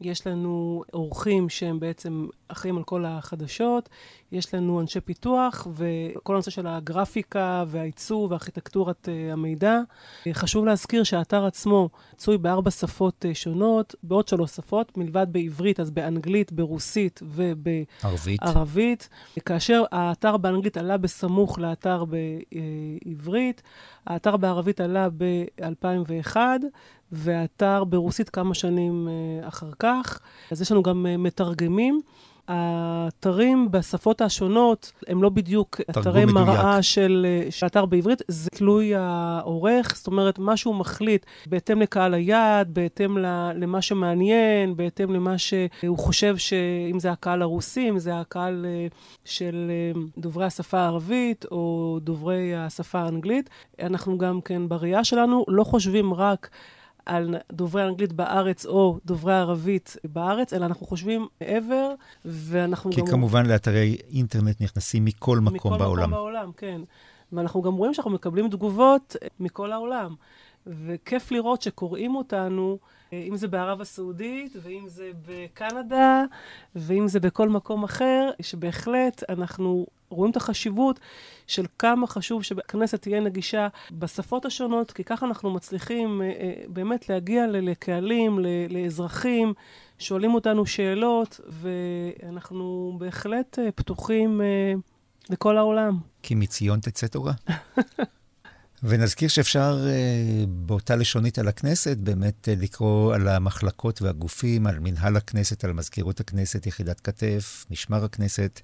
יש 0.00 0.26
לנו 0.26 0.82
אורחים 0.94 1.48
שהם 1.48 1.80
בעצם 1.80 2.26
אחראים 2.48 2.76
על 2.76 2.84
כל 2.84 3.04
החדשות, 3.04 3.88
יש 4.32 4.54
לנו 4.54 4.80
אנשי 4.80 5.00
פיתוח 5.00 5.66
וכל 5.74 6.32
הנושא 6.32 6.50
של 6.50 6.66
הגרפיקה 6.66 7.64
והעיצוב 7.66 8.30
וארכיטקטורת 8.30 9.08
uh, 9.08 9.32
המידע. 9.32 9.80
חשוב 10.32 10.64
להזכיר 10.64 11.04
שהאתר 11.04 11.44
עצמו 11.44 11.88
מצוי 12.14 12.38
בארבע 12.38 12.70
שפות 12.70 13.24
uh, 13.24 13.34
שונות, 13.34 13.94
בעוד 14.02 14.28
שלוש 14.28 14.50
שפות, 14.50 14.96
מלבד 14.96 15.26
בעברית, 15.30 15.80
אז 15.80 15.90
באנגלית, 15.90 16.52
ברוסית 16.52 17.20
ובערבית. 17.22 19.08
כאשר 19.46 19.82
האתר 19.92 20.36
באנגלית 20.36 20.76
עלה 20.76 20.96
בסמוך 20.96 21.58
לאתר 21.58 22.04
בעברית, 22.04 23.62
האתר 24.06 24.36
בערבית 24.36 24.80
עלה 24.80 25.08
ב-2001, 25.16 26.36
והאתר 27.12 27.84
ברוסית 27.84 28.28
כמה 28.30 28.54
שנים 28.54 29.08
אחר 29.42 29.70
כך. 29.78 30.20
אז 30.50 30.62
יש 30.62 30.72
לנו 30.72 30.82
גם 30.82 31.06
מתרגמים. 31.18 32.00
האתרים 32.48 33.70
בשפות 33.70 34.20
השונות 34.20 34.92
הם 35.06 35.22
לא 35.22 35.28
בדיוק 35.28 35.80
אתרי 35.90 36.24
מדויק. 36.24 36.48
מראה 36.48 36.82
של, 36.82 37.26
של 37.50 37.66
אתר 37.66 37.86
בעברית, 37.86 38.22
זה 38.28 38.50
תלוי 38.50 38.94
העורך, 38.94 39.92
זאת 39.96 40.06
אומרת, 40.06 40.38
מה 40.38 40.56
שהוא 40.56 40.74
מחליט 40.74 41.26
בהתאם 41.46 41.80
לקהל 41.80 42.14
היעד, 42.14 42.74
בהתאם 42.74 43.18
למה 43.54 43.82
שמעניין, 43.82 44.76
בהתאם 44.76 45.14
למה 45.14 45.38
שהוא 45.38 45.98
חושב 45.98 46.36
שאם 46.36 47.00
זה 47.00 47.10
הקהל 47.10 47.42
הרוסי, 47.42 47.88
אם 47.88 47.98
זה 47.98 48.20
הקהל 48.20 48.66
של 49.24 49.70
דוברי 50.18 50.44
השפה 50.44 50.78
הערבית 50.78 51.44
או 51.50 51.98
דוברי 52.02 52.56
השפה 52.56 52.98
האנגלית. 52.98 53.50
אנחנו 53.82 54.18
גם 54.18 54.40
כן, 54.40 54.68
בראייה 54.68 55.04
שלנו, 55.04 55.44
לא 55.48 55.64
חושבים 55.64 56.14
רק 56.14 56.48
על 57.08 57.34
דוברי 57.52 57.84
אנגלית 57.84 58.12
בארץ 58.12 58.66
או 58.66 58.98
דוברי 59.04 59.34
ערבית 59.34 59.96
בארץ, 60.04 60.52
אלא 60.52 60.66
אנחנו 60.66 60.86
חושבים 60.86 61.26
מעבר, 61.40 61.94
ואנחנו 62.24 62.90
כי 62.90 63.00
גם... 63.00 63.06
כי 63.06 63.12
כמובן 63.12 63.46
לאתרי 63.46 63.96
אינטרנט 64.12 64.60
נכנסים 64.60 65.04
מכל 65.04 65.38
מקום 65.38 65.54
מכל 65.54 65.68
בעולם. 65.68 65.82
מכל 65.82 66.00
מקום 66.00 66.10
בעולם, 66.10 66.52
כן. 66.56 66.80
ואנחנו 67.32 67.62
גם 67.62 67.74
רואים 67.74 67.94
שאנחנו 67.94 68.10
מקבלים 68.10 68.48
תגובות 68.48 69.16
מכל 69.40 69.72
העולם. 69.72 70.14
וכיף 70.66 71.32
לראות 71.32 71.62
שקוראים 71.62 72.14
אותנו, 72.14 72.78
אם 73.12 73.36
זה 73.36 73.48
בערב 73.48 73.80
הסעודית, 73.80 74.56
ואם 74.62 74.84
זה 74.86 75.10
בקנדה, 75.26 76.24
ואם 76.76 77.08
זה 77.08 77.20
בכל 77.20 77.48
מקום 77.48 77.84
אחר, 77.84 78.30
שבהחלט 78.42 79.22
אנחנו 79.28 79.86
רואים 80.08 80.30
את 80.30 80.36
החשיבות 80.36 81.00
של 81.46 81.66
כמה 81.78 82.06
חשוב 82.06 82.42
שהכנסת 82.42 83.02
תהיה 83.02 83.20
נגישה 83.20 83.68
בשפות 83.92 84.46
השונות, 84.46 84.92
כי 84.92 85.04
ככה 85.04 85.26
אנחנו 85.26 85.50
מצליחים 85.50 86.22
באמת 86.68 87.08
להגיע 87.08 87.46
לקהלים, 87.46 88.38
לאזרחים, 88.68 89.54
שואלים 89.98 90.34
אותנו 90.34 90.66
שאלות, 90.66 91.40
ואנחנו 91.48 92.96
בהחלט 92.98 93.58
פתוחים 93.74 94.40
לכל 95.30 95.58
העולם. 95.58 95.98
כי 96.22 96.34
מציון 96.34 96.80
תצא 96.80 97.06
תורה. 97.06 97.32
ונזכיר 98.82 99.28
שאפשר 99.28 99.86
באותה 100.48 100.96
לשונית 100.96 101.38
על 101.38 101.48
הכנסת 101.48 101.96
באמת 101.96 102.48
לקרוא 102.60 103.14
על 103.14 103.28
המחלקות 103.28 104.02
והגופים, 104.02 104.66
על 104.66 104.78
מנהל 104.78 105.16
הכנסת, 105.16 105.64
על 105.64 105.72
מזכירות 105.72 106.20
הכנסת, 106.20 106.66
יחידת 106.66 107.00
כתף, 107.00 107.64
משמר 107.70 108.04
הכנסת, 108.04 108.60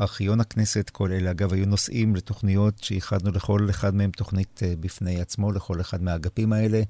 ארכיון 0.00 0.40
הכנסת, 0.40 0.90
כל 0.90 1.12
אלה 1.12 1.30
אגב 1.30 1.52
היו 1.52 1.66
נושאים 1.66 2.16
לתוכניות 2.16 2.82
שייחדנו 2.82 3.30
לכל 3.30 3.66
אחד 3.70 3.94
מהם 3.94 4.10
תוכנית 4.10 4.60
בפני 4.80 5.20
עצמו, 5.20 5.52
לכל 5.52 5.80
אחד 5.80 6.02
מהאגפים 6.02 6.52
האלה. 6.52 6.82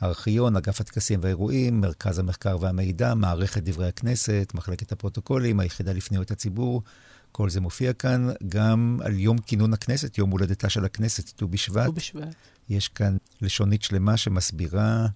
הארכיון, 0.00 0.56
אגף 0.56 0.80
הטקסים 0.80 1.20
והאירועים, 1.22 1.80
מרכז 1.80 2.18
המחקר 2.18 2.56
והמידע, 2.60 3.14
מערכת 3.14 3.62
דברי 3.62 3.88
הכנסת, 3.88 4.52
מחלקת 4.54 4.92
הפרוטוקולים, 4.92 5.60
היחידה 5.60 5.92
לפניות 5.92 6.30
הציבור. 6.30 6.82
כל 7.32 7.50
זה 7.50 7.60
מופיע 7.60 7.92
כאן 7.92 8.28
גם 8.48 8.98
על 9.04 9.18
יום 9.18 9.38
כינון 9.38 9.72
הכנסת, 9.72 10.18
יום 10.18 10.30
הולדתה 10.30 10.68
של 10.68 10.84
הכנסת, 10.84 11.28
ט"ו 11.36 11.48
בשבט. 11.48 11.86
ט"ו 11.86 11.92
בשבט. 11.92 12.34
יש 12.68 12.88
כאן 12.88 13.16
לשונית 13.40 13.82
שלמה 13.82 14.16
שמסבירה, 14.16 15.06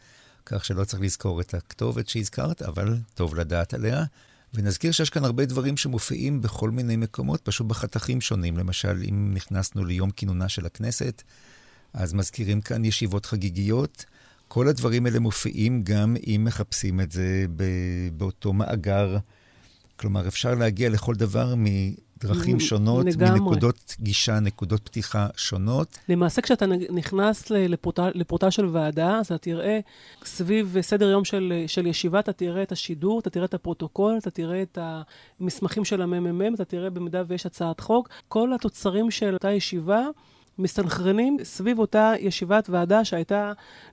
כך 0.46 0.66
שלא 0.66 0.84
צריך 0.84 1.04
לזכור 1.04 1.42
את 1.42 1.54
הכתובת 1.54 2.08
שהזכרת, 2.08 2.62
אבל 2.62 2.98
טוב 3.14 3.36
לדעת 3.36 3.74
עליה. 3.74 4.04
ונזכיר 4.56 4.92
שיש 4.92 5.10
כאן 5.10 5.26
הרבה 5.26 5.46
דברים 5.46 5.78
שמופיעים 5.78 6.42
בכל 6.42 6.72
מיני 6.72 6.96
מקומות, 6.96 7.42
פשוט 7.42 7.68
בחתכים 7.68 8.22
שונים. 8.22 8.58
למשל, 8.58 9.04
אם 9.10 9.32
נכנסנו 9.34 9.86
ליום 9.86 10.12
כינונה 10.12 10.50
של 10.50 10.66
הכנסת, 10.66 11.24
אז 11.94 12.14
מזכירים 12.14 12.62
כאן 12.62 12.86
ישיבות 12.86 13.26
חגיגיות. 13.26 14.06
כל 14.48 14.68
הדברים 14.68 15.06
האלה 15.06 15.20
מופיעים 15.20 15.84
גם 15.84 16.16
אם 16.28 16.42
מחפשים 16.46 17.02
את 17.02 17.12
זה 17.12 17.46
באותו 18.18 18.54
מאגר. 18.54 19.18
כלומר, 19.96 20.28
אפשר 20.28 20.56
להגיע 20.56 20.90
לכל 20.90 21.16
דבר 21.16 21.56
מדרכים 22.26 22.60
שונות, 22.60 23.06
לגמרי. 23.06 23.40
מנקודות 23.40 23.96
גישה, 24.00 24.40
נקודות 24.40 24.82
פתיחה 24.84 25.28
שונות. 25.36 25.98
למעשה, 26.10 26.42
כשאתה 26.42 26.66
נכנס 26.90 27.50
לפורטל, 27.50 28.12
לפורטל 28.16 28.50
של 28.50 28.66
ועדה, 28.66 29.20
אז 29.20 29.26
אתה 29.26 29.38
תראה 29.38 29.80
סביב 30.26 30.78
סדר 30.82 31.10
יום 31.10 31.26
של, 31.26 31.64
של 31.68 31.88
ישיבה, 31.88 32.20
אתה 32.20 32.34
תראה 32.34 32.64
את 32.64 32.72
השידור, 32.72 33.20
אתה 33.20 33.30
תראה 33.30 33.46
את 33.46 33.54
הפרוטוקול, 33.54 34.18
אתה 34.18 34.32
תראה 34.32 34.62
את 34.62 34.78
המסמכים 35.40 35.86
של 35.86 36.02
הממ"מ, 36.02 36.54
אתה 36.56 36.66
תראה 36.66 36.90
במידה 36.90 37.24
ויש 37.28 37.46
הצעת 37.46 37.80
חוק. 37.80 38.10
כל 38.28 38.54
התוצרים 38.54 39.12
של 39.12 39.34
אותה 39.34 39.52
ישיבה, 39.52 40.08
מסתנכרנים 40.60 41.38
סביב 41.44 41.80
אותה 41.80 42.14
ישיבת 42.20 42.70
ועדה 42.70 43.06
שהייתה, 43.06 43.52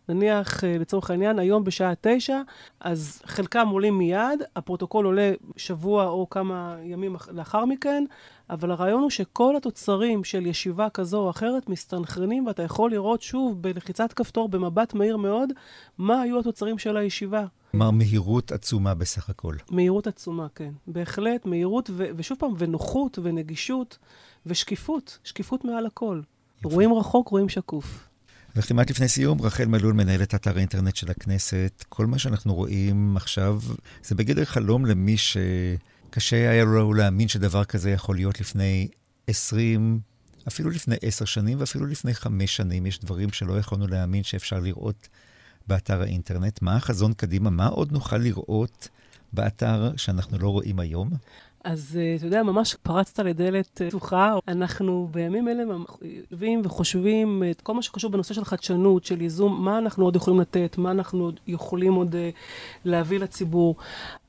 נניח, 0.08 0.64
לצורך 0.64 1.10
העניין, 1.10 1.38
היום 1.38 1.64
בשעה 1.64 1.92
תשע, 2.00 2.42
אז 2.80 3.22
חלקם 3.26 3.68
עולים 3.68 3.98
מיד, 3.98 4.42
הפרוטוקול 4.56 5.06
עולה 5.06 5.32
שבוע 5.56 6.06
או 6.06 6.30
כמה 6.30 6.76
ימים 6.82 7.16
לאחר 7.30 7.64
מכן, 7.64 8.04
אבל 8.50 8.70
הרעיון 8.70 9.02
הוא 9.02 9.10
שכל 9.10 9.56
התוצרים 9.56 10.24
של 10.24 10.46
ישיבה 10.46 10.90
כזו 10.90 11.18
או 11.18 11.30
אחרת 11.30 11.68
מסתנכרנים, 11.68 12.46
ואתה 12.46 12.62
יכול 12.62 12.90
לראות 12.90 13.22
שוב 13.22 13.62
בלחיצת 13.62 14.12
כפתור, 14.12 14.48
במבט 14.48 14.94
מהיר 14.94 15.16
מאוד, 15.16 15.52
מה 15.98 16.20
היו 16.20 16.40
התוצרים 16.40 16.78
של 16.78 16.96
הישיבה. 16.96 17.44
כלומר, 17.70 17.90
מהירות 17.90 18.52
עצומה 18.52 18.94
בסך 18.94 19.30
הכל. 19.30 19.54
מהירות 19.70 20.06
עצומה, 20.06 20.46
כן. 20.54 20.72
בהחלט, 20.86 21.46
מהירות, 21.46 21.90
ו- 21.92 22.08
ושוב 22.16 22.38
פעם, 22.38 22.54
ונוחות, 22.58 23.18
ונגישות, 23.22 23.98
ושקיפות. 24.46 25.18
שקיפות 25.24 25.64
מעל 25.64 25.86
הכל. 25.86 26.20
רואים 26.64 26.94
רחוק, 26.94 27.28
רואים 27.28 27.48
שקוף. 27.48 28.08
וכמעט 28.56 28.90
לפני 28.90 29.08
סיום, 29.08 29.42
רחל 29.42 29.64
מלול, 29.64 29.92
מנהלת 29.92 30.34
אתר 30.34 30.56
האינטרנט 30.56 30.96
של 30.96 31.10
הכנסת. 31.10 31.84
כל 31.88 32.06
מה 32.06 32.18
שאנחנו 32.18 32.54
רואים 32.54 33.16
עכשיו, 33.16 33.60
זה 34.04 34.14
בגדר 34.14 34.44
חלום 34.44 34.86
למי 34.86 35.16
שקשה 35.16 36.50
היה 36.50 36.64
לו 36.64 36.94
להאמין 36.94 37.28
שדבר 37.28 37.64
כזה 37.64 37.90
יכול 37.90 38.16
להיות 38.16 38.40
לפני 38.40 38.88
20, 39.26 40.00
אפילו 40.48 40.70
לפני 40.70 40.96
10 41.02 41.24
שנים 41.24 41.60
ואפילו 41.60 41.86
לפני 41.86 42.14
5 42.14 42.56
שנים. 42.56 42.86
יש 42.86 43.00
דברים 43.00 43.32
שלא 43.32 43.58
יכולנו 43.58 43.86
להאמין 43.86 44.22
שאפשר 44.22 44.60
לראות 44.60 45.08
באתר 45.66 46.02
האינטרנט. 46.02 46.62
מה 46.62 46.76
החזון 46.76 47.12
קדימה? 47.12 47.50
מה 47.50 47.66
עוד 47.66 47.92
נוכל 47.92 48.18
לראות 48.18 48.88
באתר 49.32 49.92
שאנחנו 49.96 50.38
לא 50.38 50.48
רואים 50.48 50.80
היום? 50.80 51.10
אז 51.64 51.98
אה, 52.00 52.14
אתה 52.16 52.26
יודע, 52.26 52.42
ממש 52.42 52.74
פרצת 52.82 53.18
לדלת 53.18 53.82
אה, 53.82 53.88
פתוחה. 53.88 54.34
אנחנו 54.48 55.08
בימים 55.10 55.48
אלה 55.48 55.62
יושבים 56.02 56.62
וחושבים 56.64 57.42
את 57.50 57.60
כל 57.60 57.74
מה 57.74 57.82
שקשור 57.82 58.10
בנושא 58.10 58.34
של 58.34 58.44
חדשנות, 58.44 59.04
של 59.04 59.22
ייזום, 59.22 59.64
מה 59.64 59.78
אנחנו 59.78 60.04
עוד 60.04 60.16
יכולים 60.16 60.40
לתת, 60.40 60.78
מה 60.78 60.90
אנחנו 60.90 61.24
עוד 61.24 61.40
יכולים 61.46 61.94
עוד 61.94 62.14
אה, 62.14 62.30
להביא 62.84 63.18
לציבור. 63.18 63.76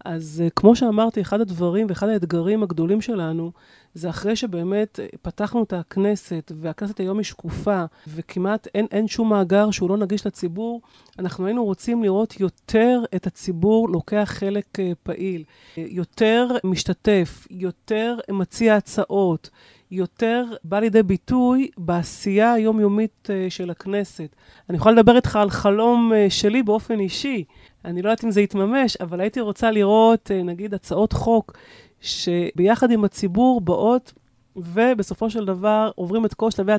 אז 0.05 0.43
כמו 0.55 0.75
שאמרתי, 0.75 1.21
אחד 1.21 1.41
הדברים 1.41 1.87
ואחד 1.89 2.09
האתגרים 2.09 2.63
הגדולים 2.63 3.01
שלנו, 3.01 3.51
זה 3.93 4.09
אחרי 4.09 4.35
שבאמת 4.35 4.99
פתחנו 5.21 5.63
את 5.63 5.73
הכנסת, 5.73 6.51
והכנסת 6.55 6.99
היום 6.99 7.17
היא 7.17 7.25
שקופה, 7.25 7.83
וכמעט 8.07 8.67
אין, 8.75 8.87
אין 8.91 9.07
שום 9.07 9.29
מאגר 9.29 9.71
שהוא 9.71 9.89
לא 9.89 9.97
נגיש 9.97 10.27
לציבור, 10.27 10.81
אנחנו 11.19 11.45
היינו 11.45 11.65
רוצים 11.65 12.03
לראות 12.03 12.39
יותר 12.39 13.03
את 13.15 13.27
הציבור 13.27 13.89
לוקח 13.89 14.33
חלק 14.33 14.65
uh, 14.75 14.81
פעיל, 15.03 15.43
יותר 15.77 16.47
משתתף, 16.63 17.47
יותר 17.51 18.17
מציע 18.31 18.75
הצעות, 18.75 19.49
יותר 19.91 20.45
בא 20.63 20.79
לידי 20.79 21.03
ביטוי 21.03 21.69
בעשייה 21.77 22.53
היומיומית 22.53 23.29
uh, 23.29 23.49
של 23.49 23.69
הכנסת. 23.69 24.35
אני 24.69 24.77
יכולה 24.77 24.95
לדבר 24.95 25.15
איתך 25.15 25.35
על 25.35 25.49
חלום 25.49 26.11
uh, 26.11 26.29
שלי 26.29 26.63
באופן 26.63 26.99
אישי. 26.99 27.43
אני 27.85 28.01
לא 28.01 28.09
יודעת 28.09 28.23
אם 28.23 28.31
זה 28.31 28.41
יתממש, 28.41 28.97
אבל 28.97 29.21
הייתי 29.21 29.41
רוצה 29.41 29.71
לראות, 29.71 30.31
נגיד, 30.43 30.73
הצעות 30.73 31.13
חוק 31.13 31.57
שביחד 32.03 32.91
עם 32.91 33.03
הציבור 33.03 33.61
באות 33.61 34.13
ובסופו 34.55 35.29
של 35.29 35.45
דבר 35.45 35.91
עוברים 35.95 36.25
את 36.25 36.33
כל 36.33 36.51
שלבי 36.51 36.71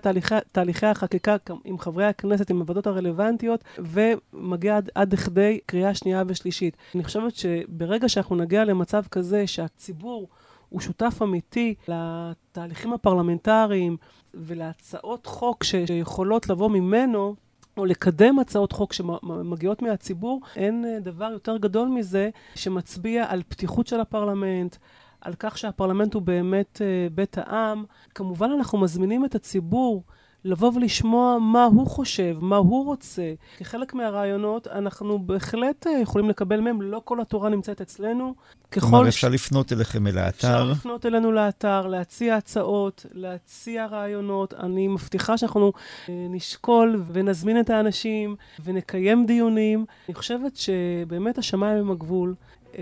תהליכי 0.53 0.87
החקיקה 0.87 1.37
עם 1.65 1.79
חברי 1.79 2.05
הכנסת, 2.05 2.51
עם 2.51 2.61
הוועדות 2.61 2.87
הרלוונטיות, 2.87 3.65
ומגיע 3.79 4.77
עד, 4.77 4.91
עד 4.95 5.13
לכדי 5.13 5.59
קריאה 5.67 5.95
שנייה 5.95 6.23
ושלישית. 6.27 6.77
אני 6.95 7.05
חושבת 7.05 7.35
שברגע 7.35 8.09
שאנחנו 8.09 8.37
נגיע 8.37 8.65
למצב 8.65 9.03
כזה 9.11 9.47
שהציבור 9.47 10.29
הוא 10.69 10.81
שותף 10.81 11.19
אמיתי 11.23 11.75
לתהליכים 11.89 12.93
הפרלמנטריים 12.93 13.97
ולהצעות 14.35 15.27
חוק 15.27 15.65
שיכולות 15.65 16.49
לבוא 16.49 16.71
ממנו, 16.71 17.35
או 17.77 17.85
לקדם 17.85 18.39
הצעות 18.39 18.73
חוק 18.73 18.93
שמגיעות 18.93 19.83
מהציבור, 19.83 20.41
אין 20.57 20.85
דבר 21.01 21.29
יותר 21.33 21.57
גדול 21.57 21.89
מזה 21.89 22.31
שמצביע 22.55 23.25
על 23.29 23.43
פתיחות 23.49 23.87
של 23.87 24.01
הפרלמנט, 24.01 24.77
על 25.25 25.35
כך 25.39 25.59
שהפרלמנט 25.59 26.15
הוא 26.15 26.23
באמת 26.23 26.81
uh, 26.81 27.13
בית 27.15 27.39
העם. 27.39 27.85
כמובן 28.15 28.51
אנחנו 28.51 28.79
מזמינים 28.79 29.25
את 29.25 29.35
הציבור 29.35 30.03
לבוא 30.45 30.73
ולשמוע 30.75 31.39
מה 31.39 31.65
הוא 31.65 31.87
חושב, 31.87 32.37
מה 32.41 32.57
הוא 32.57 32.85
רוצה. 32.85 33.35
כחלק 33.59 33.95
מהרעיונות 33.95 34.67
אנחנו 34.67 35.19
בהחלט 35.19 35.87
uh, 35.87 35.91
יכולים 36.03 36.29
לקבל 36.31 36.61
מהם, 36.61 36.83
לא 36.83 37.01
כל 37.05 37.21
התורה 37.21 37.49
נמצאת 37.49 37.81
אצלנו. 37.81 38.35
כלומר, 38.73 39.09
אפשר 39.09 39.31
ש... 39.31 39.35
לפנות 39.35 39.73
אליכם 39.73 40.07
אל 40.07 40.19
האתר. 40.19 40.49
אפשר 40.49 40.65
לפנות 40.65 41.07
אלינו 41.07 41.33
לאתר, 41.33 41.87
להציע 41.87 42.37
הצעות, 42.37 43.07
להציע 43.13 43.87
רעיונות. 43.87 44.55
אני 44.55 44.89
מבטיחה 44.89 45.39
שאנחנו 45.39 45.73
uh, 45.77 46.11
נשקול 46.11 47.03
ונזמין 47.13 47.61
את 47.61 47.71
האנשים 47.71 48.37
ונקיים 48.65 49.27
דיונים. 49.27 49.85
אני 50.09 50.15
חושבת 50.15 50.57
שבאמת 50.57 51.39
השמיים 51.39 51.79
הם 51.79 51.91
הגבול. 51.91 52.35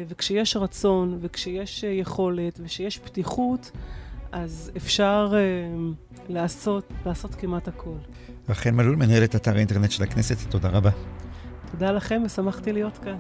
וכשיש 0.09 0.57
רצון, 0.57 1.19
וכשיש 1.21 1.85
אה, 1.85 1.91
יכולת, 1.91 2.61
וכשיש 2.63 2.99
פתיחות, 2.99 3.71
אז 4.33 4.71
אפשר 4.77 5.33
uh, 5.33 6.29
לעשות, 6.29 6.93
לעשות 7.07 7.35
כמעט 7.35 7.69
הכל. 7.69 7.95
רחל 8.49 8.71
מלול, 8.71 8.97
מנהלת 8.97 9.37
אתר 9.37 9.57
האינטרנט 9.57 9.91
של 9.91 10.03
הכנסת, 10.03 10.51
תודה 10.51 10.69
רבה. 10.69 10.91
תודה 11.71 11.91
לכם, 11.91 12.23
ושמחתי 12.27 12.73
להיות 12.73 12.99
כאן. 12.99 13.19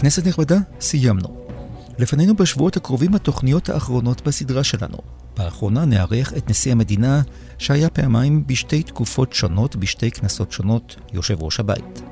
כנסת 0.00 0.26
נכבדה, 0.26 0.56
סיימנו. 0.80 1.46
לפנינו 1.98 2.34
בשבועות 2.34 2.76
הקרובים 2.76 3.14
התוכניות 3.14 3.68
האחרונות 3.68 4.22
בסדרה 4.22 4.64
שלנו. 4.64 4.98
באחרונה 5.44 5.84
נארח 5.84 6.32
את 6.32 6.50
נשיא 6.50 6.72
המדינה, 6.72 7.22
שהיה 7.58 7.90
פעמיים 7.90 8.46
בשתי 8.46 8.82
תקופות 8.82 9.32
שונות, 9.32 9.76
בשתי 9.76 10.10
כנסות 10.10 10.52
שונות, 10.52 10.96
יושב 11.12 11.42
ראש 11.42 11.60
הבית. 11.60 12.02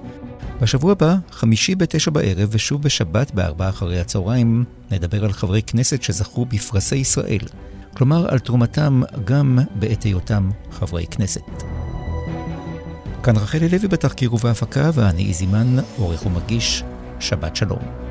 בשבוע 0.61 0.93
הבא, 0.93 1.17
חמישי 1.31 1.75
בתשע 1.75 2.11
בערב 2.11 2.49
ושוב 2.53 2.83
בשבת 2.83 3.31
בארבעה 3.31 3.69
אחרי 3.69 4.01
הצהריים, 4.01 4.65
נדבר 4.91 5.25
על 5.25 5.33
חברי 5.33 5.63
כנסת 5.63 6.03
שזכו 6.03 6.45
בפרסי 6.45 6.97
ישראל, 6.97 7.47
כלומר 7.97 8.29
על 8.29 8.39
תרומתם 8.39 9.03
גם 9.25 9.59
בעת 9.75 10.03
היותם 10.03 10.51
חברי 10.71 11.07
כנסת. 11.07 11.63
כאן 13.23 13.37
רחלי 13.37 13.69
לוי 13.69 13.89
בתחקיר 13.89 14.35
ובהפקה, 14.35 14.91
ואני 14.95 15.29
איזימן, 15.29 15.77
עורך 15.97 16.27
ומגיש, 16.27 16.83
שבת 17.21 17.57
שלום. 17.57 18.08